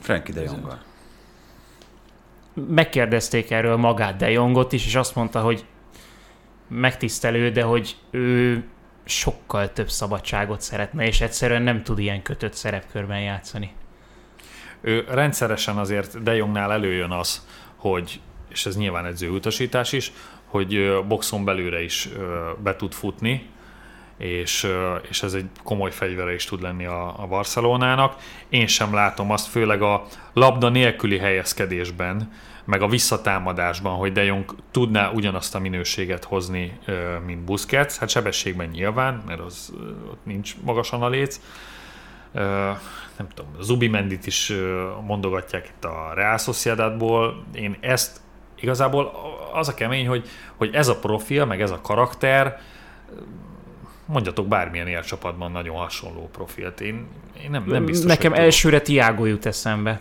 Frankie 0.00 0.34
de 0.34 0.42
Jonggal. 0.42 0.80
Megkérdezték 2.68 3.50
erről 3.50 3.76
magát 3.76 4.16
de 4.16 4.30
Jongot 4.30 4.72
is, 4.72 4.86
és 4.86 4.94
azt 4.94 5.14
mondta, 5.14 5.40
hogy 5.40 5.64
megtisztelő, 6.72 7.50
de 7.50 7.62
hogy 7.62 7.96
ő 8.10 8.64
sokkal 9.04 9.72
több 9.72 9.90
szabadságot 9.90 10.60
szeretne, 10.60 11.06
és 11.06 11.20
egyszerűen 11.20 11.62
nem 11.62 11.82
tud 11.82 11.98
ilyen 11.98 12.22
kötött 12.22 12.54
szerepkörben 12.54 13.20
játszani. 13.20 13.72
Ő 14.80 15.04
rendszeresen 15.08 15.76
azért 15.76 16.22
De 16.22 16.34
Jongnál 16.34 16.72
előjön 16.72 17.10
az, 17.10 17.46
hogy, 17.76 18.20
és 18.48 18.66
ez 18.66 18.76
nyilván 18.76 19.06
egy 19.06 19.24
utasítás 19.26 19.92
is, 19.92 20.12
hogy 20.44 21.02
boxon 21.08 21.44
belőle 21.44 21.82
is 21.82 22.08
be 22.62 22.76
tud 22.76 22.92
futni, 22.92 23.50
és, 24.16 24.66
és 25.08 25.22
ez 25.22 25.34
egy 25.34 25.46
komoly 25.62 25.90
fegyvere 25.90 26.34
is 26.34 26.44
tud 26.44 26.62
lenni 26.62 26.84
a, 26.84 27.22
a 27.22 27.26
Barcelonának. 27.26 28.16
Én 28.48 28.66
sem 28.66 28.94
látom 28.94 29.30
azt, 29.30 29.46
főleg 29.46 29.82
a 29.82 30.06
labda 30.32 30.68
nélküli 30.68 31.18
helyezkedésben, 31.18 32.32
meg 32.64 32.82
a 32.82 32.88
visszatámadásban, 32.88 33.96
hogy 33.96 34.12
De 34.12 34.24
Jong 34.24 34.54
tudná 34.70 35.10
ugyanazt 35.10 35.54
a 35.54 35.58
minőséget 35.58 36.24
hozni, 36.24 36.78
mint 37.26 37.40
Busquets. 37.40 37.96
Hát 37.96 38.08
sebességben 38.08 38.68
nyilván, 38.68 39.22
mert 39.26 39.40
az 39.40 39.72
ott 40.10 40.24
nincs 40.24 40.54
magasan 40.64 41.02
a 41.02 41.08
léc. 41.08 41.40
Nem 43.16 43.28
tudom, 43.34 43.50
Zubi 43.60 43.88
Mendit 43.88 44.26
is 44.26 44.52
mondogatják 45.06 45.68
itt 45.68 45.84
a 45.84 46.12
Real 46.14 46.38
Sociedadból. 46.38 47.44
Én 47.54 47.76
ezt 47.80 48.20
igazából 48.60 49.12
az 49.52 49.68
a 49.68 49.74
kemény, 49.74 50.06
hogy, 50.06 50.28
hogy 50.56 50.74
ez 50.74 50.88
a 50.88 50.98
profil, 50.98 51.44
meg 51.44 51.60
ez 51.60 51.70
a 51.70 51.80
karakter, 51.80 52.60
mondjatok 54.06 54.46
bármilyen 54.46 54.86
élcsapatban 54.86 55.52
nagyon 55.52 55.76
hasonló 55.76 56.28
profilt. 56.32 56.80
Én, 56.80 57.06
én 57.42 57.50
nem, 57.50 57.64
nem 57.66 57.84
biztos, 57.84 58.06
Nekem 58.06 58.32
elsőre 58.32 58.80
Tiago 58.80 59.24
jut 59.24 59.46
eszembe. 59.46 60.00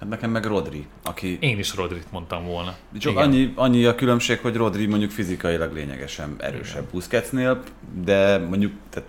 Hát 0.00 0.08
nekem 0.08 0.30
meg 0.30 0.44
Rodri, 0.44 0.86
aki... 1.02 1.36
Én 1.40 1.58
is 1.58 1.74
Rodrit 1.74 2.12
mondtam 2.12 2.44
volna. 2.44 2.76
Csak 2.98 3.16
annyi, 3.16 3.52
annyi 3.54 3.84
a 3.84 3.94
különbség, 3.94 4.38
hogy 4.38 4.56
Rodri 4.56 4.86
mondjuk 4.86 5.10
fizikailag 5.10 5.72
lényegesen 5.72 6.34
erősebb 6.38 6.78
Igen. 6.78 6.90
Busquetsnél, 6.92 7.62
de 8.04 8.38
mondjuk 8.38 8.72
tehát 8.90 9.08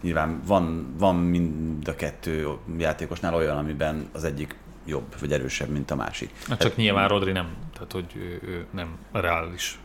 nyilván 0.00 0.40
van, 0.46 0.94
van 0.98 1.14
mind 1.14 1.88
a 1.88 1.94
kettő 1.94 2.48
játékosnál 2.78 3.34
olyan, 3.34 3.56
amiben 3.56 4.08
az 4.12 4.24
egyik 4.24 4.56
jobb 4.86 5.14
vagy 5.20 5.32
erősebb, 5.32 5.68
mint 5.68 5.90
a 5.90 5.94
másik. 5.94 6.30
Na, 6.30 6.46
csak 6.46 6.58
tehát, 6.58 6.76
nyilván 6.76 7.08
Rodri 7.08 7.32
nem, 7.32 7.48
tehát 7.72 7.92
hogy 7.92 8.06
ő, 8.16 8.40
ő 8.48 8.66
nem 8.70 8.96
reális 9.12 9.78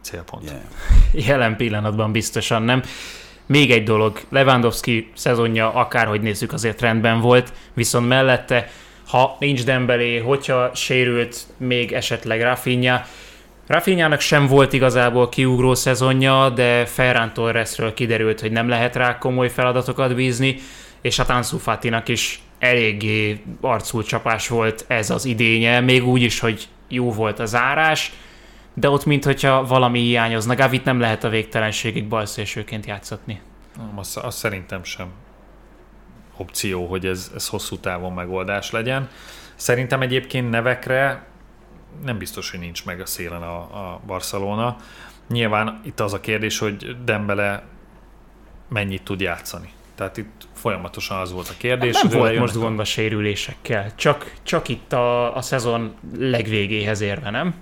célpont. 0.00 0.44
Yeah. 0.44 1.26
Jelen 1.26 1.56
pillanatban 1.56 2.12
biztosan 2.12 2.62
nem. 2.62 2.82
Még 3.50 3.70
egy 3.70 3.82
dolog, 3.82 4.20
Lewandowski 4.28 5.10
szezonja 5.14 5.72
akárhogy 5.72 6.20
nézzük 6.20 6.52
azért 6.52 6.80
rendben 6.80 7.20
volt, 7.20 7.52
viszont 7.74 8.08
mellette, 8.08 8.70
ha 9.06 9.36
nincs 9.38 9.64
Dembélé, 9.64 10.18
hogyha 10.18 10.70
sérült 10.74 11.36
még 11.56 11.92
esetleg 11.92 12.42
Rafinha, 12.42 13.02
Rafinhának 13.66 14.20
sem 14.20 14.46
volt 14.46 14.72
igazából 14.72 15.28
kiugró 15.28 15.74
szezonja, 15.74 16.48
de 16.48 16.84
Ferran 16.86 17.32
Torresről 17.32 17.94
kiderült, 17.94 18.40
hogy 18.40 18.52
nem 18.52 18.68
lehet 18.68 18.96
rá 18.96 19.18
komoly 19.18 19.48
feladatokat 19.48 20.14
bízni, 20.14 20.56
és 21.00 21.18
a 21.18 21.24
Ansu 21.28 21.58
Fatinak 21.58 22.08
is 22.08 22.40
eléggé 22.58 23.40
arcul 23.60 24.04
csapás 24.04 24.48
volt 24.48 24.84
ez 24.88 25.10
az 25.10 25.24
idénye, 25.24 25.80
még 25.80 26.06
úgy 26.06 26.22
is, 26.22 26.40
hogy 26.40 26.68
jó 26.88 27.12
volt 27.12 27.38
a 27.38 27.46
zárás, 27.46 28.12
de 28.74 28.90
ott 28.90 29.04
mintha 29.04 29.64
valami 29.64 29.98
hiányozna. 30.00 30.54
Gavit 30.54 30.84
nem 30.84 31.00
lehet 31.00 31.24
a 31.24 31.28
végtelenségig 31.28 32.08
balszélsőként 32.08 32.86
játszatni. 32.86 33.40
Nem, 33.76 33.98
azt, 33.98 34.16
azt 34.16 34.38
szerintem 34.38 34.84
sem 34.84 35.08
opció, 36.36 36.86
hogy 36.86 37.06
ez, 37.06 37.30
ez 37.34 37.48
hosszú 37.48 37.76
távon 37.76 38.12
megoldás 38.12 38.70
legyen. 38.70 39.08
Szerintem 39.54 40.00
egyébként 40.00 40.50
nevekre 40.50 41.26
nem 42.04 42.18
biztos, 42.18 42.50
hogy 42.50 42.60
nincs 42.60 42.84
meg 42.84 43.00
a 43.00 43.06
szélen 43.06 43.42
a, 43.42 43.58
a 43.58 44.00
Barcelona. 44.06 44.76
Nyilván 45.28 45.80
itt 45.84 46.00
az 46.00 46.12
a 46.12 46.20
kérdés, 46.20 46.58
hogy 46.58 46.96
Dembele 47.04 47.62
mennyit 48.68 49.02
tud 49.02 49.20
játszani. 49.20 49.72
Tehát 49.94 50.16
itt 50.16 50.48
folyamatosan 50.52 51.18
az 51.18 51.32
volt 51.32 51.48
a 51.48 51.54
kérdés. 51.58 51.96
Hát 51.96 52.10
nem 52.10 52.18
volt 52.18 52.38
most 52.38 52.58
gond 52.58 52.78
a 52.78 52.84
sérülésekkel, 52.84 53.94
csak, 53.94 54.34
csak 54.42 54.68
itt 54.68 54.92
a, 54.92 55.36
a 55.36 55.42
szezon 55.42 55.94
legvégéhez 56.18 57.00
érve, 57.00 57.30
nem? 57.30 57.54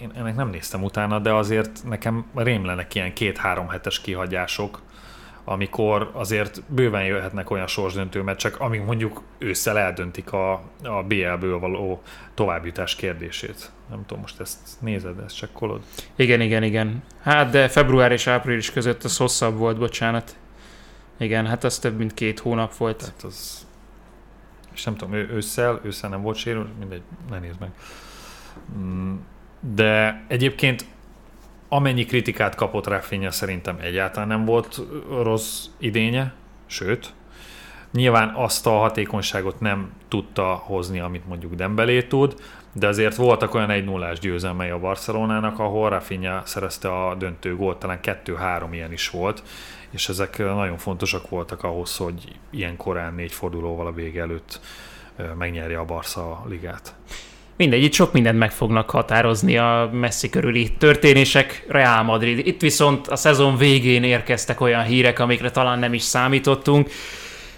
Hát, 0.00 0.10
én 0.10 0.20
ennek 0.20 0.36
nem 0.36 0.48
néztem 0.48 0.82
utána, 0.82 1.18
de 1.18 1.32
azért 1.32 1.84
nekem 1.84 2.24
rémlenek 2.34 2.94
ilyen 2.94 3.12
két-három 3.12 3.68
hetes 3.68 4.00
kihagyások, 4.00 4.80
amikor 5.44 6.10
azért 6.12 6.62
bőven 6.68 7.04
jöhetnek 7.04 7.50
olyan 7.50 7.66
sorsdöntő 7.66 8.22
meccsek, 8.22 8.60
amik 8.60 8.84
mondjuk 8.84 9.22
ősszel 9.38 9.78
eldöntik 9.78 10.32
a, 10.32 10.52
a 10.82 11.02
BL-ből 11.08 11.58
való 11.58 12.02
továbbjutás 12.34 12.96
kérdését. 12.96 13.70
Nem 13.90 14.06
tudom, 14.06 14.22
most 14.22 14.40
ezt 14.40 14.58
nézed, 14.80 15.18
ezt 15.18 15.36
csekkolod? 15.36 15.82
Igen, 16.16 16.40
igen, 16.40 16.62
igen. 16.62 17.02
Hát 17.22 17.50
de 17.50 17.68
február 17.68 18.12
és 18.12 18.26
április 18.26 18.70
között 18.70 19.04
az 19.04 19.16
hosszabb 19.16 19.56
volt, 19.56 19.78
bocsánat. 19.78 20.36
Igen, 21.18 21.46
hát 21.46 21.64
az 21.64 21.78
több 21.78 21.96
mint 21.96 22.14
két 22.14 22.38
hónap 22.38 22.76
volt. 22.76 22.98
Tehát 22.98 23.22
az... 23.22 23.66
És 24.74 24.84
nem 24.84 24.96
tudom, 24.96 25.14
ősszel, 25.14 25.80
ősszel 25.82 26.10
nem 26.10 26.22
volt 26.22 26.36
sérül, 26.36 26.68
mindegy, 26.78 27.02
ne 27.30 27.38
nézd 27.38 27.60
meg. 27.60 27.70
Mm, 28.78 29.16
de 29.60 30.24
egyébként 30.28 30.84
amennyi 31.68 32.04
kritikát 32.04 32.54
kapott 32.54 32.86
Rafinha 32.86 33.30
szerintem 33.30 33.76
egyáltalán 33.80 34.28
nem 34.28 34.44
volt 34.44 34.80
rossz 35.22 35.66
idénye, 35.78 36.32
sőt, 36.66 37.12
nyilván 37.92 38.32
azt 38.34 38.66
a 38.66 38.70
hatékonyságot 38.70 39.60
nem 39.60 39.92
tudta 40.08 40.44
hozni, 40.44 41.00
amit 41.00 41.26
mondjuk 41.26 41.54
Dembélé 41.54 42.02
tud, 42.02 42.34
de 42.72 42.86
azért 42.86 43.16
voltak 43.16 43.54
olyan 43.54 43.70
1 43.70 43.84
0 43.84 44.12
győzelmei 44.12 44.70
a 44.70 44.78
Barcelonának, 44.78 45.58
ahol 45.58 45.90
Rafinha 45.90 46.42
szerezte 46.44 47.06
a 47.06 47.14
döntő 47.14 47.56
gólt, 47.56 47.78
talán 47.78 47.98
2-3 48.02 48.68
ilyen 48.70 48.92
is 48.92 49.10
volt, 49.10 49.42
és 49.90 50.08
ezek 50.08 50.38
nagyon 50.38 50.76
fontosak 50.76 51.28
voltak 51.28 51.62
ahhoz, 51.64 51.96
hogy 51.96 52.38
ilyen 52.50 52.76
korán 52.76 53.14
négy 53.14 53.32
fordulóval 53.32 53.86
a 53.86 53.92
vége 53.92 54.20
előtt 54.20 54.60
megnyerje 55.38 55.78
a 55.78 55.84
Barca 55.84 56.44
ligát. 56.48 56.94
Mindegy, 57.60 57.82
itt 57.82 57.92
sok 57.92 58.12
mindent 58.12 58.38
meg 58.38 58.50
fognak 58.52 58.90
határozni 58.90 59.56
a 59.56 59.90
messzi 59.92 60.30
körüli 60.30 60.72
történések. 60.78 61.64
Real 61.68 62.02
Madrid. 62.02 62.46
Itt 62.46 62.60
viszont 62.60 63.06
a 63.08 63.16
szezon 63.16 63.56
végén 63.56 64.02
érkeztek 64.02 64.60
olyan 64.60 64.82
hírek, 64.82 65.18
amikre 65.18 65.50
talán 65.50 65.78
nem 65.78 65.94
is 65.94 66.02
számítottunk. 66.02 66.90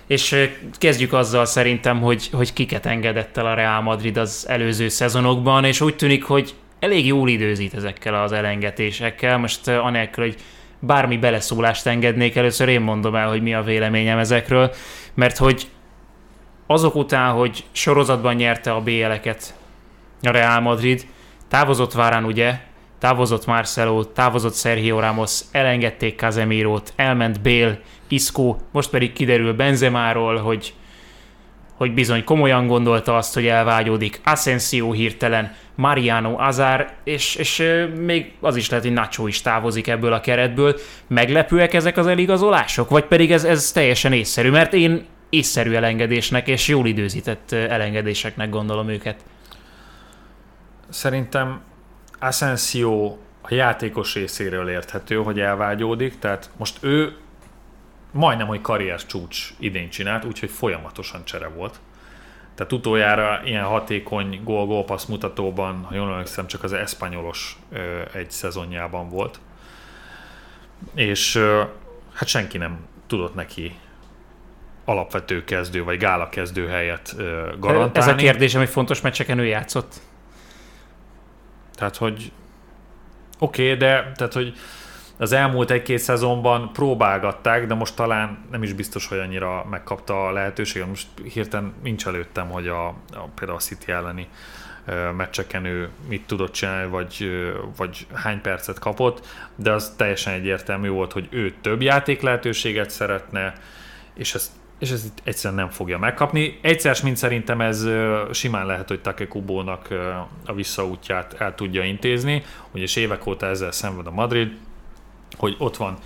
És 0.06 0.48
kezdjük 0.78 1.12
azzal 1.12 1.44
szerintem, 1.44 2.00
hogy, 2.00 2.28
hogy 2.32 2.52
kiket 2.52 2.86
engedett 2.86 3.36
el 3.36 3.46
a 3.46 3.54
Real 3.54 3.80
Madrid 3.80 4.16
az 4.16 4.46
előző 4.48 4.88
szezonokban, 4.88 5.64
és 5.64 5.80
úgy 5.80 5.96
tűnik, 5.96 6.24
hogy 6.24 6.54
elég 6.80 7.06
jól 7.06 7.28
időzít 7.28 7.74
ezekkel 7.74 8.22
az 8.22 8.32
elengedésekkel. 8.32 9.38
Most 9.38 9.68
anélkül, 9.68 10.24
hogy 10.24 10.36
bármi 10.78 11.16
beleszólást 11.16 11.86
engednék, 11.86 12.36
először 12.36 12.68
én 12.68 12.80
mondom 12.80 13.14
el, 13.14 13.28
hogy 13.28 13.42
mi 13.42 13.54
a 13.54 13.62
véleményem 13.62 14.18
ezekről, 14.18 14.72
mert 15.14 15.36
hogy 15.36 15.66
azok 16.66 16.94
után, 16.94 17.32
hogy 17.32 17.64
sorozatban 17.72 18.34
nyerte 18.34 18.72
a 18.72 18.80
BL-eket 18.80 19.54
a 20.22 20.30
Real 20.30 20.60
Madrid, 20.60 21.06
távozott 21.48 21.92
Várán 21.92 22.24
ugye, 22.24 22.58
távozott 22.98 23.46
Marcelo, 23.46 24.04
távozott 24.04 24.54
Sergio 24.54 25.00
Ramos, 25.00 25.40
elengedték 25.50 26.18
Casemirót, 26.18 26.92
elment 26.96 27.40
Bale, 27.40 27.80
Isco, 28.08 28.56
most 28.72 28.90
pedig 28.90 29.12
kiderül 29.12 29.52
Benzemáról, 29.52 30.36
hogy 30.36 30.74
hogy 31.82 31.94
bizony 31.94 32.24
komolyan 32.24 32.66
gondolta 32.66 33.16
azt, 33.16 33.34
hogy 33.34 33.46
elvágyódik. 33.46 34.20
Asensio 34.24 34.92
hirtelen, 34.92 35.54
Mariano 35.74 36.38
Azár, 36.38 36.94
és, 37.04 37.34
és 37.34 37.62
még 37.98 38.32
az 38.40 38.56
is 38.56 38.68
lehet, 38.68 38.84
hogy 38.84 38.94
Nacho 38.94 39.26
is 39.26 39.40
távozik 39.40 39.88
ebből 39.88 40.12
a 40.12 40.20
keretből. 40.20 40.76
Meglepőek 41.06 41.74
ezek 41.74 41.96
az 41.96 42.06
eligazolások? 42.06 42.90
Vagy 42.90 43.04
pedig 43.04 43.32
ez, 43.32 43.44
ez 43.44 43.72
teljesen 43.72 44.12
észszerű? 44.12 44.50
Mert 44.50 44.72
én 44.72 45.04
észszerű 45.30 45.72
elengedésnek 45.72 46.48
és 46.48 46.68
jól 46.68 46.86
időzített 46.86 47.52
elengedéseknek 47.52 48.50
gondolom 48.50 48.88
őket. 48.88 49.16
Szerintem 50.92 51.60
Asensio 52.18 53.16
a 53.40 53.54
játékos 53.54 54.14
részéről 54.14 54.68
érthető, 54.68 55.16
hogy 55.16 55.40
elvágyódik, 55.40 56.18
tehát 56.18 56.50
most 56.56 56.78
ő 56.80 57.16
majdnem, 58.10 58.46
hogy 58.46 58.60
karrier 58.60 59.06
csúcs 59.06 59.54
idén 59.58 59.90
csinált, 59.90 60.24
úgyhogy 60.24 60.50
folyamatosan 60.50 61.24
csere 61.24 61.48
volt. 61.48 61.80
Tehát 62.54 62.72
utoljára 62.72 63.40
ilyen 63.44 63.64
hatékony 63.64 64.40
gól 64.44 64.66
gól 64.66 64.84
mutatóban, 65.08 65.82
ha 65.82 65.94
jól 65.94 66.10
emlékszem, 66.10 66.46
csak 66.46 66.62
az 66.62 66.72
eszpanyolos 66.72 67.58
egy 68.12 68.30
szezonjában 68.30 69.08
volt. 69.08 69.40
És 70.94 71.36
hát 72.12 72.28
senki 72.28 72.58
nem 72.58 72.78
tudott 73.06 73.34
neki 73.34 73.74
alapvető 74.84 75.44
kezdő 75.44 75.84
vagy 75.84 75.98
gála 75.98 76.28
kezdő 76.28 76.66
helyet 76.66 77.14
garantálni. 77.58 77.98
Ez 77.98 78.06
a 78.06 78.14
kérdés, 78.14 78.54
hogy 78.54 78.68
fontos 78.68 79.00
meccseken 79.00 79.38
ő 79.38 79.44
játszott. 79.44 80.00
Tehát, 81.74 81.96
hogy 81.96 82.32
oké, 83.38 83.62
okay, 83.64 83.76
de 83.76 84.12
tehát, 84.16 84.32
hogy 84.32 84.54
Az 85.22 85.32
elmúlt 85.32 85.70
egy-két 85.70 85.98
szezonban 85.98 86.72
próbálgatták, 86.72 87.66
de 87.66 87.74
most 87.74 87.96
talán 87.96 88.44
nem 88.50 88.62
is 88.62 88.72
biztos, 88.72 89.06
hogy 89.06 89.18
annyira 89.18 89.66
megkapta 89.70 90.26
a 90.26 90.32
lehetőséget. 90.32 90.88
Most 90.88 91.06
hirtelen 91.32 91.74
nincs 91.82 92.06
előttem, 92.06 92.48
hogy 92.48 92.68
a, 92.68 92.86
a 92.86 93.28
például 93.34 93.58
a 93.58 93.62
City 93.62 93.92
elleni 93.92 94.28
meccseken 95.16 95.64
ő 95.64 95.88
mit 96.08 96.26
tudott 96.26 96.52
csinálni, 96.52 96.90
vagy, 96.90 97.30
vagy 97.76 98.06
hány 98.14 98.40
percet 98.40 98.78
kapott, 98.78 99.26
de 99.56 99.72
az 99.72 99.94
teljesen 99.96 100.32
egyértelmű 100.32 100.88
volt, 100.88 101.12
hogy 101.12 101.28
ő 101.30 101.54
több 101.60 101.82
játék 101.82 102.20
lehetőséget 102.20 102.90
szeretne, 102.90 103.52
és 104.14 104.34
ezt 104.34 104.50
és 104.82 104.90
ez 104.90 105.04
itt 105.04 105.18
egyszerűen 105.24 105.60
nem 105.60 105.70
fogja 105.70 105.98
megkapni. 105.98 106.58
Egyszer, 106.60 106.96
mint 107.02 107.16
szerintem 107.16 107.60
ez 107.60 107.86
simán 108.32 108.66
lehet, 108.66 108.88
hogy 108.88 109.00
Take 109.00 109.28
Kubónak 109.28 109.88
a 110.46 110.52
visszaútját 110.52 111.34
el 111.38 111.54
tudja 111.54 111.84
intézni, 111.84 112.42
és 112.72 112.96
évek 112.96 113.26
óta 113.26 113.46
ezzel 113.46 113.70
szenved 113.70 114.06
a 114.06 114.10
Madrid, 114.10 114.52
hogy 115.36 115.56
ott 115.58 115.76
van 115.76 115.98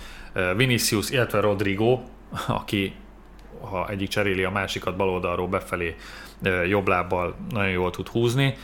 Vinicius, 0.55 1.09
illetve 1.09 1.39
Rodrigo, 1.39 1.99
aki 2.47 2.93
ha 3.61 3.89
egyik 3.89 4.09
cseréli 4.09 4.43
a 4.43 4.51
másikat 4.51 4.95
baloldalról 4.95 5.47
befelé 5.47 5.95
jobb 6.67 6.87
lábbal 6.87 7.35
nagyon 7.49 7.71
jól 7.71 7.91
tud 7.91 8.07
húzni, 8.07 8.55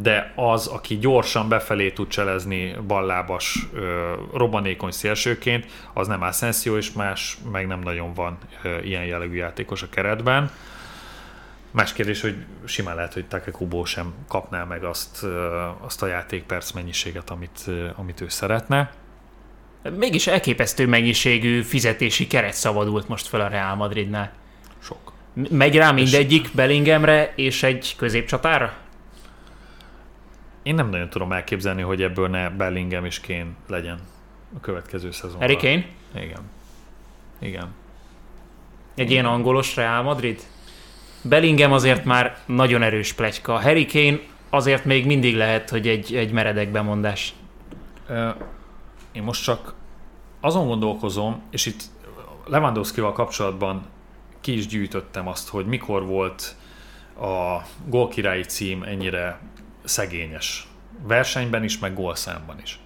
de 0.00 0.32
az, 0.36 0.66
aki 0.66 0.98
gyorsan 0.98 1.48
befelé 1.48 1.90
tud 1.90 2.08
cselezni 2.08 2.74
ballábas, 2.86 3.66
robbanékony 4.32 4.90
szélsőként, 4.90 5.66
az 5.92 6.06
nem 6.06 6.22
Asensio, 6.22 6.76
és 6.76 6.92
más 6.92 7.38
meg 7.52 7.66
nem 7.66 7.80
nagyon 7.80 8.14
van 8.14 8.38
ilyen 8.82 9.04
jellegű 9.04 9.36
játékos 9.36 9.82
a 9.82 9.88
keretben. 9.88 10.50
Más 11.70 11.92
kérdés, 11.92 12.20
hogy 12.20 12.36
simán 12.64 12.94
lehet, 12.94 13.12
hogy 13.12 13.26
Takekubo 13.26 13.84
sem 13.84 14.14
kapná 14.28 14.64
meg 14.64 14.84
azt, 14.84 15.26
azt 15.80 16.02
a 16.02 16.06
játékperc 16.06 16.70
mennyiséget, 16.70 17.30
amit, 17.30 17.70
amit 17.96 18.20
ő 18.20 18.28
szeretne. 18.28 18.90
Mégis 19.96 20.26
elképesztő 20.26 20.86
mennyiségű 20.86 21.62
fizetési 21.62 22.26
keret 22.26 22.54
szabadult 22.54 23.08
most 23.08 23.26
fel 23.26 23.40
a 23.40 23.48
Real 23.48 23.74
Madridnál. 23.74 24.32
Sok. 24.82 25.12
Megy 25.50 25.76
rá 25.76 25.90
mindegyik 25.90 26.48
Bellinghamre 26.54 27.32
és 27.36 27.62
egy 27.62 27.94
középcsatára? 27.96 28.72
Én 30.62 30.74
nem 30.74 30.88
nagyon 30.88 31.10
tudom 31.10 31.32
elképzelni, 31.32 31.82
hogy 31.82 32.02
ebből 32.02 32.28
ne 32.28 32.50
Bellingham 32.50 33.04
és 33.04 33.20
Kane 33.20 33.50
legyen 33.68 33.98
a 34.56 34.60
következő 34.60 35.10
szezonban. 35.10 35.40
Harry 35.40 35.56
Kane? 35.56 35.86
Igen. 36.24 36.40
Igen. 37.38 37.74
Egy 38.94 39.10
ilyen 39.10 39.26
angolos 39.26 39.76
Real 39.76 40.02
Madrid? 40.02 40.40
Bellingham 41.22 41.72
azért 41.72 42.04
már 42.04 42.38
nagyon 42.46 42.82
erős 42.82 43.12
pletyka. 43.12 43.60
Harry 43.60 43.86
Kane 43.86 44.20
azért 44.50 44.84
még 44.84 45.06
mindig 45.06 45.36
lehet, 45.36 45.70
hogy 45.70 45.88
egy, 45.88 46.14
egy 46.14 46.32
meredek 46.32 46.70
bemondás. 46.70 47.34
Én 49.12 49.22
most 49.22 49.42
csak 49.42 49.74
azon 50.40 50.66
gondolkozom, 50.66 51.42
és 51.50 51.66
itt 51.66 51.82
Lewandowski-val 52.46 53.12
kapcsolatban 53.12 53.86
ki 54.40 54.56
is 54.56 54.66
gyűjtöttem 54.66 55.28
azt, 55.28 55.48
hogy 55.48 55.66
mikor 55.66 56.06
volt 56.06 56.56
a 57.20 57.56
gólkirályi 57.86 58.42
cím 58.42 58.82
ennyire 58.82 59.40
szegényes. 59.84 60.66
Versenyben 61.02 61.64
is, 61.64 61.78
meg 61.78 61.94
gólszámban 61.94 62.60
is. 62.62 62.78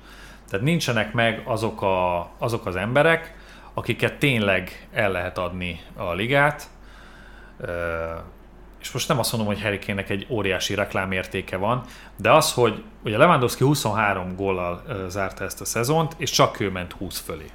Tehát 0.51 0.65
nincsenek 0.65 1.13
meg 1.13 1.43
azok, 1.45 1.83
a, 1.83 2.31
azok 2.39 2.67
az 2.67 2.77
emberek, 2.77 3.35
akiket 3.75 4.19
tényleg 4.19 4.89
el 4.93 5.11
lehet 5.11 5.39
adni 5.39 5.81
a 5.97 6.13
ligát, 6.13 6.69
és 8.81 8.93
most 8.93 9.09
nem 9.09 9.19
azt 9.19 9.33
mondom, 9.33 9.53
hogy 9.53 9.63
Harry 9.63 9.79
Kane-nek 9.79 10.11
egy 10.11 10.27
óriási 10.29 10.75
reklámértéke 10.75 11.57
van, 11.57 11.85
de 12.17 12.33
az, 12.33 12.53
hogy 12.53 12.83
ugye 13.05 13.17
Lewandowski 13.17 13.65
23 13.65 14.37
góllal 14.37 14.83
zárta 15.09 15.45
ezt 15.45 15.61
a 15.61 15.65
szezont, 15.65 16.15
és 16.17 16.31
csak 16.31 16.61
ő 16.61 16.71
ment 16.71 16.93
20 16.93 17.19
fölé. 17.19 17.47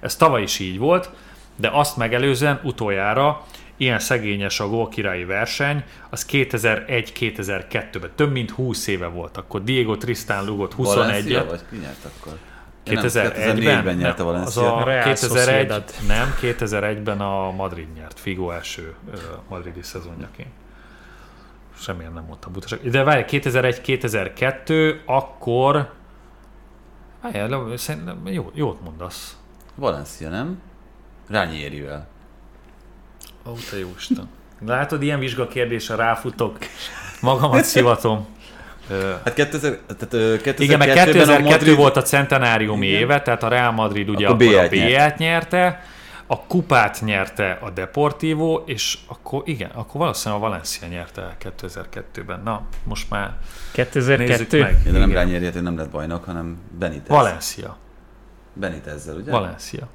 Ez 0.00 0.16
tavaly 0.16 0.42
is 0.42 0.58
így 0.58 0.78
volt, 0.78 1.10
de 1.56 1.70
azt 1.72 1.96
megelőzően 1.96 2.60
utoljára 2.62 3.44
ilyen 3.78 3.98
szegényes 3.98 4.60
a 4.60 4.68
gólkirályi 4.68 5.24
verseny, 5.24 5.84
az 6.10 6.26
2001-2002-ben, 6.30 8.10
több 8.14 8.32
mint 8.32 8.50
20 8.50 8.86
éve 8.86 9.06
volt. 9.06 9.36
Akkor 9.36 9.62
Diego 9.62 9.96
Tristán 9.96 10.44
lugott 10.44 10.74
21-et. 10.78 11.44
vagy 11.48 11.60
ki 11.70 11.76
nyert 11.76 12.04
akkor? 12.18 12.38
2001-ben 12.86 13.96
nyerte 13.96 14.22
Valencia. 14.22 14.76
Az 14.76 14.86
a 14.86 15.02
2001, 15.02 15.84
nem, 16.06 16.34
2001-ben 16.40 17.20
a 17.20 17.50
Madrid 17.50 17.92
nyert, 17.96 18.20
Figo 18.20 18.50
első 18.50 18.94
madridi 19.48 19.82
szezonjaként. 19.82 20.48
Semmilyen 21.80 22.12
nem 22.12 22.24
mondtam 22.24 22.52
butaság. 22.52 22.90
De 22.90 23.02
várj, 23.02 23.24
2001-2002, 23.26 24.94
akkor 25.04 25.92
Várjál, 27.22 27.76
szerintem 27.76 28.26
jó, 28.26 28.50
jót 28.54 28.80
mondasz. 28.82 29.36
Valencia, 29.74 30.28
nem? 30.28 30.60
Rányérivel. 31.28 32.08
Ó, 33.48 33.54
te 33.70 33.78
jó 33.78 33.94
Isten. 33.96 34.28
Látod, 34.66 35.02
ilyen 35.02 35.18
vizsgakérdésre 35.18 35.94
ráfutok, 35.94 36.58
magamat 37.20 37.64
szivatom. 37.64 38.26
Hát 39.24 39.34
2000, 39.34 39.78
tehát, 39.86 40.08
2002 40.08 40.58
Igen, 40.58 40.78
mert 40.78 40.92
2002 40.92 41.46
a 41.46 41.50
Madrid... 41.50 41.76
volt 41.76 41.96
a 41.96 42.02
centenáriumi 42.02 42.86
Igen. 42.86 43.00
éve, 43.00 43.22
tehát 43.22 43.42
a 43.42 43.48
Real 43.48 43.72
Madrid 43.72 44.08
ugye 44.08 44.26
akkor, 44.26 44.46
akkor 44.46 44.64
a 44.64 44.68
B-t 44.68 45.18
nyerte, 45.18 45.84
a 46.26 46.40
kupát 46.40 47.00
nyerte 47.04 47.58
a 47.60 47.70
Deportivo, 47.70 48.62
és 48.66 48.98
akkor 49.06 49.42
igen, 49.44 49.70
akkor 49.70 50.00
valószínűleg 50.00 50.42
a 50.42 50.46
Valencia 50.46 50.88
nyerte 50.88 51.36
2002-ben. 51.44 52.40
Na, 52.44 52.66
most 52.84 53.10
már 53.10 53.36
2002? 53.72 54.60
meg. 54.60 54.82
De 54.84 54.98
nem 54.98 55.12
rányérjét, 55.12 55.62
nem 55.62 55.76
lett 55.76 55.90
bajnok, 55.90 56.24
hanem 56.24 56.58
Benitez. 56.78 57.08
Valencia. 57.08 57.76
Benitezzel, 58.52 59.16
ugye? 59.16 59.30
Valencia. 59.30 59.88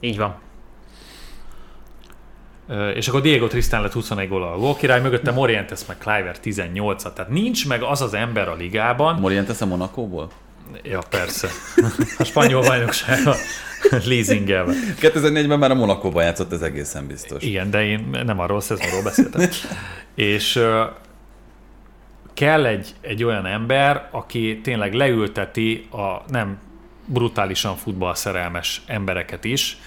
Így 0.00 0.18
van 0.18 0.42
és 2.94 3.08
akkor 3.08 3.20
Diego 3.20 3.46
Tristan 3.46 3.82
lett 3.82 3.92
21 3.92 4.28
gól 4.28 4.42
a 4.42 4.56
gólkirály, 4.56 5.00
mögötte 5.00 5.30
Morientes 5.30 5.86
meg 5.86 5.98
Cliver 5.98 6.38
18 6.38 7.04
-at. 7.04 7.14
Tehát 7.14 7.30
nincs 7.30 7.68
meg 7.68 7.82
az 7.82 8.02
az 8.02 8.14
ember 8.14 8.48
a 8.48 8.54
ligában. 8.54 9.20
Morientes 9.20 9.60
a 9.60 9.66
Monakóból? 9.66 10.30
Ja, 10.82 11.00
persze. 11.10 11.48
A 12.18 12.24
spanyol 12.24 12.62
bajnokság 12.62 13.26
a 13.26 13.34
leasingelve. 14.04 14.72
2004-ben 15.00 15.58
már 15.58 15.70
a 15.70 15.74
Monakóban 15.74 16.24
játszott, 16.24 16.52
ez 16.52 16.62
egészen 16.62 17.06
biztos. 17.06 17.42
Igen, 17.42 17.70
de 17.70 17.84
én 17.84 18.18
nem 18.24 18.40
arról 18.40 18.60
szezonról 18.60 19.02
beszéltem. 19.02 19.48
és 20.14 20.56
uh, 20.56 20.64
kell 22.34 22.66
egy, 22.66 22.94
egy 23.00 23.24
olyan 23.24 23.46
ember, 23.46 24.08
aki 24.10 24.60
tényleg 24.62 24.92
leülteti 24.92 25.88
a 25.90 26.22
nem 26.28 26.58
brutálisan 27.06 27.76
futballszerelmes 27.76 28.82
embereket 28.86 29.44
is, 29.44 29.78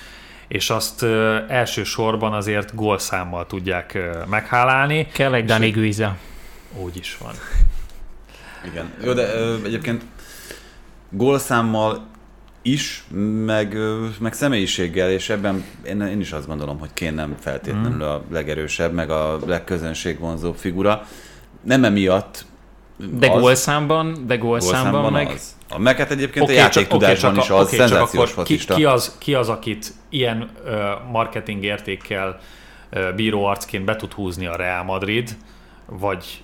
és 0.47 0.69
azt 0.69 1.03
elsősorban 1.47 2.33
azért 2.33 2.75
gólszámmal 2.75 3.45
tudják 3.45 3.97
meghálálni. 4.29 5.07
Kell 5.13 5.33
egy 5.33 5.45
Dani 5.45 5.69
Guiza. 5.69 6.17
Úgy 6.81 6.97
is 6.97 7.17
van. 7.17 7.33
Igen. 8.65 8.93
Jó, 9.03 9.13
de 9.13 9.33
ö, 9.33 9.55
egyébként 9.65 10.03
gólszámmal 11.09 12.07
is, 12.61 13.03
meg, 13.45 13.77
meg 14.19 14.33
személyiséggel, 14.33 15.11
és 15.11 15.29
ebben 15.29 15.63
én, 15.85 16.01
én 16.01 16.19
is 16.19 16.31
azt 16.31 16.47
gondolom, 16.47 16.79
hogy 16.79 16.89
Kén 16.93 17.13
nem 17.13 17.35
feltétlenül 17.39 18.05
mm. 18.05 18.09
a 18.09 18.23
legerősebb, 18.31 18.93
meg 18.93 19.09
a 19.09 19.39
legközönségvonzóbb 19.45 20.55
figura. 20.55 21.07
Nem 21.61 21.83
emiatt 21.83 22.45
de 22.97 23.31
az, 23.31 23.41
gólszámban, 23.41 24.23
de 24.27 24.37
gólszámban, 24.37 24.91
gólszámban 24.91 25.11
meg... 25.11 25.27
Az. 25.35 25.55
A 25.69 25.79
meket 25.79 26.11
egyébként 26.11 26.43
okay, 26.43 26.55
a 26.55 26.59
játéktudásban 26.59 27.31
okay, 27.31 27.43
is 27.43 27.49
az 27.49 27.65
okay, 27.65 27.77
szenzációs 27.77 28.33
ki, 28.43 28.57
ki, 28.57 28.85
az, 28.85 29.15
ki 29.17 29.33
az, 29.33 29.49
akit 29.49 29.93
ilyen 30.09 30.49
uh, 30.65 30.71
marketing 31.11 31.63
értékkel 31.63 32.39
uh, 32.91 33.13
bíró 33.15 33.45
arcként 33.45 33.85
be 33.85 33.95
tud 33.95 34.13
húzni 34.13 34.45
a 34.45 34.55
Real 34.55 34.83
Madrid, 34.83 35.37
vagy 35.85 36.41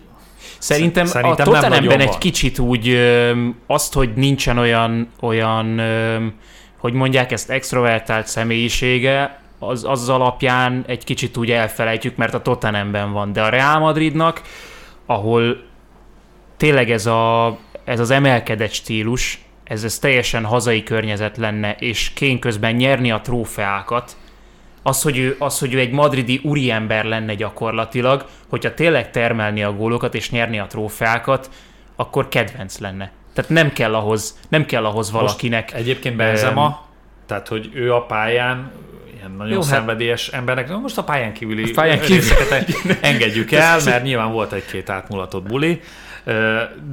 Szerintem, 0.57 1.05
Szerintem 1.05 1.47
a 1.47 1.51
Tottenhamben 1.51 1.99
egy 1.99 2.17
kicsit 2.17 2.59
úgy 2.59 2.89
ö, 2.89 3.31
azt, 3.67 3.93
hogy 3.93 4.13
nincsen 4.15 4.57
olyan, 4.57 5.09
olyan 5.19 5.77
ö, 5.77 6.25
hogy 6.77 6.93
mondják 6.93 7.31
ezt 7.31 7.49
extrovertált 7.49 8.27
személyisége, 8.27 9.41
az, 9.59 9.83
az 9.83 10.09
alapján 10.09 10.83
egy 10.87 11.03
kicsit 11.03 11.37
úgy 11.37 11.51
elfelejtjük, 11.51 12.15
mert 12.15 12.33
a 12.33 12.41
Tottenhamben 12.41 13.11
van. 13.11 13.33
De 13.33 13.41
a 13.41 13.49
Real 13.49 13.79
Madridnak, 13.79 14.41
ahol 15.05 15.63
tényleg 16.63 16.91
ez, 16.91 17.05
a, 17.05 17.57
ez 17.83 17.99
az 17.99 18.09
emelkedett 18.09 18.71
stílus, 18.71 19.41
ez, 19.63 19.83
ez 19.83 19.99
teljesen 19.99 20.45
hazai 20.45 20.83
környezet 20.83 21.37
lenne, 21.37 21.75
és 21.79 22.11
kén 22.13 22.39
közben 22.39 22.75
nyerni 22.75 23.11
a 23.11 23.21
trófeákat, 23.21 24.17
az 24.83 25.01
hogy, 25.01 25.17
ő, 25.17 25.35
az, 25.39 25.59
hogy 25.59 25.73
ő 25.73 25.79
egy 25.79 25.91
madridi 25.91 26.39
úriember 26.43 27.05
lenne 27.05 27.33
gyakorlatilag, 27.35 28.25
hogyha 28.49 28.73
tényleg 28.73 29.11
termelni 29.11 29.63
a 29.63 29.73
gólokat 29.73 30.15
és 30.15 30.29
nyerni 30.29 30.59
a 30.59 30.67
trófeákat, 30.67 31.49
akkor 31.95 32.27
kedvenc 32.27 32.79
lenne. 32.79 33.11
Tehát 33.33 33.51
nem 33.51 33.73
kell 33.73 33.95
ahhoz, 33.95 34.39
nem 34.49 34.65
kell 34.65 34.85
ahhoz 34.85 35.11
valakinek... 35.11 35.71
Most 35.71 35.83
egyébként 35.83 36.15
Benzema, 36.15 36.65
um, 36.65 36.75
tehát 37.25 37.47
hogy 37.47 37.69
ő 37.73 37.93
a 37.93 38.01
pályán 38.01 38.71
ilyen 39.15 39.31
nagyon 39.31 39.53
Jó, 39.53 39.59
hát- 39.59 39.69
szenvedélyes 39.69 40.27
embernek. 40.27 40.67
Na, 40.67 40.77
Most 40.77 40.97
a 40.97 41.03
pályán 41.03 41.33
kívüli 41.33 41.71
pályán 41.71 41.99
kívül- 41.99 42.23
részeket 42.23 42.67
engedjük 43.11 43.51
el, 43.51 43.79
mert 43.85 44.03
nyilván 44.03 44.31
volt 44.31 44.51
egy-két 44.51 44.89
átmulatott 44.89 45.43
buli, 45.43 45.81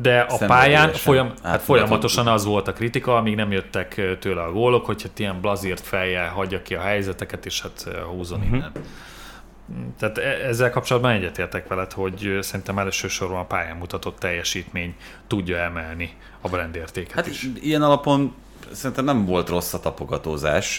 de 0.00 0.26
a 0.28 0.36
pályán 0.46 0.92
folyam, 0.92 1.32
hát 1.42 1.62
folyamatosan 1.62 2.26
az 2.26 2.44
volt 2.44 2.68
a 2.68 2.72
kritika, 2.72 3.16
amíg 3.16 3.34
nem 3.34 3.52
jöttek 3.52 4.00
tőle 4.20 4.42
a 4.42 4.52
gólok, 4.52 4.86
hogy 4.86 5.02
hát 5.02 5.18
ilyen 5.18 5.40
blazírt 5.40 5.80
fejjel 5.86 6.28
hagyja 6.28 6.62
ki 6.62 6.74
a 6.74 6.80
helyzeteket, 6.80 7.46
és 7.46 7.62
hát 7.62 7.88
Mhm. 7.88 8.20
uh-huh. 8.20 8.44
innen. 8.46 8.72
Tehát 9.98 10.18
e- 10.18 10.46
ezzel 10.46 10.70
kapcsolatban 10.70 11.10
egyetértek 11.12 11.68
veled, 11.68 11.92
hogy 11.92 12.38
szerintem 12.40 12.78
elsősorban 12.78 13.38
a 13.40 13.44
pályán 13.46 13.76
mutatott 13.76 14.18
teljesítmény 14.18 14.94
tudja 15.26 15.56
emelni 15.56 16.10
a 16.40 16.48
brand 16.48 16.76
értéket 16.76 17.14
Hát 17.14 17.26
is. 17.26 17.48
ilyen 17.62 17.82
alapon 17.82 18.34
szerintem 18.72 19.04
nem 19.04 19.24
volt 19.26 19.48
rossz 19.48 19.72
a 19.74 19.80
tapogatózás. 19.80 20.74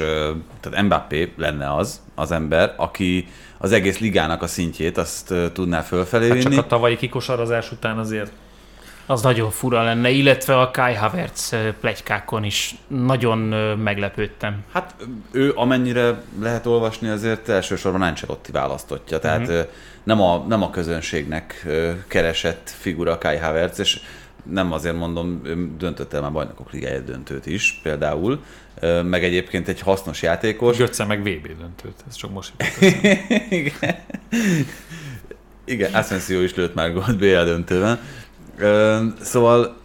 Tehát 0.59 0.81
Mbappé 0.83 1.33
lenne 1.37 1.75
az, 1.75 2.01
az 2.15 2.31
ember, 2.31 2.73
aki 2.77 3.27
az 3.57 3.71
egész 3.71 3.99
ligának 3.99 4.41
a 4.41 4.47
szintjét 4.47 4.97
azt 4.97 5.33
tudná 5.53 5.81
fölfelé 5.81 6.27
Hát 6.29 6.37
csak 6.39 6.47
vinni. 6.49 6.61
a 6.61 6.67
tavalyi 6.67 6.97
kikosarazás 6.97 7.71
után 7.71 7.97
azért 7.97 8.31
Az 9.11 9.21
nagyon 9.21 9.49
fura 9.51 9.83
lenne, 9.83 10.09
illetve 10.09 10.59
a 10.59 10.71
Kai 10.71 10.93
Havertz 10.93 11.55
plegykákon 11.79 12.43
is 12.43 12.75
nagyon 12.87 13.37
meglepődtem. 13.77 14.63
Hát 14.71 14.95
ő 15.31 15.51
amennyire 15.55 16.21
lehet 16.41 16.65
olvasni, 16.65 17.09
azért 17.09 17.49
elsősorban 17.49 18.01
Ancelotti 18.01 18.51
választotja, 18.51 19.19
tehát 19.19 19.39
Mhm. 19.39 19.49
uh-huh. 19.49 19.67
nem, 20.03 20.21
a, 20.21 20.45
nem 20.47 20.63
a 20.63 20.69
közönségnek 20.69 21.67
keresett 22.07 22.69
figura 22.79 23.17
Kai 23.17 23.37
Havertz, 23.37 23.79
és 23.79 23.99
nem 24.43 24.71
azért 24.71 24.95
mondom, 24.97 25.41
ő 25.43 25.69
döntött 25.77 26.13
el 26.13 26.21
már 26.21 26.31
bajnokok 26.31 26.71
ligája 26.71 26.99
döntőt 26.99 27.45
is 27.45 27.79
például, 27.83 28.43
meg 29.03 29.23
egyébként 29.23 29.67
egy 29.67 29.79
hasznos 29.79 30.21
játékos. 30.21 30.77
Götze 30.77 31.05
meg 31.05 31.19
VB 31.19 31.47
döntőt, 31.59 32.03
ez 32.09 32.15
csak 32.15 32.31
most. 32.31 32.51
Igen. 33.49 33.95
Igen, 35.65 35.93
Asensio 35.93 36.41
is 36.41 36.55
lőtt 36.55 36.73
már 36.73 36.93
gólt 36.93 37.17
BL 37.17 37.43
döntőben. 37.43 37.99
Szóval 39.21 39.79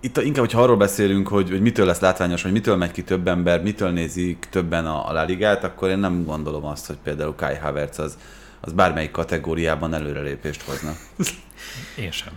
itt 0.00 0.16
inkább, 0.16 0.44
hogyha 0.44 0.62
arról 0.62 0.76
beszélünk, 0.76 1.28
hogy, 1.28 1.50
hogy 1.50 1.60
mitől 1.60 1.86
lesz 1.86 2.00
látványos, 2.00 2.42
vagy 2.42 2.52
mitől 2.52 2.76
megy 2.76 2.90
ki 2.90 3.02
több 3.02 3.28
ember, 3.28 3.62
mitől 3.62 3.90
nézik 3.90 4.46
többen 4.50 4.86
a, 4.86 5.08
a 5.08 5.12
La 5.12 5.26
akkor 5.62 5.88
én 5.88 5.98
nem 5.98 6.24
gondolom 6.24 6.64
azt, 6.64 6.86
hogy 6.86 6.96
például 7.04 7.34
Kai 7.34 7.54
Havertz 7.54 7.98
az, 7.98 8.18
az 8.60 8.72
bármelyik 8.72 9.10
kategóriában 9.10 9.94
előrelépést 9.94 10.62
hozna. 10.62 10.92
Én 12.04 12.10
sem. 12.10 12.32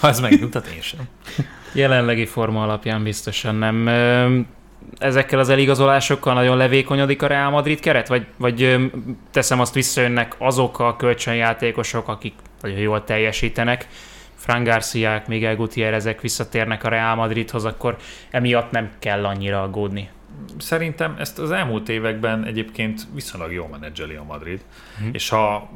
Ha 0.00 0.08
ez 0.08 0.20
megnyugtat, 0.20 0.66
én 0.66 0.80
sem. 0.80 1.08
Jelenlegi 1.72 2.26
forma 2.26 2.62
alapján 2.62 3.02
biztosan 3.02 3.54
nem. 3.54 3.88
Ezekkel 4.98 5.38
az 5.38 5.48
eligazolásokkal 5.48 6.34
nagyon 6.34 6.56
levékonyodik 6.56 7.22
a 7.22 7.26
Real 7.26 7.50
Madrid 7.50 7.80
keret? 7.80 8.08
Vagy, 8.08 8.26
vagy 8.36 8.76
teszem 9.30 9.60
azt 9.60 9.74
visszajönnek 9.74 10.34
azok 10.38 10.78
a 10.78 10.96
kölcsönjátékosok, 10.96 12.08
akik 12.08 12.34
nagyon 12.60 12.78
jól 12.78 13.04
teljesítenek, 13.04 13.86
Fran 14.36 14.64
Garciák, 14.64 15.26
Miguel 15.26 15.56
Gutierrezek 15.56 16.20
visszatérnek 16.20 16.84
a 16.84 16.88
Real 16.88 17.14
Madridhoz, 17.14 17.64
akkor 17.64 17.96
emiatt 18.30 18.70
nem 18.70 18.90
kell 18.98 19.24
annyira 19.24 19.62
aggódni. 19.62 20.08
Szerintem 20.58 21.16
ezt 21.18 21.38
az 21.38 21.50
elmúlt 21.50 21.88
években 21.88 22.44
egyébként 22.44 23.00
viszonylag 23.14 23.52
jól 23.52 23.68
menedzseli 23.68 24.14
a 24.14 24.22
Madrid, 24.24 24.60
Mhm. 25.00 25.08
és 25.12 25.28
ha 25.28 25.70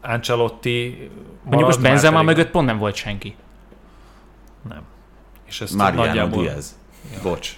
Ancelotti 0.00 1.10
Mondjuk 1.42 1.64
most 1.66 1.80
már 1.80 1.90
Benzema 1.92 2.18
pedig- 2.20 2.36
mögött 2.36 2.50
pont 2.50 2.66
nem 2.66 2.78
volt 2.78 2.94
senki. 2.94 3.34
Nem. 4.68 4.82
És 5.48 5.60
ezt 5.60 5.74
Mariano 5.74 6.04
nagyjából... 6.06 6.42
Diaz. 6.42 6.76
Bocs. 7.22 7.50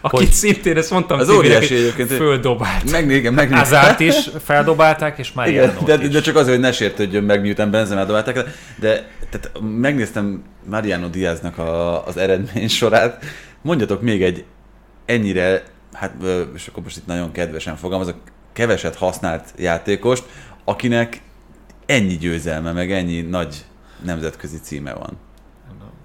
Akit 0.00 0.18
Hogy- 0.18 0.30
szintén, 0.32 0.76
ezt 0.76 0.90
mondtam 0.90 1.18
Az 1.18 1.28
óriási 1.28 1.74
hogy 1.74 1.82
egyébként. 1.82 2.08
Földobált. 2.10 2.90
Meg, 2.90 3.10
igen, 3.10 3.34
meg, 3.34 3.52
Azárt 3.52 4.00
is 4.00 4.14
feldobálták, 4.44 5.18
és 5.18 5.32
Mariano 5.32 5.72
Igen, 5.82 5.84
de, 6.00 6.08
de 6.08 6.20
csak 6.20 6.36
azért, 6.36 6.54
hogy 6.54 6.64
ne 6.64 6.72
sértődjön 6.72 7.24
meg, 7.24 7.40
miután 7.40 7.70
Benzemát 7.70 8.06
dobálták, 8.06 8.38
de 8.76 9.08
tehát 9.34 9.60
megnéztem 9.60 10.44
Mariano 10.70 11.08
Diaznak 11.08 11.58
a, 11.58 12.06
az 12.06 12.16
eredmény 12.16 12.68
sorát. 12.68 13.24
Mondjatok 13.62 14.02
még 14.02 14.22
egy 14.22 14.44
ennyire, 15.04 15.62
hát 15.92 16.14
és 16.54 16.68
akkor 16.68 16.82
most 16.82 16.96
itt 16.96 17.06
nagyon 17.06 17.32
kedvesen 17.32 17.76
fogalmazok, 17.76 18.16
keveset 18.52 18.96
használt 18.96 19.54
játékost, 19.56 20.24
akinek 20.64 21.22
ennyi 21.86 22.16
győzelme, 22.16 22.72
meg 22.72 22.92
ennyi 22.92 23.20
nagy 23.20 23.64
nemzetközi 24.02 24.58
címe 24.60 24.92
van. 24.92 25.18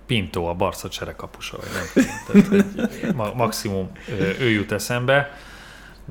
Pinto, 0.05 0.43
a 0.43 0.53
Barca 0.53 0.89
cserekapusa, 0.89 1.57
vagy 1.57 1.69
nem. 1.73 2.05
Tehát, 2.43 3.35
maximum 3.35 3.91
ő 4.39 4.49
jut 4.49 4.71
eszembe. 4.71 5.31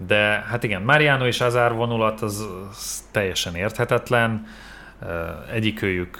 De 0.06 0.44
hát 0.48 0.64
igen, 0.64 0.82
Mariano 0.82 1.26
és 1.26 1.40
Azár 1.40 1.74
vonulat 1.74 2.20
az, 2.20 2.46
az 2.70 3.04
teljesen 3.10 3.54
érthetetlen. 3.54 4.46
Egyikőjük 5.52 6.18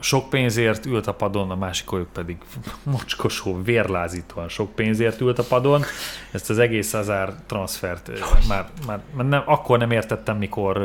sok 0.00 0.28
pénzért 0.28 0.86
ült 0.86 1.06
a 1.06 1.14
padon, 1.14 1.50
a 1.50 1.56
másikőjük 1.56 2.08
pedig 2.12 2.36
mocskosó, 2.82 3.62
vérlázítóan 3.62 4.48
sok 4.48 4.74
pénzért 4.74 5.20
ült 5.20 5.38
a 5.38 5.42
padon. 5.42 5.82
Ezt 6.30 6.50
az 6.50 6.58
egész 6.58 6.94
Azár 6.94 7.34
transfert 7.46 8.10
már, 8.48 8.68
már, 8.86 9.00
már 9.14 9.26
nem, 9.26 9.42
akkor 9.46 9.78
nem 9.78 9.90
értettem, 9.90 10.36
mikor, 10.36 10.82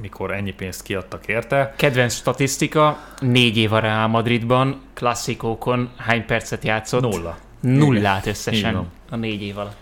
mikor 0.00 0.32
ennyi 0.32 0.52
pénzt 0.52 0.82
kiadtak 0.82 1.26
érte. 1.26 1.74
Kedvenc 1.76 2.14
statisztika, 2.14 2.98
négy 3.20 3.56
év 3.56 3.72
a 3.72 3.78
Real 3.78 4.08
Madridban, 4.08 4.80
klasszikókon 4.94 5.90
hány 5.96 6.26
percet 6.26 6.64
játszott? 6.64 7.00
Nulla. 7.00 7.38
Nullát 7.60 8.26
összesen 8.26 8.88
a 9.10 9.16
négy 9.16 9.42
év 9.42 9.58
alatt. 9.58 9.76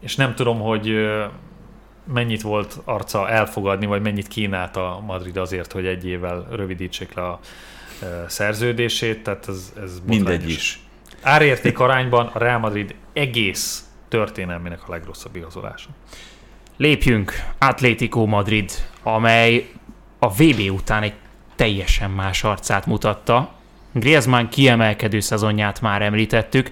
És 0.00 0.16
nem 0.16 0.34
tudom, 0.34 0.60
hogy 0.60 0.88
mennyit 2.04 2.42
volt 2.42 2.78
arca 2.84 3.28
elfogadni, 3.28 3.86
vagy 3.86 4.02
mennyit 4.02 4.28
kínált 4.28 4.76
a 4.76 5.02
Madrid 5.06 5.36
azért, 5.36 5.72
hogy 5.72 5.86
egy 5.86 6.06
évvel 6.06 6.46
rövidítsék 6.50 7.14
le 7.14 7.22
a 7.22 7.40
szerződését, 8.26 9.22
tehát 9.22 9.48
ez, 9.48 9.72
ez 9.82 9.92
Mindegy 10.06 10.36
botrányos. 10.36 10.56
is. 10.56 10.80
Árérték 11.22 11.78
arányban 11.78 12.26
a 12.26 12.38
Real 12.38 12.58
Madrid 12.58 12.94
egész 13.12 13.84
történelmének 14.08 14.88
a 14.88 14.90
legrosszabb 14.90 15.36
igazolása. 15.36 15.88
Lépjünk 16.76 17.32
Atlético 17.58 18.26
Madrid, 18.26 18.70
amely 19.02 19.70
a 20.18 20.32
VB 20.32 20.70
után 20.70 21.02
egy 21.02 21.14
teljesen 21.56 22.10
más 22.10 22.44
arcát 22.44 22.86
mutatta. 22.86 23.52
Griezmann 23.92 24.48
kiemelkedő 24.48 25.20
szezonját 25.20 25.80
már 25.80 26.02
említettük, 26.02 26.70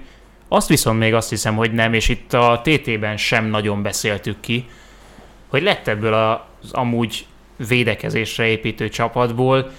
azt 0.48 0.68
viszont 0.68 0.98
még 0.98 1.14
azt 1.14 1.28
hiszem, 1.28 1.56
hogy 1.56 1.72
nem, 1.72 1.92
és 1.92 2.08
itt 2.08 2.32
a 2.32 2.60
TT-ben 2.64 3.16
sem 3.16 3.44
nagyon 3.44 3.82
beszéltük 3.82 4.40
ki, 4.40 4.68
hogy 5.52 5.62
lett 5.62 5.88
ebből 5.88 6.14
az 6.14 6.72
amúgy 6.72 7.26
védekezésre 7.68 8.46
építő 8.46 8.88
csapatból 8.88 9.70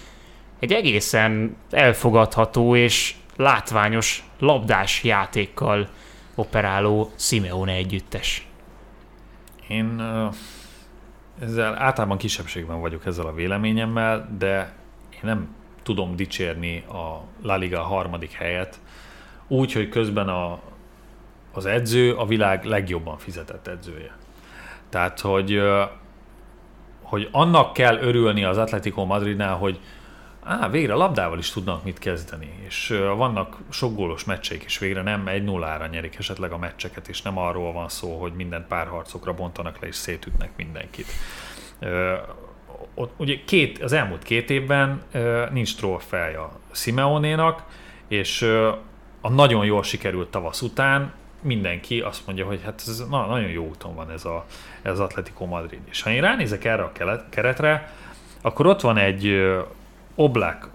egy 0.60 0.72
egészen 0.72 1.58
elfogadható 1.70 2.76
és 2.76 3.16
látványos 3.36 4.24
labdás 4.40 5.04
játékkal 5.04 5.88
operáló 6.36 7.12
Simeone 7.16 7.72
együttes. 7.72 8.48
Én 9.68 10.02
ezzel 11.40 11.76
általában 11.78 12.18
kisebbségben 12.18 12.80
vagyok 12.80 13.06
ezzel 13.06 13.26
a 13.26 13.34
véleményemmel, 13.34 14.36
de 14.38 14.74
én 15.14 15.22
nem 15.22 15.56
tudom 15.84 16.16
dicsérni 16.16 16.78
a 16.78 17.24
La 17.42 17.56
Liga 17.56 17.82
harmadik 17.82 18.32
helyet, 18.32 18.80
úgy, 19.48 19.74
hogy 19.74 19.90
közben 19.90 20.28
a, 20.28 20.60
az 21.52 21.66
edző 21.66 22.16
a 22.16 22.26
világ 22.26 22.64
legjobban 22.64 23.18
fizetett 23.18 23.68
edzője. 23.68 24.22
Tehát, 24.94 25.20
hogy, 25.20 25.62
hogy 27.02 27.30
annak 27.32 27.74
kell 27.74 27.98
örülni 27.98 28.44
az 28.44 28.58
Atletico 28.58 29.06
Madridnál, 29.06 29.56
hogy 29.56 29.80
á, 30.44 30.70
végre 30.70 30.94
labdával 30.94 31.38
is 31.38 31.50
tudnak 31.50 31.84
mit 31.84 32.00
kezdeni, 32.00 32.54
és 32.66 33.00
vannak 33.16 33.58
sok 33.70 33.96
gólos 33.96 34.24
meccseik 34.24 34.64
is 34.64 34.78
végre 34.78 35.02
nem 35.02 35.28
egy 35.28 35.44
nullára 35.44 35.88
nyerik 35.88 36.16
esetleg 36.18 36.52
a 36.52 36.58
meccseket, 36.58 37.08
és 37.08 37.22
nem 37.22 37.38
arról 37.38 37.74
van 37.74 37.89
szó, 37.89 38.20
hogy 38.20 38.34
minden 38.34 38.66
párharcokra 38.68 39.34
bontanak 39.34 39.80
le 39.80 39.88
és 39.88 39.96
szétütnek 39.96 40.52
mindenkit. 40.56 41.08
Ott, 42.94 43.14
ugye 43.18 43.36
két, 43.46 43.84
az 43.84 43.91
elmúlt 43.94 44.24
két 44.24 44.50
évben 44.50 45.02
nincs 45.52 45.76
trófeája 45.76 46.52
Simeonénak, 46.72 47.64
és 48.08 48.41
a 49.22 49.30
nagyon 49.30 49.66
jól 49.66 49.84
sikerült 49.84 50.30
tavasz 50.30 50.62
után 50.62 51.14
mindenki 51.44 52.00
azt 52.00 52.26
mondja, 52.26 52.46
hogy 52.46 52.62
hát 52.64 52.84
ez 52.88 53.04
na, 53.10 53.26
nagyon 53.26 53.50
jó 53.50 53.68
úton 53.68 53.96
van 53.96 54.12
ez, 54.12 54.26
a, 54.26 54.46
ez 54.82 54.91
az 54.91 55.00
Atletico 55.00 55.46
Madrid. 55.46 55.82
És 55.89 56.02
ha 56.02 56.10
én 56.10 56.22
ránézek 56.22 56.66
erre 56.66 56.84
a 56.84 56.91
keretre, 57.30 57.94
akkor 58.41 58.66
ott 58.66 58.82
van 58.82 58.98
egy 58.98 59.28
ö, 59.28 59.62
Oblak, 60.16 60.70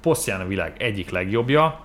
posztján 0.00 0.40
a 0.40 0.46
világ 0.46 0.82
egyik 0.82 1.10
legjobbja, 1.10 1.80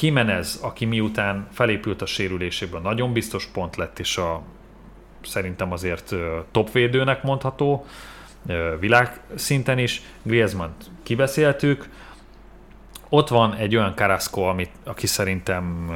Jimenez, 0.00 0.58
aki 0.62 0.84
miután 0.84 1.48
felépült 1.52 2.02
a 2.02 2.06
sérüléséből, 2.06 2.80
nagyon 2.80 3.12
biztos 3.12 3.46
pont 3.46 3.76
lett, 3.76 3.98
és 3.98 4.16
a, 4.16 4.42
szerintem 5.22 5.72
azért 5.72 6.14
topvédőnek 6.50 7.22
mondható, 7.22 7.86
világszinten 8.80 9.78
is. 9.78 10.02
griezmann 10.22 10.70
kibeszéltük. 11.02 11.88
Ott 13.08 13.28
van 13.28 13.54
egy 13.54 13.76
olyan 13.76 13.94
Carrasco, 13.94 14.42
amit, 14.42 14.70
aki 14.84 15.06
szerintem 15.06 15.90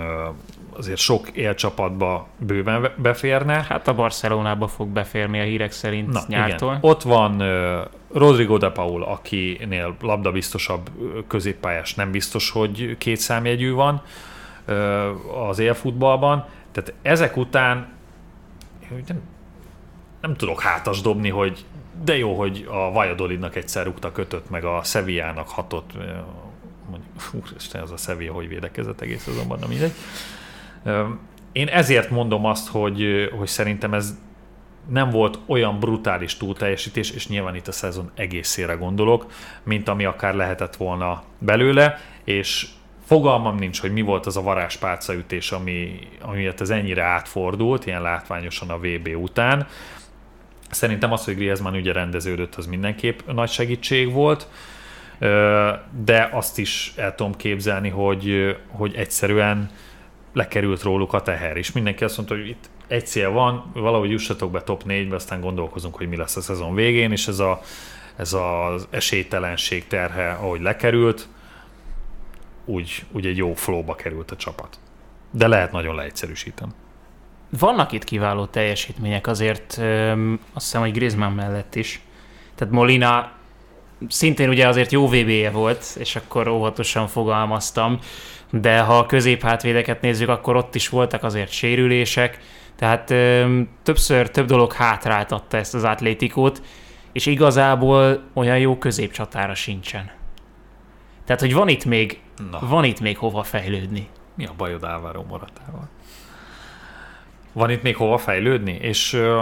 azért 0.76 0.98
sok 0.98 1.28
élcsapatba 1.28 2.26
bőven 2.38 2.92
beférne. 2.96 3.64
Hát 3.68 3.88
a 3.88 3.94
Barcelonába 3.94 4.68
fog 4.68 4.88
beférni 4.88 5.40
a 5.40 5.42
hírek 5.42 5.72
szerint 5.72 6.12
Na, 6.12 6.22
nyártól. 6.26 6.68
Igen. 6.68 6.90
Ott 6.90 7.02
van 7.02 7.40
uh, 7.40 7.86
Rodrigo 8.12 8.58
de 8.58 8.70
Paul, 8.70 9.02
akinél 9.02 9.96
labdabiztosabb 10.00 10.90
középpályás 11.26 11.94
nem 11.94 12.10
biztos, 12.10 12.50
hogy 12.50 12.96
két 12.98 13.16
számjegyű 13.16 13.72
van 13.72 14.02
uh, 14.68 15.48
az 15.48 15.58
élfutballban. 15.58 16.44
Tehát 16.72 16.92
ezek 17.02 17.36
után 17.36 17.92
nem, 19.06 19.20
nem 20.20 20.36
tudok 20.36 20.60
hátas 20.60 21.00
dobni, 21.00 21.28
hogy 21.28 21.64
de 22.04 22.16
jó, 22.16 22.34
hogy 22.38 22.66
a 22.70 22.92
Valladolidnak 22.92 23.56
egyszer 23.56 23.84
rúgta 23.84 24.12
kötött, 24.12 24.50
meg 24.50 24.64
a 24.64 24.80
Sevillának 24.82 25.48
hatott, 25.48 25.90
mondjuk, 26.90 27.12
úristen, 27.32 27.82
az 27.82 27.90
a 27.90 27.96
Sevilla, 27.96 28.32
hogy 28.32 28.48
védekezett 28.48 29.00
egész 29.00 29.26
azonban, 29.26 29.58
nem 29.58 29.68
mindegy. 29.68 29.92
Én 31.52 31.68
ezért 31.68 32.10
mondom 32.10 32.44
azt, 32.44 32.68
hogy, 32.68 33.28
hogy 33.38 33.46
szerintem 33.46 33.94
ez 33.94 34.18
nem 34.88 35.10
volt 35.10 35.38
olyan 35.46 35.78
brutális 35.78 36.36
túlteljesítés, 36.36 37.10
és 37.10 37.28
nyilván 37.28 37.54
itt 37.54 37.68
a 37.68 37.72
szezon 37.72 38.10
egészére 38.14 38.74
gondolok, 38.74 39.26
mint 39.62 39.88
ami 39.88 40.04
akár 40.04 40.34
lehetett 40.34 40.76
volna 40.76 41.22
belőle, 41.38 41.98
és 42.24 42.66
fogalmam 43.04 43.56
nincs, 43.56 43.80
hogy 43.80 43.92
mi 43.92 44.00
volt 44.00 44.26
az 44.26 44.36
a 44.36 44.42
varázspálcaütés, 44.42 45.52
ami, 45.52 45.98
amiért 46.20 46.60
ez 46.60 46.70
ennyire 46.70 47.02
átfordult, 47.02 47.86
ilyen 47.86 48.02
látványosan 48.02 48.70
a 48.70 48.78
VB 48.78 49.08
után. 49.16 49.66
Szerintem 50.70 51.12
az, 51.12 51.24
hogy 51.24 51.34
Griezmann 51.34 51.74
ugye 51.74 51.92
rendeződött, 51.92 52.54
az 52.54 52.66
mindenképp 52.66 53.18
nagy 53.26 53.50
segítség 53.50 54.12
volt, 54.12 54.48
de 56.04 56.28
azt 56.32 56.58
is 56.58 56.92
el 56.96 57.14
tudom 57.14 57.36
képzelni, 57.36 57.88
hogy, 57.88 58.56
hogy 58.68 58.94
egyszerűen 58.94 59.70
lekerült 60.32 60.82
róluk 60.82 61.12
a 61.12 61.22
teher, 61.22 61.56
és 61.56 61.72
mindenki 61.72 62.04
azt 62.04 62.16
mondta, 62.16 62.34
hogy 62.34 62.48
itt 62.48 62.70
egy 62.86 63.06
cél 63.06 63.30
van, 63.30 63.70
valahogy 63.74 64.10
jussatok 64.10 64.50
be 64.50 64.62
top 64.62 64.82
4-be, 64.88 65.14
aztán 65.14 65.40
gondolkozunk, 65.40 65.96
hogy 65.96 66.08
mi 66.08 66.16
lesz 66.16 66.36
a 66.36 66.40
szezon 66.40 66.74
végén, 66.74 67.12
és 67.12 67.28
ez, 67.28 67.38
a, 67.38 67.60
ez 68.16 68.32
az 68.32 68.86
esélytelenség 68.90 69.86
terhe, 69.86 70.30
ahogy 70.30 70.60
lekerült, 70.60 71.28
úgy, 72.64 73.04
úgy 73.12 73.26
egy 73.26 73.36
jó 73.36 73.54
flowba 73.54 73.94
került 73.94 74.30
a 74.30 74.36
csapat. 74.36 74.78
De 75.30 75.46
lehet 75.46 75.72
nagyon 75.72 75.94
leegyszerűsíteni. 75.94 76.72
Vannak 77.58 77.92
itt 77.92 78.04
kiváló 78.04 78.46
teljesítmények 78.46 79.26
azért, 79.26 79.76
öm, 79.78 80.40
azt 80.52 80.64
hiszem, 80.64 80.80
hogy 80.80 80.92
Griezmann 80.92 81.34
mellett 81.34 81.74
is. 81.74 82.00
Tehát 82.54 82.74
Molina 82.74 83.32
szintén 84.08 84.48
ugye 84.48 84.68
azért 84.68 84.92
jó 84.92 85.06
VB-je 85.08 85.50
volt, 85.50 85.84
és 85.98 86.16
akkor 86.16 86.48
óvatosan 86.48 87.06
fogalmaztam, 87.06 87.98
de 88.60 88.80
ha 88.80 88.98
a 88.98 89.06
középhátvédeket 89.06 90.00
nézzük, 90.00 90.28
akkor 90.28 90.56
ott 90.56 90.74
is 90.74 90.88
voltak 90.88 91.22
azért 91.22 91.50
sérülések, 91.50 92.38
tehát 92.76 93.10
öm, 93.10 93.68
többször 93.82 94.30
több 94.30 94.46
dolog 94.46 94.72
hátráltatta 94.72 95.56
ezt 95.56 95.74
az 95.74 95.84
atlétikót, 95.84 96.62
és 97.12 97.26
igazából 97.26 98.22
olyan 98.32 98.58
jó 98.58 98.78
középcsatára 98.78 99.54
sincsen. 99.54 100.10
Tehát, 101.24 101.40
hogy 101.40 101.52
van 101.52 101.68
itt 101.68 101.84
még, 101.84 102.20
Na. 102.50 102.58
van 102.60 102.84
itt 102.84 103.00
még 103.00 103.18
hova 103.18 103.42
fejlődni. 103.42 104.08
Mi 104.34 104.46
a 104.46 104.54
bajod 104.56 104.84
Álvaro 104.84 105.22
Moratával? 105.22 105.88
Van 107.52 107.70
itt 107.70 107.82
még 107.82 107.96
hova 107.96 108.18
fejlődni, 108.18 108.72
és 108.80 109.12
uh, 109.12 109.40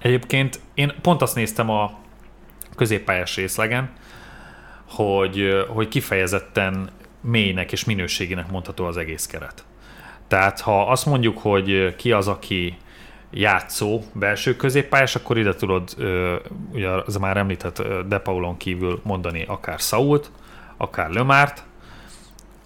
egyébként 0.00 0.60
én 0.74 0.92
pont 1.02 1.22
azt 1.22 1.34
néztem 1.34 1.70
a 1.70 1.98
középpályás 2.76 3.36
részlegen, 3.36 3.90
hogy, 4.88 5.66
hogy 5.68 5.88
kifejezetten 5.88 6.90
mélynek 7.20 7.72
és 7.72 7.84
minőségének 7.84 8.50
mondható 8.50 8.84
az 8.84 8.96
egész 8.96 9.26
keret. 9.26 9.64
Tehát 10.28 10.60
ha 10.60 10.90
azt 10.90 11.06
mondjuk, 11.06 11.38
hogy 11.38 11.96
ki 11.96 12.12
az, 12.12 12.28
aki 12.28 12.76
játszó 13.30 14.02
belső 14.12 14.56
középpályás, 14.56 15.14
akkor 15.14 15.38
ide 15.38 15.54
tudod, 15.54 15.96
ugye 16.72 16.88
az 16.88 17.16
már 17.16 17.36
említett 17.36 17.82
De 18.08 18.18
Paulon 18.18 18.56
kívül 18.56 19.00
mondani 19.02 19.44
akár 19.48 19.78
Sault, 19.78 20.30
akár 20.76 21.10
Lömárt, 21.10 21.64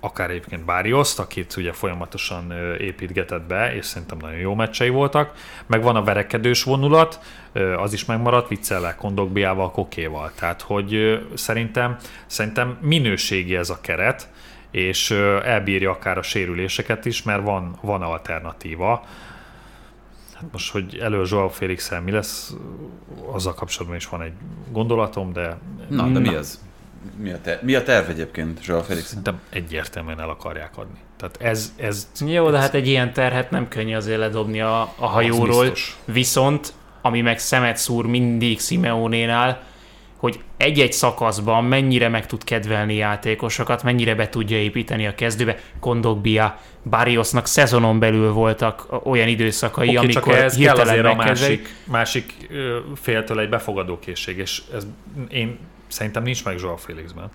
akár 0.05 0.30
egyébként 0.30 0.64
Bárioszt, 0.64 1.18
akit 1.18 1.57
ugye 1.57 1.72
folyamatosan 1.72 2.52
építgetett 2.78 3.42
be, 3.42 3.74
és 3.74 3.84
szerintem 3.84 4.18
nagyon 4.18 4.38
jó 4.38 4.55
meccsei 4.55 4.88
voltak. 4.88 5.32
Meg 5.66 5.82
van 5.82 5.96
a 5.96 6.02
verekedős 6.02 6.62
vonulat, 6.62 7.20
az 7.76 7.92
is 7.92 8.05
megmaradt 8.05 8.48
Viccellel, 8.48 8.94
Kondogbiával, 8.94 9.70
Kokéval. 9.70 10.32
Tehát, 10.34 10.62
hogy 10.62 11.20
szerintem, 11.34 11.96
szerintem 12.26 12.78
minőségi 12.80 13.57
ez 13.57 13.70
a 13.70 13.80
keret, 13.80 14.28
és 14.70 15.11
elbírja 15.44 15.90
akár 15.90 16.18
a 16.18 16.22
sérüléseket 16.22 17.05
is, 17.05 17.22
mert 17.22 17.42
van, 17.42 17.78
van 17.80 18.02
alternatíva. 18.02 19.05
Hát 20.34 20.44
most, 20.52 20.70
hogy 20.70 20.98
elő 20.98 21.22
Joao 21.26 21.48
félix 21.48 21.92
mi 22.05 22.11
lesz, 22.11 22.55
azzal 23.32 23.55
kapcsolatban 23.55 23.96
is 23.96 24.09
van 24.09 24.22
egy 24.22 24.32
gondolatom, 24.72 25.32
de... 25.32 25.59
Na, 25.88 26.09
de 26.09 26.18
mi 26.18 26.34
az? 26.34 26.62
Mi 27.16 27.30
a, 27.30 27.40
ter- 27.40 27.62
mi 27.62 27.74
a 27.74 27.82
terv 27.82 28.09
egyébként 28.09 28.64
Joao 28.66 28.82
Felix? 28.82 29.07
Szerintem 29.07 29.40
egyértelműen 29.50 30.20
el 30.20 30.28
akarják 30.28 30.76
adni. 30.76 30.98
Tehát 31.16 31.36
ez, 31.40 31.72
ez, 31.76 32.09
Jó, 32.26 32.50
de 32.50 32.57
ez... 32.57 32.62
hát 32.62 32.74
egy 32.74 32.88
ilyen 32.88 33.12
terhet 33.12 33.50
nem 33.50 33.68
könnyű 33.68 33.94
azért 33.94 34.18
ledobni 34.18 34.61
a, 34.61 34.80
a 34.80 35.07
hajóról. 35.07 35.72
Viszont, 36.05 36.72
ami 37.02 37.20
meg 37.20 37.38
szemet 37.38 37.76
szúr 37.76 38.07
mindig 38.07 38.61
Simeonénál, 38.61 39.62
hogy 40.16 40.40
egy-egy 40.57 40.92
szakaszban 40.92 41.64
mennyire 41.64 42.09
meg 42.09 42.26
tud 42.26 42.44
kedvelni 42.44 42.94
játékosokat, 42.94 43.82
mennyire 43.82 44.14
be 44.14 44.28
tudja 44.28 44.57
építeni 44.57 45.07
a 45.07 45.14
kezdőbe. 45.14 45.59
Kondogbia, 45.80 46.59
Barriosnak 46.90 47.46
szezonon 47.46 47.98
belül 47.98 48.32
voltak 48.32 48.86
olyan 49.02 49.28
időszakai, 49.28 49.88
okay, 49.88 50.05
amikor 50.05 50.32
csak 50.32 50.42
ez 50.42 50.57
kell 50.57 50.76
azért 50.76 51.05
a 51.05 51.14
másik, 51.14 51.74
másik 51.84 52.48
féltől 52.94 53.40
egy 53.40 53.48
befogadókészség, 53.48 54.38
és 54.38 54.62
ez 54.74 54.86
én 55.28 55.59
Szerintem 55.87 56.22
nincs 56.22 56.45
meg 56.45 56.59
Joao 56.59 56.76
Felixben. 56.76 57.30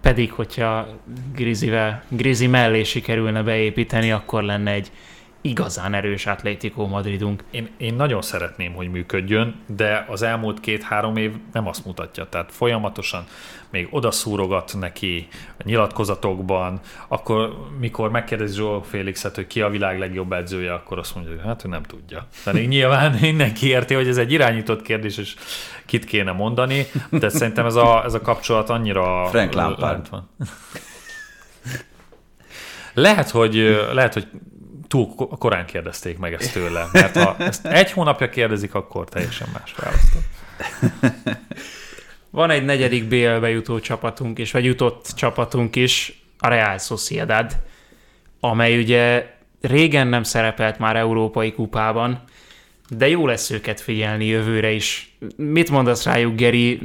Pedig, 0.00 0.32
hogyha 0.32 0.88
Grizivel, 1.34 2.02
Grizi 2.08 2.46
mellé 2.46 2.82
sikerülne 2.82 3.42
beépíteni, 3.42 4.12
akkor 4.12 4.42
lenne 4.42 4.70
egy 4.70 4.92
igazán 5.40 5.94
erős 5.94 6.26
Atlético 6.26 6.86
Madridunk. 6.86 7.44
Én, 7.50 7.68
én 7.76 7.94
nagyon 7.94 8.22
szeretném, 8.22 8.74
hogy 8.74 8.90
működjön, 8.90 9.54
de 9.66 10.06
az 10.08 10.22
elmúlt 10.22 10.60
két-három 10.60 11.16
év 11.16 11.32
nem 11.52 11.66
azt 11.66 11.84
mutatja. 11.84 12.28
Tehát 12.28 12.52
folyamatosan 12.52 13.24
még 13.70 13.88
odaszúrogat 13.90 14.74
neki 14.78 15.28
a 15.58 15.62
nyilatkozatokban, 15.64 16.80
akkor 17.08 17.68
mikor 17.78 18.10
megkérdezi 18.10 18.54
Zsó 18.54 18.82
Félixet, 18.82 19.34
hogy 19.34 19.46
ki 19.46 19.60
a 19.60 19.68
világ 19.68 19.98
legjobb 19.98 20.32
edzője, 20.32 20.72
akkor 20.72 20.98
azt 20.98 21.14
mondja, 21.14 21.32
hogy 21.32 21.42
hát 21.44 21.64
ő 21.64 21.68
nem 21.68 21.82
tudja. 21.82 22.26
Tehát 22.44 22.68
nyilván 22.68 23.12
mindenki 23.20 23.68
érti, 23.68 23.94
hogy 23.94 24.08
ez 24.08 24.16
egy 24.16 24.32
irányított 24.32 24.82
kérdés, 24.82 25.18
és 25.18 25.34
kit 25.86 26.04
kéne 26.04 26.32
mondani, 26.32 26.86
de 27.10 27.28
szerintem 27.28 27.66
ez 27.66 27.74
a, 27.74 28.04
ez 28.04 28.14
a 28.14 28.20
kapcsolat 28.20 28.70
annyira... 28.70 29.26
Frank 29.26 29.52
Lampard. 29.52 30.08
Van. 30.10 30.30
Lehet, 32.94 33.30
hogy, 33.30 33.54
lehet, 33.92 34.12
hogy 34.14 34.28
túl 34.88 35.14
korán 35.38 35.66
kérdezték 35.66 36.18
meg 36.18 36.32
ezt 36.32 36.52
tőle, 36.52 36.86
mert 36.92 37.16
ha 37.16 37.36
ezt 37.38 37.66
egy 37.66 37.92
hónapja 37.92 38.28
kérdezik, 38.28 38.74
akkor 38.74 39.08
teljesen 39.08 39.48
más 39.52 39.74
választott. 39.74 40.26
Van 42.30 42.50
egy 42.50 42.64
negyedik 42.64 43.08
BL-be 43.08 43.48
jutó 43.48 43.80
csapatunk 43.80 44.38
is, 44.38 44.50
vagy 44.50 44.64
jutott 44.64 45.12
csapatunk 45.16 45.76
is, 45.76 46.22
a 46.38 46.48
Real 46.48 46.78
Sociedad, 46.78 47.56
amely 48.40 48.78
ugye 48.78 49.26
régen 49.60 50.06
nem 50.06 50.22
szerepelt 50.22 50.78
már 50.78 50.96
Európai 50.96 51.52
Kupában, 51.52 52.22
de 52.88 53.08
jó 53.08 53.26
lesz 53.26 53.50
őket 53.50 53.80
figyelni 53.80 54.24
jövőre 54.24 54.70
is. 54.70 55.16
Mit 55.36 55.70
mondasz 55.70 56.04
rájuk, 56.04 56.34
Geri? 56.34 56.80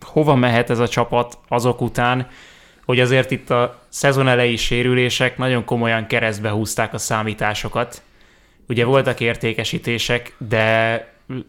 Hova 0.00 0.34
mehet 0.34 0.70
ez 0.70 0.78
a 0.78 0.88
csapat 0.88 1.38
azok 1.48 1.80
után, 1.80 2.28
hogy 2.88 3.00
azért 3.00 3.30
itt 3.30 3.50
a 3.50 3.82
szezon 3.88 4.28
elejé 4.28 4.56
sérülések 4.56 5.38
nagyon 5.38 5.64
komolyan 5.64 6.06
keresztbe 6.06 6.50
húzták 6.50 6.94
a 6.94 6.98
számításokat. 6.98 8.02
Ugye 8.68 8.84
voltak 8.84 9.20
értékesítések, 9.20 10.34
de 10.38 11.06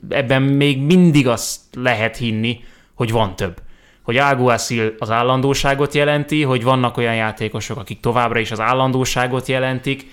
ebben 0.09 0.41
még 0.41 0.81
mindig 0.81 1.27
azt 1.27 1.59
lehet 1.73 2.17
hinni, 2.17 2.63
hogy 2.93 3.11
van 3.11 3.35
több. 3.35 3.61
Hogy 4.01 4.17
Alguacil 4.17 4.95
az 4.97 5.09
állandóságot 5.09 5.93
jelenti, 5.93 6.43
hogy 6.43 6.63
vannak 6.63 6.97
olyan 6.97 7.15
játékosok, 7.15 7.77
akik 7.77 7.99
továbbra 7.99 8.39
is 8.39 8.51
az 8.51 8.59
állandóságot 8.59 9.47
jelentik, 9.47 10.05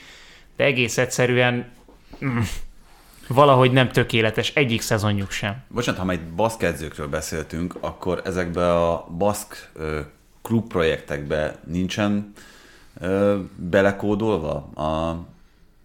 de 0.57 0.64
egész 0.64 0.99
egyszerűen 0.99 1.70
mm, 2.24 2.39
valahogy 3.29 3.72
nem 3.72 3.89
tökéletes 3.89 4.51
egyik 4.55 4.81
szezonjuk 4.81 5.31
sem. 5.31 5.64
Bocsánat, 5.68 6.01
ha 6.01 6.07
majd 6.07 6.20
baszk 6.20 6.62
edzőkről 6.62 7.09
beszéltünk, 7.09 7.74
akkor 7.81 8.20
ezekbe 8.24 8.74
a 8.74 9.07
baszk 9.18 9.70
klubprojektekbe 10.47 11.57
nincsen 11.64 12.32
ö, 13.01 13.38
belekódolva 13.57 14.55
a, 14.74 15.18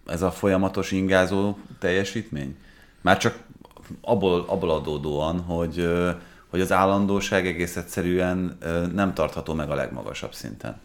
ez 0.06 0.22
a 0.22 0.30
folyamatos 0.30 0.90
ingázó 0.90 1.56
teljesítmény? 1.78 2.56
Már 3.00 3.16
csak 3.16 3.38
abból, 4.00 4.44
abból 4.48 4.70
adódóan, 4.70 5.40
hogy, 5.40 5.78
ö, 5.78 6.10
hogy 6.48 6.60
az 6.60 6.72
állandóság 6.72 7.46
egész 7.46 7.76
egyszerűen 7.76 8.56
ö, 8.60 8.86
nem 8.86 9.14
tartható 9.14 9.54
meg 9.54 9.70
a 9.70 9.74
legmagasabb 9.74 10.34
szinten. 10.34 10.80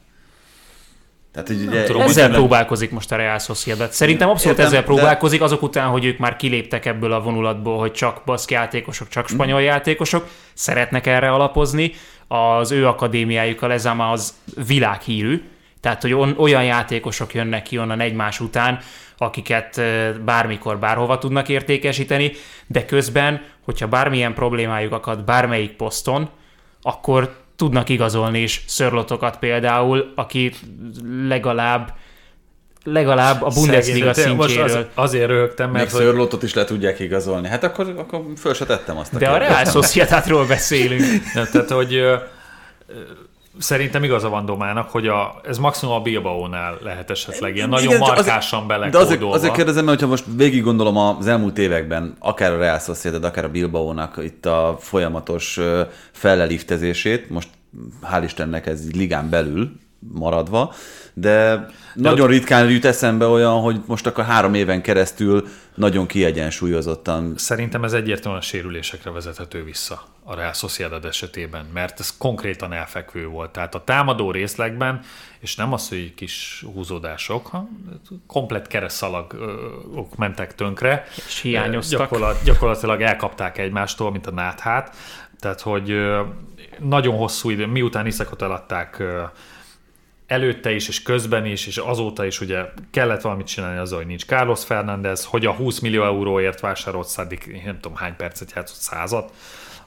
Tehát, 1.32 1.47
hogy 1.47 1.67
ugye, 1.67 1.84
tudom, 1.84 2.01
Ezzel 2.01 2.32
próbálkozik 2.32 2.91
most 2.91 3.11
a 3.11 3.15
Real 3.15 3.39
Sociedad. 3.39 3.91
Szerintem 3.91 4.30
abszolút 4.30 4.57
Értem, 4.57 4.65
ezzel 4.65 4.80
de- 4.80 4.86
próbálkozik, 4.86 5.41
azok 5.41 5.61
után, 5.61 5.88
hogy 5.88 6.05
ők 6.05 6.17
már 6.17 6.36
kiléptek 6.36 6.86
ebből 6.86 7.13
a 7.13 7.21
vonulatból, 7.21 7.80
hogy 7.80 7.91
csak 7.91 8.21
baszk 8.25 8.51
játékosok, 8.51 9.07
csak 9.07 9.28
spanyol 9.28 9.61
játékosok, 9.61 10.28
szeretnek 10.53 11.07
erre 11.07 11.30
alapozni. 11.32 11.93
Az 12.28 12.71
ő 12.71 12.88
akadémiájukkal 12.88 13.71
ez 13.71 13.84
már 13.84 14.11
az 14.11 14.34
világhírű, 14.67 15.43
tehát, 15.80 16.01
hogy 16.01 16.13
on, 16.13 16.36
olyan 16.38 16.63
játékosok 16.63 17.34
jönnek 17.34 17.63
ki 17.63 17.78
onnan 17.78 17.99
egymás 17.99 18.39
után, 18.39 18.80
akiket 19.17 19.82
bármikor, 20.25 20.80
bárhova 20.80 21.17
tudnak 21.17 21.49
értékesíteni, 21.49 22.32
de 22.67 22.86
közben, 22.86 23.41
hogyha 23.61 23.88
bármilyen 23.88 24.34
problémájuk 24.34 24.93
akad 24.93 25.23
bármelyik 25.23 25.71
poszton, 25.71 26.30
akkor 26.82 27.45
tudnak 27.55 27.89
igazolni 27.89 28.41
is 28.41 28.63
szörlotokat 28.67 29.39
például, 29.39 30.11
aki 30.15 30.51
legalább 31.28 31.93
legalább 32.92 33.42
a 33.42 33.48
Bundesliga 33.48 34.14
Szegény, 34.14 34.32
de 34.32 34.38
most 34.38 34.54
szintjéről. 34.54 34.90
Az, 34.96 35.04
azért 35.04 35.28
röhögtem, 35.28 35.70
még 35.70 35.78
mert 35.78 35.92
hogy 35.92 36.02
szörlótot 36.02 36.44
is 36.44 36.54
le 36.54 36.64
tudják 36.64 37.00
igazolni. 37.00 37.48
Hát 37.48 37.64
akkor, 37.64 37.94
akkor 37.98 38.22
föl 38.38 38.54
se 38.54 38.66
tettem 38.66 38.98
azt 38.98 39.14
a 39.14 39.18
De 39.18 39.28
a 39.28 39.32
kérdést. 39.32 39.52
Real 39.52 39.66
Sociedadról 39.66 40.46
beszélünk. 40.46 41.02
Nem, 41.34 41.46
tehát, 41.52 41.70
hogy 41.70 41.94
ö, 41.94 42.16
ö, 42.88 42.94
szerintem 43.60 44.04
igaza 44.04 44.30
van 44.30 44.46
Domának, 44.46 44.90
hogy 44.90 45.08
a, 45.08 45.42
ez 45.44 45.58
maximum 45.58 45.96
a 45.96 46.02
Bilbao-nál 46.02 46.78
lehet 46.82 47.10
esetleg 47.10 47.56
ilyen 47.56 47.70
nagyon 47.70 47.88
Igen, 47.88 48.00
markásan 48.00 48.68
De 48.68 48.98
azért, 48.98 49.24
azért 49.24 49.54
kérdezem, 49.54 49.86
mert 49.86 50.00
hogyha 50.00 50.12
most 50.12 50.26
végig 50.36 50.64
gondolom 50.64 50.98
az 50.98 51.28
elmúlt 51.28 51.58
években, 51.58 52.16
akár 52.20 52.52
a 52.52 52.58
Real 52.58 52.80
Sociedad, 52.80 53.24
akár 53.24 53.44
a 53.44 53.50
Bilbao-nak 53.50 54.20
itt 54.24 54.46
a 54.46 54.78
folyamatos 54.80 55.60
felleliftezését, 56.12 57.30
most 57.30 57.50
hál' 58.12 58.22
Istennek 58.24 58.66
ez 58.66 58.86
így 58.86 58.96
ligán 58.96 59.30
belül 59.30 59.72
maradva, 60.14 60.74
de 61.14 61.68
nagyon 61.93 62.28
ritkán 62.28 62.70
jut 62.70 62.86
eszembe 62.86 63.26
olyan, 63.26 63.60
hogy 63.62 63.82
most 63.86 64.08
akkor 64.08 64.24
három 64.24 64.53
éven 64.53 64.82
keresztül 64.82 65.47
nagyon 65.76 66.05
kiegyensúlyozottan 66.05 67.34
Szerintem 67.38 67.84
ez 67.84 67.93
egyértelműen 67.93 68.41
a 68.41 68.45
sérülésekre 68.45 69.12
vezethető 69.12 69.64
vissza 69.64 70.03
a 70.24 70.36
Real 70.36 70.53
Sociedad 70.53 71.05
esetében, 71.05 71.66
mert 71.74 71.99
ez 71.99 72.18
konkrétan 72.18 72.74
elfekvő 72.74 73.28
volt. 73.28 73.51
Tehát 73.51 73.76
a 73.76 73.84
támadó 73.84 74.32
részlegben, 74.32 75.01
és 75.39 75.55
nem 75.55 75.74
az, 75.74 75.89
hogy 75.89 76.14
kis 76.14 76.66
húzódások, 76.74 77.47
hanem 77.47 77.70
komplet 78.28 78.68
kereszalagok 78.68 80.16
mentek 80.16 80.55
tönkre. 80.55 81.05
És 81.28 81.41
hiányoztak. 81.41 81.99
Gyakorlat, 81.99 82.43
gyakorlatilag 82.43 83.01
elkapták 83.01 83.58
egymástól, 83.58 84.12
mint 84.12 84.28
a 84.28 84.32
náthát. 84.32 84.95
Tehát, 85.39 85.62
hogy 85.62 85.95
nagyon 86.80 87.18
hosszú 87.18 87.49
idő, 87.49 87.66
miután 87.66 88.05
Iszakot 88.05 88.41
eladták 88.41 89.03
előtte 90.28 90.71
is, 90.71 90.88
és 90.88 91.01
közben 91.01 91.45
is, 91.45 91.67
és 91.67 91.78
azóta 91.78 92.25
is 92.25 92.41
ugye 92.41 92.65
kellett 92.91 93.21
valamit 93.21 93.47
csinálni 93.47 93.80
azzal, 93.80 93.97
hogy 93.97 94.07
nincs 94.07 94.25
Carlos 94.25 94.65
Fernández, 94.65 95.25
hogy 95.25 95.45
a 95.45 95.51
20 95.53 95.80
millió 95.80 96.03
euróért 96.03 96.59
vásárolt 96.59 97.07
Szadik, 97.07 97.63
nem 97.65 97.80
tudom 97.80 97.97
hány 97.97 98.15
percet 98.15 98.51
játszott, 98.55 98.80
százat, 98.80 99.34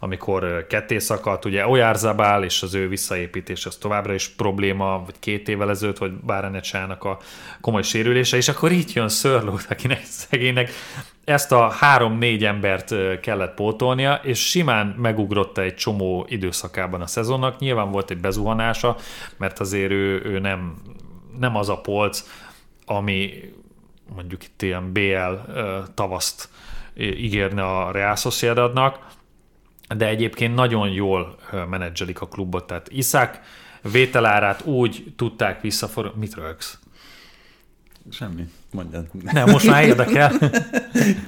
amikor 0.03 0.67
ketté 0.67 0.99
szakadt, 0.99 1.45
ugye 1.45 1.67
Ojárzabál 1.67 2.45
és 2.45 2.63
az 2.63 2.75
ő 2.75 2.89
visszaépítés 2.89 3.67
az 3.67 3.77
továbbra 3.77 4.15
is 4.15 4.29
probléma, 4.29 5.03
vagy 5.05 5.19
két 5.19 5.49
évvel 5.49 5.71
ezelőtt, 5.71 5.99
vagy 5.99 6.13
Bárenecsának 6.13 7.05
a 7.05 7.19
komoly 7.61 7.83
sérülése, 7.83 8.37
és 8.37 8.49
akkor 8.49 8.73
itt 8.73 8.93
jön 8.93 9.09
Szörlót, 9.09 9.67
akinek 9.69 10.05
szegénynek 10.29 10.71
ezt 11.25 11.53
a 11.53 11.69
három-négy 11.69 12.45
embert 12.45 12.95
kellett 13.21 13.55
pótolnia, 13.55 14.21
és 14.23 14.49
simán 14.49 14.87
megugrotta 14.87 15.63
egy 15.63 15.75
csomó 15.75 16.27
időszakában 16.29 17.01
a 17.01 17.07
szezonnak. 17.07 17.59
Nyilván 17.59 17.91
volt 17.91 18.11
egy 18.11 18.21
bezuhanása, 18.21 18.97
mert 19.37 19.59
azért 19.59 19.91
ő, 19.91 20.23
ő 20.25 20.39
nem, 20.39 20.75
nem 21.39 21.57
az 21.57 21.69
a 21.69 21.81
polc, 21.81 22.25
ami 22.85 23.33
mondjuk 24.15 24.45
itt 24.45 24.63
ilyen 24.63 24.93
BL 24.93 25.53
tavaszt 25.95 26.49
ígérne 26.97 27.63
a 27.63 27.91
Real 27.91 28.17
Sociedadnak, 28.17 28.99
de 29.97 30.07
egyébként 30.07 30.55
nagyon 30.55 30.89
jól 30.89 31.39
menedzselik 31.71 32.21
a 32.21 32.29
klubot. 32.29 32.67
Tehát 32.67 32.89
Iszák 32.91 33.41
vételárát 33.93 34.65
úgy 34.65 35.13
tudták 35.17 35.61
visszafor... 35.61 36.13
Mit 36.17 36.35
rögsz? 36.35 36.79
semmi. 38.11 38.49
Mondjad. 38.71 39.07
Nem, 39.33 39.51
most 39.51 39.67
már 39.67 39.85
érdekel. 39.85 40.33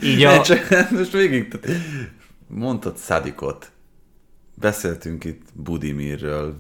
Így 0.02 0.22
a, 0.22 0.42
Csak, 0.48 0.90
most 0.90 1.12
végig, 1.12 1.58
mondtad 2.46 2.96
Szadikot, 2.96 3.70
beszéltünk 4.54 5.24
itt 5.24 5.42
Budimirről, 5.54 6.56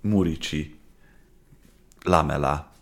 Murici, 0.00 0.74
Lamela. 2.02 2.72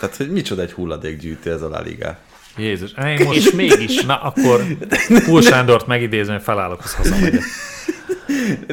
Tehát, 0.00 0.16
hogy 0.16 0.30
micsoda 0.30 0.62
egy 0.62 0.72
hulladékgyűjtő 0.72 1.52
ez 1.52 1.62
a 1.62 1.68
La 1.68 1.80
Liga. 1.80 2.18
Jézus. 2.56 2.92
Én 2.92 3.24
most... 3.24 3.38
és 3.38 3.50
mégis. 3.50 4.04
Na, 4.04 4.20
akkor 4.20 4.64
Pul 5.24 5.42
Sándort 5.42 5.86
megidézem, 5.86 6.38
felállok, 6.38 6.84
az 6.84 6.94
hazamegyek. 6.94 7.42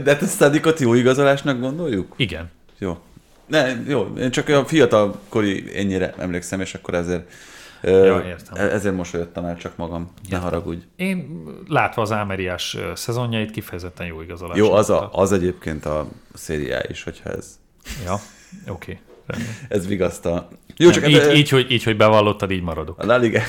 De 0.04 0.12
hát 0.12 0.22
ezt 0.22 0.36
Szadikot 0.36 0.80
jó 0.80 0.94
igazolásnak 0.94 1.60
gondoljuk? 1.60 2.14
Igen. 2.18 2.52
Jó. 2.78 2.98
Ne, 3.46 3.68
jó, 3.88 4.14
én 4.18 4.32
csak 4.32 4.50
a 4.50 4.66
fiatal 4.66 5.20
kori 5.30 5.72
ennyire 5.76 6.14
emlékszem, 6.18 6.62
és 6.62 6.74
akkor 6.74 6.94
ezért, 6.94 7.32
Ja, 7.84 8.24
értem. 8.26 8.70
ezért 8.70 8.96
mosolyodtam 8.96 9.46
el 9.46 9.58
csak 9.58 9.76
magam. 9.76 10.14
Ne 10.30 10.38
haragudj. 10.38 10.84
Én 10.96 11.44
látva 11.68 12.02
az 12.02 12.12
Ámeriás 12.12 12.78
szezonjait 12.96 13.52
kifejezetten 13.52 14.06
jó 14.08 14.22
igazolás. 14.22 14.58
Jó, 14.58 14.72
az, 14.72 14.90
a, 14.90 15.10
az 15.14 15.32
egyébként 15.32 15.86
a 15.86 16.08
szériá 16.34 16.82
is, 16.90 17.04
hogyha 17.04 17.30
ez, 17.30 17.60
Ja, 18.06 18.20
oké. 18.68 19.00
Okay. 19.28 19.44
ez 19.68 19.88
vigasztal. 19.88 20.50
Jó, 20.78 20.90
csak 20.90 21.10
így, 21.10 21.20
hát, 21.20 21.34
így, 21.34 21.50
hogy, 21.50 21.72
így, 21.72 21.84
hogy 21.84 21.98
bevallottad, 21.98 22.52
így 22.52 22.62
maradok. 22.62 23.00
A 23.00 23.06
La 23.06 23.18
Liga... 23.18 23.40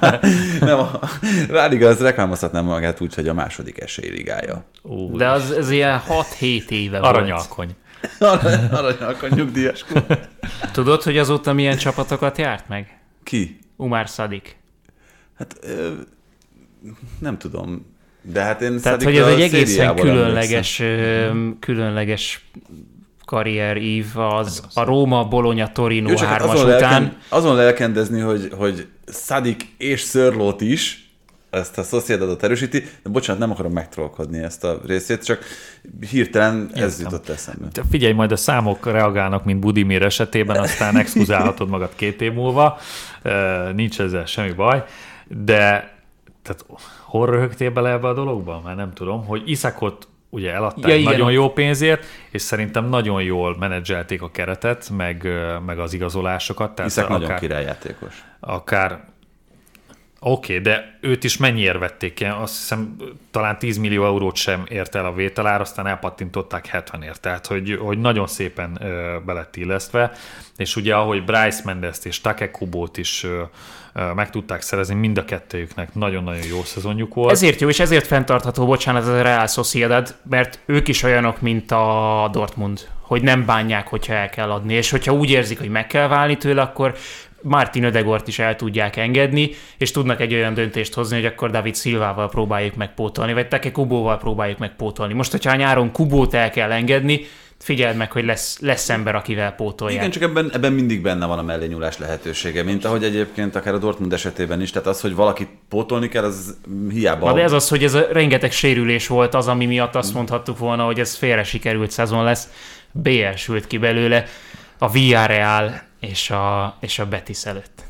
nem, 0.60 0.78
a 0.78 1.00
La 1.48 1.66
Liga 1.66 1.88
az 1.88 2.00
reklámozhatná 2.00 2.60
magát 2.60 3.00
úgy, 3.00 3.14
hogy 3.14 3.28
a 3.28 3.34
második 3.34 3.80
esélyligája. 3.80 4.64
Ú, 4.82 5.16
De 5.16 5.28
az, 5.28 5.50
az 5.50 5.70
ilyen 5.70 6.02
6-7 6.08 6.68
éve 6.68 7.00
volt. 7.00 7.14
aranyalkony. 7.16 7.74
Aranyalkon 8.70 9.30
nyugdíjas. 9.34 9.84
Tudod, 10.72 11.02
hogy 11.02 11.18
azóta 11.18 11.52
milyen 11.52 11.76
csapatokat 11.76 12.38
járt 12.38 12.68
meg? 12.68 12.98
Ki? 13.24 13.58
Umar 13.76 14.08
Szadik. 14.08 14.56
Hát 15.38 15.56
ö, 15.60 15.92
nem 17.18 17.38
tudom. 17.38 17.96
De 18.22 18.42
hát 18.42 18.60
én 18.60 18.80
Tehát, 18.80 19.00
Szadikra 19.00 19.24
hogy 19.24 19.32
ez 19.32 19.38
egy 19.38 19.54
egészen 19.54 19.96
különleges, 19.96 20.82
különleges 21.60 22.48
karrierív 23.28 24.18
az 24.18 24.62
a 24.74 24.84
Róma, 24.84 25.24
Bologna, 25.24 25.72
Torino 25.72 26.08
Jó, 26.08 26.14
csak 26.14 26.28
hát 26.28 26.38
hármas 26.38 26.54
azon, 26.54 26.74
után. 26.74 26.80
lelken, 26.80 27.16
azon 27.28 27.56
lelkendezni, 27.56 28.20
hogy, 28.20 28.52
hogy 28.56 28.86
Szadik 29.06 29.74
és 29.78 30.00
Szörlót 30.00 30.60
is, 30.60 31.12
ezt 31.50 31.78
a 31.78 31.82
Sociedadot 31.82 32.42
erősíti, 32.42 32.80
de 33.02 33.10
bocsánat, 33.10 33.40
nem 33.40 33.50
akarom 33.50 33.72
megtrollkodni 33.72 34.38
ezt 34.38 34.64
a 34.64 34.80
részét, 34.86 35.24
csak 35.24 35.44
hirtelen 36.10 36.70
ez 36.74 36.98
Értem. 36.98 37.12
jutott 37.12 37.28
eszembe. 37.28 37.68
Te 37.72 37.82
Figyelj, 37.90 38.12
majd 38.12 38.32
a 38.32 38.36
számok 38.36 38.86
reagálnak, 38.86 39.44
mint 39.44 39.60
Budimir 39.60 40.02
esetében, 40.02 40.56
aztán 40.56 40.96
exkluzálhatod 40.96 41.68
magad 41.68 41.90
két 41.94 42.20
év 42.20 42.32
múlva. 42.32 42.78
Nincs 43.74 44.00
ezzel 44.00 44.26
semmi 44.26 44.52
baj. 44.52 44.84
De 45.44 45.96
tehát 46.42 46.64
hol 47.04 47.26
röhögtél 47.26 47.70
bele 47.70 47.90
ebbe 47.90 48.08
a 48.08 48.14
dologba? 48.14 48.60
Már 48.64 48.76
nem 48.76 48.92
tudom, 48.92 49.26
hogy 49.26 49.42
Iszakot 49.44 50.08
ugye 50.30 50.52
eladták 50.52 50.90
Ja, 50.90 50.96
igen. 50.96 51.12
nagyon 51.12 51.32
jó 51.32 51.52
pénzért, 51.52 52.04
és 52.30 52.42
szerintem 52.42 52.88
nagyon 52.88 53.22
jól 53.22 53.56
menedzselték 53.58 54.22
a 54.22 54.30
keretet, 54.30 54.90
meg, 54.96 55.28
meg 55.66 55.78
az 55.78 55.92
igazolásokat. 55.92 56.74
Tehát 56.74 57.08
nagyon 57.08 57.24
akár, 57.24 57.38
királyjátékos. 57.38 58.24
akár 58.40 59.04
Oké, 60.20 60.58
okay, 60.58 60.72
de 60.72 60.98
őt 61.00 61.24
is 61.24 61.36
mennyiért 61.36 61.78
vették 61.78 62.14
ki? 62.14 62.24
Azt 62.24 62.56
hiszem 62.56 62.96
talán 63.30 63.58
10 63.58 63.76
millió 63.76 64.04
eurót 64.04 64.36
sem 64.36 64.64
ért 64.68 64.94
el 64.94 65.04
a 65.04 65.12
vételár, 65.12 65.60
aztán 65.60 65.86
elpattintották 65.86 66.68
70-ért. 66.72 67.20
Tehát, 67.20 67.46
hogy, 67.46 67.78
hogy 67.80 67.98
nagyon 67.98 68.26
szépen 68.26 68.78
ö, 68.80 69.16
belett 69.26 69.56
illesztve, 69.56 70.12
és 70.56 70.76
ugye 70.76 70.94
ahogy 70.94 71.24
Bryce 71.24 71.62
Mendes-t 71.64 72.06
és 72.06 72.20
Take 72.20 72.50
Kubót 72.50 72.96
is 72.96 73.24
ö, 73.24 73.42
ö, 73.92 74.12
meg 74.12 74.30
tudták 74.30 74.60
szerezni, 74.60 74.94
mind 74.94 75.18
a 75.18 75.24
kettőjüknek 75.24 75.94
nagyon-nagyon 75.94 76.46
jó 76.46 76.62
szezonjuk 76.62 77.14
volt. 77.14 77.32
Ezért 77.32 77.60
jó, 77.60 77.68
és 77.68 77.80
ezért 77.80 78.06
fenntartható, 78.06 78.66
bocsánat, 78.66 79.02
ez 79.02 79.08
a 79.08 79.22
Real 79.22 79.46
Sociedad, 79.46 80.14
mert 80.30 80.60
ők 80.66 80.88
is 80.88 81.02
olyanok, 81.02 81.40
mint 81.40 81.70
a 81.70 82.28
Dortmund, 82.32 82.88
hogy 83.00 83.22
nem 83.22 83.44
bánják, 83.46 83.88
hogyha 83.88 84.12
el 84.12 84.28
kell 84.28 84.50
adni, 84.50 84.74
és 84.74 84.90
hogyha 84.90 85.12
úgy 85.12 85.30
érzik, 85.30 85.58
hogy 85.58 85.68
meg 85.68 85.86
kell 85.86 86.08
válni 86.08 86.36
tőle, 86.36 86.62
akkor 86.62 86.94
Martin 87.42 87.84
Ödegort 87.84 88.28
is 88.28 88.38
el 88.38 88.56
tudják 88.56 88.96
engedni, 88.96 89.50
és 89.78 89.90
tudnak 89.90 90.20
egy 90.20 90.34
olyan 90.34 90.54
döntést 90.54 90.94
hozni, 90.94 91.16
hogy 91.16 91.26
akkor 91.26 91.50
David 91.50 91.76
Silvával 91.76 92.28
próbáljuk 92.28 92.74
megpótolni, 92.74 93.32
vagy 93.32 93.48
Take 93.48 93.72
Kubóval 93.72 94.18
próbáljuk 94.18 94.58
megpótolni. 94.58 95.12
Most, 95.14 95.30
hogyha 95.30 95.50
a 95.50 95.56
nyáron 95.56 95.92
Kubót 95.92 96.34
el 96.34 96.50
kell 96.50 96.72
engedni, 96.72 97.20
figyeld 97.58 97.96
meg, 97.96 98.12
hogy 98.12 98.24
lesz, 98.24 98.58
lesz 98.60 98.88
ember, 98.88 99.14
akivel 99.14 99.52
pótolják. 99.52 99.98
Igen, 99.98 100.10
csak 100.10 100.22
ebben, 100.22 100.50
ebben 100.52 100.72
mindig 100.72 101.02
benne 101.02 101.26
van 101.26 101.38
a 101.38 101.42
mellényúlás 101.42 101.98
lehetősége, 101.98 102.62
mint 102.62 102.84
ahogy 102.84 103.04
egyébként 103.04 103.56
akár 103.56 103.74
a 103.74 103.78
Dortmund 103.78 104.12
esetében 104.12 104.60
is, 104.60 104.70
tehát 104.70 104.88
az, 104.88 105.00
hogy 105.00 105.14
valakit 105.14 105.48
pótolni 105.68 106.08
kell, 106.08 106.24
az 106.24 106.56
hiába. 106.90 107.26
Na 107.26 107.34
de 107.34 107.42
ez 107.42 107.52
az, 107.52 107.68
hogy 107.68 107.84
ez 107.84 107.94
a 107.94 108.06
rengeteg 108.12 108.52
sérülés 108.52 109.06
volt 109.06 109.34
az, 109.34 109.48
ami 109.48 109.66
miatt 109.66 109.94
azt 109.94 110.14
mondhattuk 110.14 110.58
volna, 110.58 110.84
hogy 110.84 111.00
ez 111.00 111.14
félre 111.14 111.42
sikerült 111.42 111.90
szezon 111.90 112.24
lesz. 112.24 112.48
BL 112.92 113.34
sült 113.36 113.66
ki 113.66 113.78
belőle. 113.78 114.24
A 114.78 114.90
Villarreal 114.90 115.87
és 116.00 116.30
a, 116.30 116.76
és 116.80 116.98
a 116.98 117.06
Betis 117.06 117.44
előtt. 117.44 117.82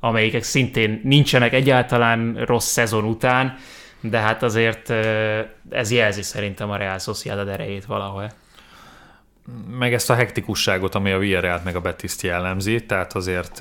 Amelyikek 0.00 0.42
szintén 0.42 1.00
nincsenek 1.04 1.52
egyáltalán 1.52 2.44
rossz 2.44 2.70
szezon 2.70 3.04
után, 3.04 3.56
de 4.00 4.18
hát 4.18 4.42
azért 4.42 4.90
ez 5.70 5.90
jelzi 5.90 6.22
szerintem 6.22 6.70
a 6.70 6.76
Real 6.76 6.98
Sociedad 6.98 7.48
erejét 7.48 7.84
valahol. 7.84 8.30
Meg 9.78 9.94
ezt 9.94 10.10
a 10.10 10.14
hektikusságot, 10.14 10.94
ami 10.94 11.10
a 11.10 11.18
Villarreal 11.18 11.60
meg 11.64 11.76
a 11.76 11.80
Betis-t 11.80 12.22
jellemzi, 12.22 12.86
tehát 12.86 13.12
azért 13.12 13.60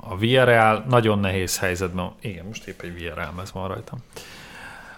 a 0.00 0.16
Villarreal 0.18 0.84
nagyon 0.88 1.18
nehéz 1.18 1.58
helyzetben, 1.58 2.12
igen, 2.20 2.44
most 2.44 2.66
épp 2.66 2.82
egy 2.82 2.94
Villarreal 2.94 3.34
ez 3.42 3.52
van 3.52 3.68
rajtam. 3.68 3.98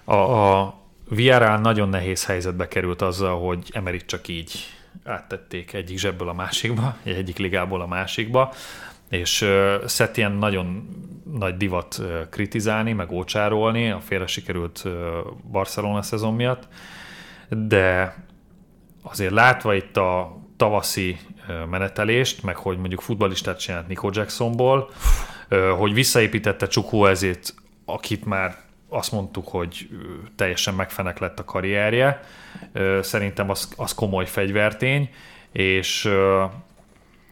A, 0.05 0.15
a 0.15 0.75
Villarreal 1.09 1.59
nagyon 1.59 1.89
nehéz 1.89 2.25
helyzetbe 2.25 2.69
került 2.69 3.03
azzal, 3.03 3.39
hogy 3.39 3.71
Emerit 3.73 4.07
csak 4.07 4.29
így 4.29 4.80
áttették 5.05 5.73
egyik 5.73 5.99
zsebből 5.99 6.29
a 6.29 6.33
másikba, 6.33 6.97
egyik 7.03 7.39
ligából 7.39 7.81
a 7.81 7.87
másikba, 7.87 8.53
és 9.09 9.47
Setien 9.87 10.33
nagyon 10.33 10.89
nagy 11.35 11.57
divat 11.57 12.03
kritizálni, 12.31 12.93
meg 12.93 13.11
ócsárolni 13.11 13.91
a 13.91 14.01
félre 14.01 14.27
sikerült 14.27 14.85
Barcelona 15.51 16.03
szezon 16.03 16.35
miatt, 16.35 16.69
de 17.49 18.15
azért 19.03 19.33
látva 19.33 19.75
itt 19.75 19.97
a 19.97 20.39
tavaszi 20.57 21.19
menetelést, 21.71 22.43
meg 22.43 22.57
hogy 22.57 22.79
mondjuk 22.79 23.01
futbalistát 23.01 23.59
csinált 23.59 23.89
Nico 23.89 24.09
Jacksonból, 24.13 24.91
hogy 25.77 25.95
visszaépítette 25.95 26.67
ezért, 27.09 27.55
akit 27.85 28.25
már 28.25 28.57
azt 28.91 29.13
mondtuk, 29.13 29.49
hogy 29.49 29.89
teljesen 30.37 30.75
megfenek 30.75 31.19
lett 31.19 31.39
a 31.39 31.45
karrierje. 31.45 32.21
Szerintem 33.01 33.51
az, 33.51 33.73
az 33.77 33.95
komoly 33.95 34.27
fegyvertény, 34.27 35.11
és 35.53 36.11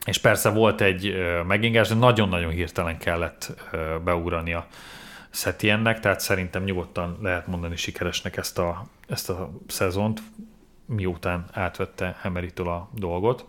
és 0.05 0.19
persze 0.19 0.51
volt 0.51 0.81
egy 0.81 1.15
megingás, 1.47 1.89
de 1.89 1.95
nagyon-nagyon 1.95 2.51
hirtelen 2.51 2.99
kellett 2.99 3.53
beugrani 4.05 4.53
a 4.53 4.67
Setiennek, 5.31 6.01
tehát 6.01 6.21
szerintem 6.21 6.65
nyugodtan 6.65 7.19
lehet 7.23 7.47
mondani 7.47 7.77
sikeresnek 7.77 8.37
ezt 8.37 8.59
a, 8.59 8.87
ezt 9.09 9.31
a 9.31 9.51
szezont, 9.67 10.23
miután 10.87 11.45
átvette 11.53 12.19
Emeritől 12.23 12.69
a 12.69 12.89
dolgot. 12.95 13.45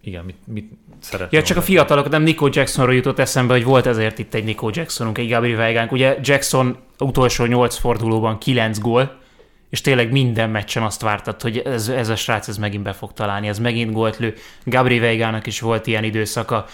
Igen, 0.00 0.24
mit, 0.24 0.36
mit 0.46 0.72
szeretném? 0.98 1.40
Ja, 1.40 1.46
csak 1.46 1.56
a 1.56 1.62
fiatalok, 1.62 2.08
nem 2.08 2.22
Nico 2.22 2.48
Jacksonról 2.52 2.94
jutott 2.94 3.18
eszembe, 3.18 3.52
hogy 3.52 3.64
volt 3.64 3.86
ezért 3.86 4.18
itt 4.18 4.34
egy 4.34 4.44
Nico 4.44 4.70
Jacksonunk, 4.72 5.18
egy 5.18 5.28
Gabriel 5.28 5.58
Weigánk. 5.58 5.92
Ugye 5.92 6.18
Jackson 6.20 6.78
utolsó 6.98 7.44
nyolc 7.44 7.76
fordulóban 7.76 8.38
kilenc 8.38 8.78
gól, 8.78 9.24
és 9.70 9.80
tényleg 9.80 10.12
minden 10.12 10.50
meccsen 10.50 10.82
azt 10.82 11.00
vártad, 11.00 11.42
hogy 11.42 11.58
ez, 11.58 11.88
ez 11.88 12.08
a 12.08 12.16
srác 12.16 12.48
ez 12.48 12.56
megint 12.56 12.82
be 12.82 12.92
fog 12.92 13.12
találni, 13.12 13.48
ez 13.48 13.58
megint 13.58 13.92
gólt 13.92 14.18
lő. 14.18 14.34
Gabri 14.64 14.98
Veigának 14.98 15.46
is 15.46 15.60
volt 15.60 15.86
ilyen 15.86 16.04
időszaka, 16.04 16.66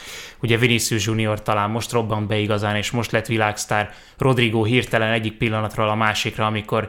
ugye 0.43 0.57
Vinicius 0.57 1.07
Junior 1.07 1.43
talán 1.43 1.71
most 1.71 1.93
robbant 1.93 2.27
be 2.27 2.37
igazán, 2.37 2.77
és 2.77 2.91
most 2.91 3.11
lett 3.11 3.27
világsztár. 3.27 3.95
Rodrigo 4.19 4.65
hirtelen 4.65 5.13
egyik 5.13 5.37
pillanatról 5.37 5.89
a 5.89 5.95
másikra, 5.95 6.47
amikor 6.47 6.89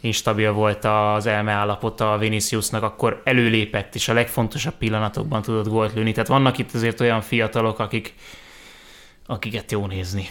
instabil 0.00 0.52
volt 0.52 0.84
az 0.84 1.26
elme 1.26 1.52
állapota 1.52 2.12
a 2.12 2.18
Viniciusnak, 2.18 2.82
akkor 2.82 3.20
előlépett, 3.24 3.94
és 3.94 4.08
a 4.08 4.12
legfontosabb 4.12 4.74
pillanatokban 4.74 5.42
tudott 5.42 5.68
gólt 5.68 5.94
lőni. 5.94 6.12
Tehát 6.12 6.28
vannak 6.28 6.58
itt 6.58 6.74
azért 6.74 7.00
olyan 7.00 7.20
fiatalok, 7.20 7.78
akik, 7.78 8.14
akiket 9.26 9.72
jó 9.72 9.86
nézni 9.86 10.28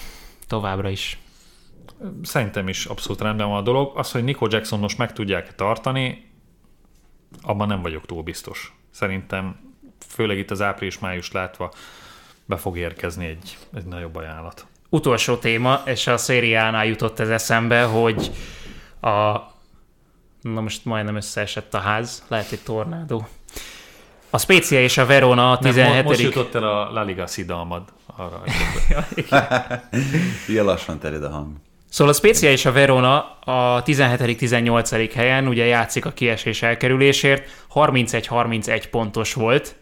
továbbra 0.47 0.89
is. 0.89 1.20
Szerintem 2.23 2.67
is 2.67 2.85
abszolút 2.85 3.21
rendben 3.21 3.47
van 3.47 3.57
a 3.57 3.61
dolog. 3.61 3.97
Az, 3.97 4.11
hogy 4.11 4.23
Nico 4.23 4.47
Jackson 4.49 4.79
most 4.79 4.97
meg 4.97 5.13
tudják 5.13 5.55
tartani, 5.55 6.31
abban 7.41 7.67
nem 7.67 7.81
vagyok 7.81 8.05
túl 8.05 8.23
biztos. 8.23 8.73
Szerintem, 8.91 9.73
főleg 10.07 10.37
itt 10.37 10.51
az 10.51 10.61
április-május 10.61 11.31
látva, 11.31 11.73
be 12.45 12.55
fog 12.55 12.77
érkezni 12.77 13.25
egy, 13.25 13.57
egy 13.73 13.85
nagyobb 13.85 14.15
ajánlat. 14.15 14.65
Utolsó 14.89 15.35
téma, 15.35 15.81
és 15.85 16.07
a 16.07 16.17
szériánál 16.17 16.85
jutott 16.85 17.19
ez 17.19 17.29
eszembe, 17.29 17.83
hogy 17.83 18.31
a 19.01 19.37
na 20.41 20.61
most 20.61 20.85
majdnem 20.85 21.15
összeesett 21.15 21.73
a 21.73 21.77
ház, 21.77 22.23
lehet 22.27 22.51
egy 22.51 22.63
tornádó. 22.63 23.27
A 24.29 24.37
Spezia 24.37 24.81
és 24.81 24.97
a 24.97 25.05
Verona 25.05 25.51
a 25.51 25.57
17. 25.57 25.93
Nem, 25.93 26.05
most 26.05 26.21
jutott 26.21 26.55
el 26.55 26.63
a 26.63 26.91
La 26.91 27.01
Liga 27.01 27.27
szidalmad. 27.27 27.83
Arra. 28.05 28.43
Ilyen 30.47 30.65
lassan 30.65 30.99
terjed 30.99 31.23
a 31.23 31.29
hang. 31.29 31.55
Szóval 31.91 32.13
a 32.13 32.15
Spezia 32.15 32.51
és 32.51 32.65
a 32.65 32.71
Verona 32.71 33.39
a 33.39 33.83
17.-18. 33.83 35.11
helyen 35.13 35.47
ugye 35.47 35.65
játszik 35.65 36.05
a 36.05 36.11
kiesés 36.11 36.61
elkerülésért, 36.61 37.65
31-31 37.73 38.83
pontos 38.91 39.33
volt, 39.33 39.75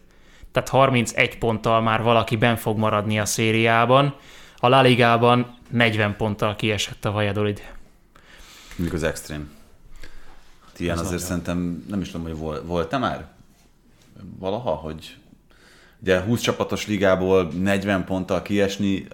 tehát 0.52 0.68
31 0.68 1.38
ponttal 1.38 1.80
már 1.80 2.02
valaki 2.02 2.36
ben 2.36 2.56
fog 2.56 2.78
maradni 2.78 3.18
a 3.18 3.24
szériában. 3.24 4.16
A 4.56 4.68
La 4.68 4.80
Ligában 4.80 5.58
40 5.68 6.16
ponttal 6.16 6.56
kiesett 6.56 7.04
a 7.04 7.10
Valladolid. 7.10 7.62
Mondjuk 8.76 9.02
az 9.02 9.02
extrém. 9.02 9.50
Ilyen 10.76 10.94
Ez 10.94 11.00
azért 11.00 11.20
nagyon. 11.20 11.44
szerintem, 11.44 11.84
nem 11.88 12.00
is 12.00 12.10
tudom, 12.10 12.26
hogy 12.26 12.36
volt, 12.36 12.62
volt-e 12.66 12.98
már 12.98 13.26
valaha, 14.38 14.70
hogy 14.70 15.16
ugye 16.00 16.20
20 16.20 16.40
csapatos 16.40 16.86
ligából 16.86 17.52
40 17.52 18.04
ponttal 18.04 18.42
kiesni, 18.42 19.06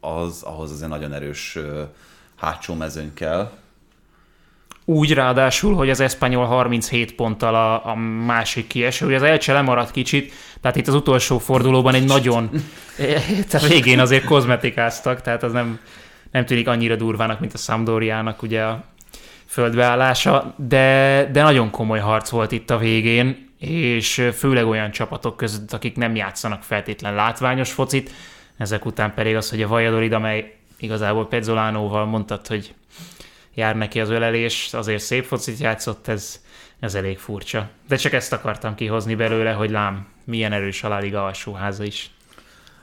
az 0.00 0.42
ahhoz 0.42 0.70
azért 0.70 0.90
nagyon 0.90 1.12
erős 1.12 1.58
hátsó 2.38 2.74
mezőny 2.74 3.14
kell. 3.14 3.50
Úgy 4.84 5.14
ráadásul, 5.14 5.74
hogy 5.74 5.90
az 5.90 6.00
Espanyol 6.00 6.44
37 6.44 7.14
ponttal 7.14 7.54
a, 7.54 7.86
a 7.86 7.94
másik 8.26 8.66
kieső, 8.66 9.06
ugye 9.06 9.16
az 9.16 9.22
Elcse 9.22 9.52
lemaradt 9.52 9.90
kicsit, 9.90 10.32
tehát 10.60 10.76
itt 10.76 10.86
az 10.86 10.94
utolsó 10.94 11.38
fordulóban 11.38 11.94
egy 11.94 12.04
nagyon, 12.04 12.50
tehát 13.48 13.68
végén 13.68 13.98
azért 13.98 14.24
kozmetikáztak, 14.24 15.22
tehát 15.22 15.42
az 15.42 15.52
nem, 15.52 15.80
nem 16.30 16.44
tűnik 16.44 16.68
annyira 16.68 16.96
durvának, 16.96 17.40
mint 17.40 17.54
a 17.54 17.58
Sampdoriának 17.58 18.42
ugye 18.42 18.62
a 18.62 18.84
földbeállása, 19.46 20.54
de, 20.56 21.28
de 21.32 21.42
nagyon 21.42 21.70
komoly 21.70 21.98
harc 22.00 22.28
volt 22.28 22.52
itt 22.52 22.70
a 22.70 22.78
végén, 22.78 23.50
és 23.58 24.30
főleg 24.36 24.66
olyan 24.66 24.90
csapatok 24.90 25.36
között, 25.36 25.72
akik 25.72 25.96
nem 25.96 26.16
játszanak 26.16 26.62
feltétlen 26.62 27.14
látványos 27.14 27.72
focit, 27.72 28.10
ezek 28.56 28.84
után 28.84 29.14
pedig 29.14 29.36
az, 29.36 29.50
hogy 29.50 29.62
a 29.62 29.68
Valladolid, 29.68 30.12
amely 30.12 30.57
igazából 30.78 31.28
Pezzolánóval 31.28 32.04
mondtad, 32.04 32.46
hogy 32.46 32.74
jár 33.54 33.76
neki 33.76 34.00
az 34.00 34.10
ölelés, 34.10 34.74
azért 34.74 35.02
szép 35.02 35.24
focit 35.24 35.58
játszott, 35.58 36.08
ez, 36.08 36.44
ez 36.80 36.94
elég 36.94 37.18
furcsa. 37.18 37.68
De 37.88 37.96
csak 37.96 38.12
ezt 38.12 38.32
akartam 38.32 38.74
kihozni 38.74 39.14
belőle, 39.14 39.52
hogy 39.52 39.70
lám, 39.70 40.06
milyen 40.24 40.52
erős 40.52 40.84
a 40.84 40.88
La 40.88 40.98
Liga 40.98 41.24
alsóháza 41.24 41.84
is. 41.84 42.10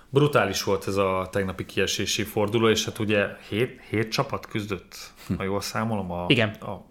Brutális 0.10 0.64
volt 0.64 0.88
ez 0.88 0.96
a 0.96 1.28
tegnapi 1.32 1.66
kiesési 1.66 2.24
forduló, 2.24 2.70
és 2.70 2.86
hát 2.86 3.00
ugye 3.00 3.28
hét, 3.50 3.82
hét 3.90 4.12
csapat 4.12 4.46
küzdött, 4.46 4.96
ha 5.38 5.44
jól 5.44 5.62
számolom, 5.62 6.12
a, 6.12 6.26
Igen. 6.28 6.50
a 6.50 6.86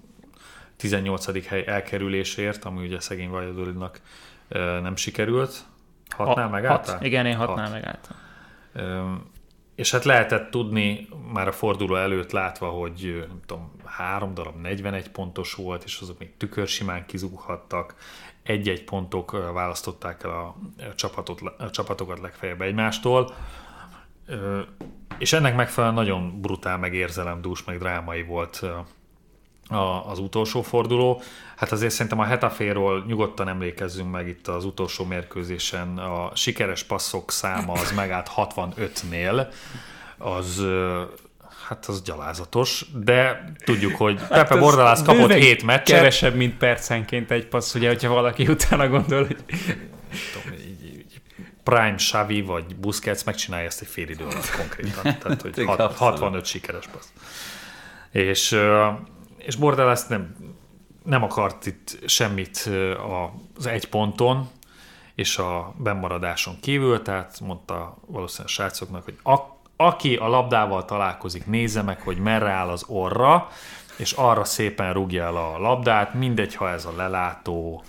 18. 0.77 1.47
hely 1.47 1.65
elkerülésért, 1.67 2.65
ami 2.65 2.87
ugye 2.87 3.01
szegény 3.01 3.29
Valladolidnak 3.29 4.01
nem 4.83 4.97
sikerült. 4.97 5.65
Hatnál 6.09 6.49
megálltál? 6.49 6.95
Hat, 6.95 7.05
igen, 7.05 7.27
én 7.27 7.37
hatnál 7.37 7.71
hat. 7.71 7.73
megálltam. 7.73 8.17
És 9.75 9.91
hát 9.91 10.05
lehetett 10.05 10.51
tudni 10.51 11.09
már 11.33 11.49
a 11.49 11.53
forduló 11.53 11.95
előtt 11.97 12.31
látva, 12.31 12.69
hogy 12.69 13.25
nem 13.29 13.41
tudom, 13.47 13.73
három 13.85 14.35
darab 14.35 14.61
41 14.61 15.09
pontos 15.09 15.55
volt, 15.55 15.85
és 15.85 15.99
azok 16.01 16.19
még 16.19 16.37
tükörsimán 16.37 17.07
kizúghattak. 17.07 17.95
Egy-egy 18.43 18.85
pontok 18.85 19.31
választották 19.53 20.23
el 20.23 20.31
a, 20.31 20.57
csapatot, 20.95 21.41
a 21.59 21.71
csapatokat 21.71 22.21
legfeljebb 22.21 22.61
egymástól. 22.61 23.35
És 25.19 25.33
ennek 25.33 25.57
megfelelően 25.57 26.05
nagyon 26.05 26.41
brutál, 26.41 26.79
meg 26.79 26.95
érzelemdús, 26.95 27.65
meg 27.65 27.79
drámai 27.79 28.23
volt 28.23 28.63
az 30.07 30.19
utolsó 30.19 30.63
forduló. 30.63 31.23
Hát 31.57 31.73
azért 31.73 31.93
szerintem 31.93 32.19
a 32.19 32.25
Hetaféról 32.25 33.05
nyugodtan 33.07 33.49
emlékezzünk 33.49 34.11
meg 34.11 34.29
itt 34.29 34.49
az 34.49 34.65
utolsó 34.65 35.05
mérkőzésen. 35.05 35.99
A 35.99 36.31
sikeres 36.35 36.83
passzok 36.83 37.31
száma 37.31 37.73
az 37.73 37.93
megállt 37.93 38.31
65-nél. 38.37 39.47
Az 40.19 40.65
hát 41.69 41.87
az 41.87 42.03
gyalázatos, 42.03 42.85
de 43.05 43.45
tudjuk, 43.65 43.97
hogy 43.97 44.21
hát 44.21 44.29
Pepe 44.29 44.57
Bordalász 44.57 45.03
kapott 45.03 45.33
hét 45.33 45.63
meccset. 45.63 45.97
Kevesebb, 45.97 46.35
mint 46.35 46.57
percenként 46.57 47.31
egy 47.31 47.47
passz, 47.47 47.75
ugye, 47.75 47.89
hogyha 47.89 48.13
valaki 48.13 48.47
utána 48.49 48.89
gondol, 48.89 49.27
hogy... 49.27 49.37
Tudom, 50.33 50.59
így, 50.59 50.85
így 50.85 51.21
Prime 51.63 51.95
Xavi 51.95 52.43
vagy 52.43 52.77
Busquets 52.77 53.25
megcsinálja 53.25 53.67
ezt 53.67 53.81
egy 53.81 53.89
fél 53.89 54.09
idő 54.09 54.25
alatt 54.25 54.51
konkrétan. 54.51 55.19
Tehát, 55.19 55.43
hogy 55.43 55.65
65 55.97 56.45
sikeres 56.45 56.87
passz. 56.87 57.09
És 58.11 58.59
és 59.47 59.57
Bordalász 59.57 60.07
nem, 60.07 60.35
nem 61.05 61.23
akart 61.23 61.67
itt 61.67 61.99
semmit 62.07 62.71
az 63.59 63.67
egy 63.67 63.89
ponton, 63.89 64.49
és 65.15 65.39
a 65.39 65.75
bemaradáson 65.79 66.61
kívül, 66.61 67.03
tehát 67.03 67.41
mondta 67.41 67.97
valószínűleg 68.07 68.49
a 68.49 68.53
srácoknak, 68.53 69.05
hogy 69.05 69.19
a, 69.23 69.39
aki 69.77 70.17
a 70.17 70.29
labdával 70.29 70.85
találkozik, 70.85 71.47
nézze 71.47 71.83
meg, 71.83 72.01
hogy 72.01 72.17
merre 72.17 72.51
áll 72.51 72.69
az 72.69 72.85
orra, 72.87 73.49
és 73.97 74.13
arra 74.13 74.45
szépen 74.45 74.93
rúgja 74.93 75.25
el 75.25 75.37
a 75.37 75.59
labdát, 75.59 76.15
mindegy, 76.15 76.55
ha 76.55 76.71
ez 76.71 76.85
a 76.85 76.97
lelátó, 76.97 77.83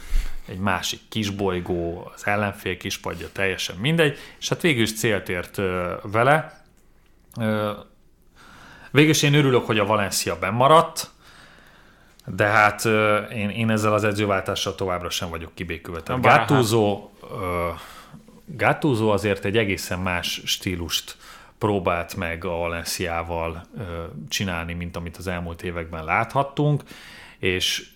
egy 0.46 0.60
másik 0.60 1.00
kisbolygó, 1.10 2.12
az 2.16 2.28
ellenfél 2.28 2.78
kispadja, 2.78 3.28
teljesen 3.32 3.76
mindegy, 3.76 4.18
és 4.40 4.50
hát 4.50 4.62
végül 4.62 4.82
is 4.82 5.00
célt 5.00 5.30
ért 5.30 5.56
vele. 6.02 6.64
Végül 8.92 9.10
is 9.10 9.22
én 9.22 9.34
örülök, 9.34 9.66
hogy 9.66 9.80
a 9.80 9.86
Valencia 9.86 10.40
bemaradt, 10.40 11.12
de 12.26 12.46
hát 12.46 12.86
én, 13.32 13.50
én 13.50 13.70
ezzel 13.70 13.94
az 13.94 14.04
edzőváltással 14.04 14.76
továbbra 14.76 15.10
sem 15.10 15.30
vagyok 15.30 15.52
kibékülve. 15.54 16.02
Tehát 16.02 16.22
Gattuso, 16.22 17.10
Gattuso 18.46 19.08
azért 19.08 19.46
egy 19.46 19.58
egészen 19.58 20.00
más 20.00 20.42
stílust 20.46 21.18
próbált 21.58 22.16
meg 22.16 22.46
a 22.46 22.50
Valenciával 22.50 23.66
csinálni, 24.30 24.74
mint 24.74 24.96
amit 24.96 25.18
az 25.18 25.28
elmúlt 25.28 25.64
években 25.64 26.04
láthattunk, 26.04 26.84
és 27.40 27.90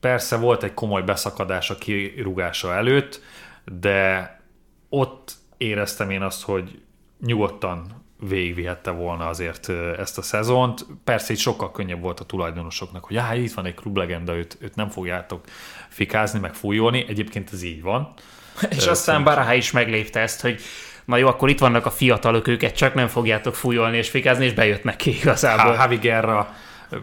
persze 0.00 0.36
volt 0.36 0.62
egy 0.62 0.74
komoly 0.74 1.02
beszakadás 1.02 1.70
a 1.70 1.74
kirúgása 1.74 2.74
előtt, 2.74 3.22
de 3.64 4.40
ott 4.88 5.32
éreztem 5.56 6.10
én 6.10 6.22
azt, 6.22 6.42
hogy 6.42 6.82
nyugodtan 7.20 7.99
végigvihette 8.28 8.90
volna 8.90 9.28
azért 9.28 9.68
ezt 9.98 10.18
a 10.18 10.22
szezont. 10.22 10.86
Persze 11.04 11.32
itt 11.32 11.38
sokkal 11.38 11.70
könnyebb 11.70 12.00
volt 12.00 12.20
a 12.20 12.24
tulajdonosoknak, 12.24 13.04
hogy 13.04 13.16
hát 13.16 13.36
itt 13.36 13.52
van 13.52 13.66
egy 13.66 13.74
klublegenda, 13.74 14.36
őt, 14.36 14.58
őt 14.60 14.74
nem 14.74 14.88
fogjátok 14.88 15.44
fikázni, 15.88 16.38
meg 16.38 16.54
fújolni. 16.54 17.04
Egyébként 17.08 17.50
ez 17.52 17.62
így 17.62 17.82
van. 17.82 18.12
És 18.76 18.86
aztán 18.86 19.24
Baraha 19.24 19.54
is 19.54 19.70
meglépte 19.70 20.20
ezt, 20.20 20.40
hogy 20.40 20.60
na 21.04 21.16
jó, 21.16 21.26
akkor 21.26 21.48
itt 21.48 21.58
vannak 21.58 21.86
a 21.86 21.90
fiatalok, 21.90 22.48
őket 22.48 22.76
csak 22.76 22.94
nem 22.94 23.08
fogjátok 23.08 23.54
fújolni 23.54 23.96
és 23.96 24.10
fikázni, 24.10 24.44
és 24.44 24.52
bejött 24.52 24.84
neki 24.84 25.10
igazából. 25.10 25.74
Havi 25.74 25.96
Guerra 25.96 26.54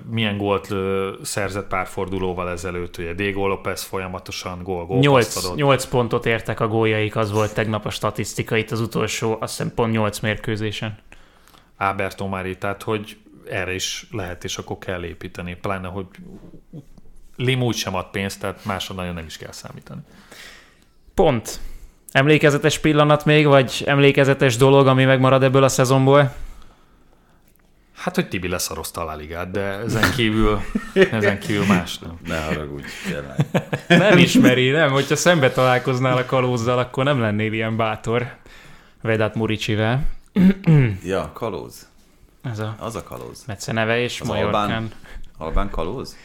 milyen 0.09 0.37
gólt 0.37 0.73
szerzett 1.21 1.67
pár 1.67 1.87
fordulóval 1.87 2.49
ezelőtt, 2.49 2.97
ugye 2.97 3.13
Diego 3.13 3.47
López 3.47 3.83
folyamatosan 3.83 4.63
gól, 4.63 4.85
gól 4.85 4.99
8, 4.99 5.55
8 5.55 5.85
pontot 5.85 6.25
értek 6.25 6.59
a 6.59 6.67
góljaik, 6.67 7.15
az 7.15 7.31
volt 7.31 7.53
tegnap 7.53 7.85
a 7.85 7.89
statisztika 7.89 8.57
itt 8.57 8.71
az 8.71 8.79
utolsó, 8.79 9.37
azt 9.39 9.57
hiszem 9.57 9.73
pont 9.73 9.91
8 9.91 10.19
mérkőzésen. 10.19 10.97
Ábert 11.77 12.21
Omári, 12.21 12.57
tehát 12.57 12.83
hogy 12.83 13.17
erre 13.49 13.73
is 13.73 14.07
lehet, 14.11 14.43
és 14.43 14.57
akkor 14.57 14.77
kell 14.77 15.03
építeni, 15.03 15.55
pláne, 15.55 15.87
hogy 15.87 16.05
Lim 17.35 17.61
úgy 17.61 17.75
sem 17.75 17.95
ad 17.95 18.09
pénzt, 18.11 18.39
tehát 18.39 18.65
másra 18.65 18.95
nagyon 18.95 19.13
nem 19.13 19.25
is 19.25 19.37
kell 19.37 19.51
számítani. 19.51 20.01
Pont. 21.13 21.59
Emlékezetes 22.11 22.79
pillanat 22.79 23.25
még, 23.25 23.45
vagy 23.45 23.83
emlékezetes 23.85 24.57
dolog, 24.57 24.87
ami 24.87 25.05
megmarad 25.05 25.43
ebből 25.43 25.63
a 25.63 25.67
szezonból? 25.67 26.33
Hát, 27.95 28.15
hogy 28.15 28.27
Tibi 28.27 28.47
leszarozta 28.47 29.05
a 29.05 29.15
ligát, 29.15 29.51
de 29.51 29.61
ezen 29.61 30.11
kívül, 30.11 30.61
ezen 31.11 31.39
kívül 31.39 31.65
más 31.65 31.97
nem. 31.97 32.17
Ne 32.25 32.39
haragudj, 32.39 32.85
Nem 33.87 34.17
ismeri, 34.17 34.69
nem? 34.69 34.91
Hogyha 34.91 35.15
szembe 35.15 35.51
találkoznál 35.51 36.17
a 36.17 36.25
kalózzal, 36.25 36.79
akkor 36.79 37.03
nem 37.03 37.19
lennél 37.19 37.53
ilyen 37.53 37.77
bátor. 37.77 38.35
Vedát 39.01 39.35
Muricsivel. 39.35 40.16
Ja, 41.03 41.31
kalóz. 41.33 41.87
Ez 42.43 42.59
a, 42.59 42.75
az 42.79 42.95
a 42.95 43.03
kalóz. 43.03 43.43
Mece 43.47 43.71
neve 43.71 43.99
és 43.99 44.21
az 44.21 44.29
Albán, 44.29 44.91
Albán 45.37 45.69
kalóz? 45.69 46.17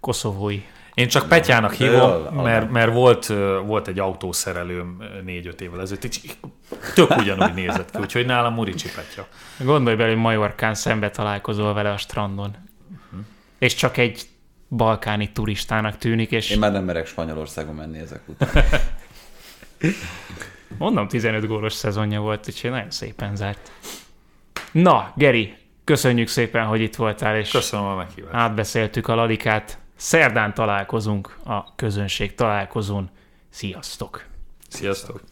Koszovói. 0.00 0.62
Én 0.94 1.08
csak 1.08 1.28
Petyának 1.28 1.72
hívom, 1.72 2.34
mert, 2.34 2.70
mert 2.70 2.92
volt, 2.92 3.26
volt 3.64 3.88
egy 3.88 3.98
autószerelőm 3.98 5.02
négy-öt 5.24 5.60
évvel 5.60 5.80
ezelőtt, 5.80 6.04
és 6.04 6.20
tök 6.94 7.16
ugyanúgy 7.16 7.54
nézett 7.54 7.90
ki, 7.90 7.98
úgyhogy 8.00 8.26
nálam 8.26 8.54
Muricsi 8.54 8.88
Petya. 8.94 9.26
Gondolj 9.58 9.96
bele, 9.96 10.08
hogy 10.08 10.18
Majorkán 10.18 10.74
szembe 10.74 11.10
találkozol 11.10 11.74
vele 11.74 11.90
a 11.90 11.96
strandon. 11.96 12.56
Uh-huh. 12.90 13.20
És 13.58 13.74
csak 13.74 13.96
egy 13.96 14.26
balkáni 14.68 15.32
turistának 15.32 15.98
tűnik, 15.98 16.30
és... 16.30 16.50
Én 16.50 16.58
már 16.58 16.72
nem 16.72 16.84
merek 16.84 17.06
Spanyolországon 17.06 17.74
menni 17.74 17.98
ezek 17.98 18.22
után. 18.26 18.64
Mondom, 20.78 21.08
15 21.08 21.46
gólos 21.46 21.72
szezonja 21.72 22.20
volt, 22.20 22.48
úgyhogy 22.48 22.70
nagyon 22.70 22.90
szépen 22.90 23.36
zárt. 23.36 23.72
Na, 24.72 25.12
Geri, 25.16 25.54
köszönjük 25.84 26.28
szépen, 26.28 26.66
hogy 26.66 26.80
itt 26.80 26.96
voltál, 26.96 27.36
és 27.38 27.50
Köszönöm 27.50 27.86
a 27.86 27.94
meghívást. 27.94 28.34
átbeszéltük 28.34 29.08
a 29.08 29.14
Lalikát. 29.14 29.78
Szerdán 29.96 30.54
találkozunk 30.54 31.36
a 31.44 31.74
közönség 31.74 32.34
találkozón. 32.34 33.10
Sziasztok! 33.50 34.24
Sziasztok! 34.68 35.31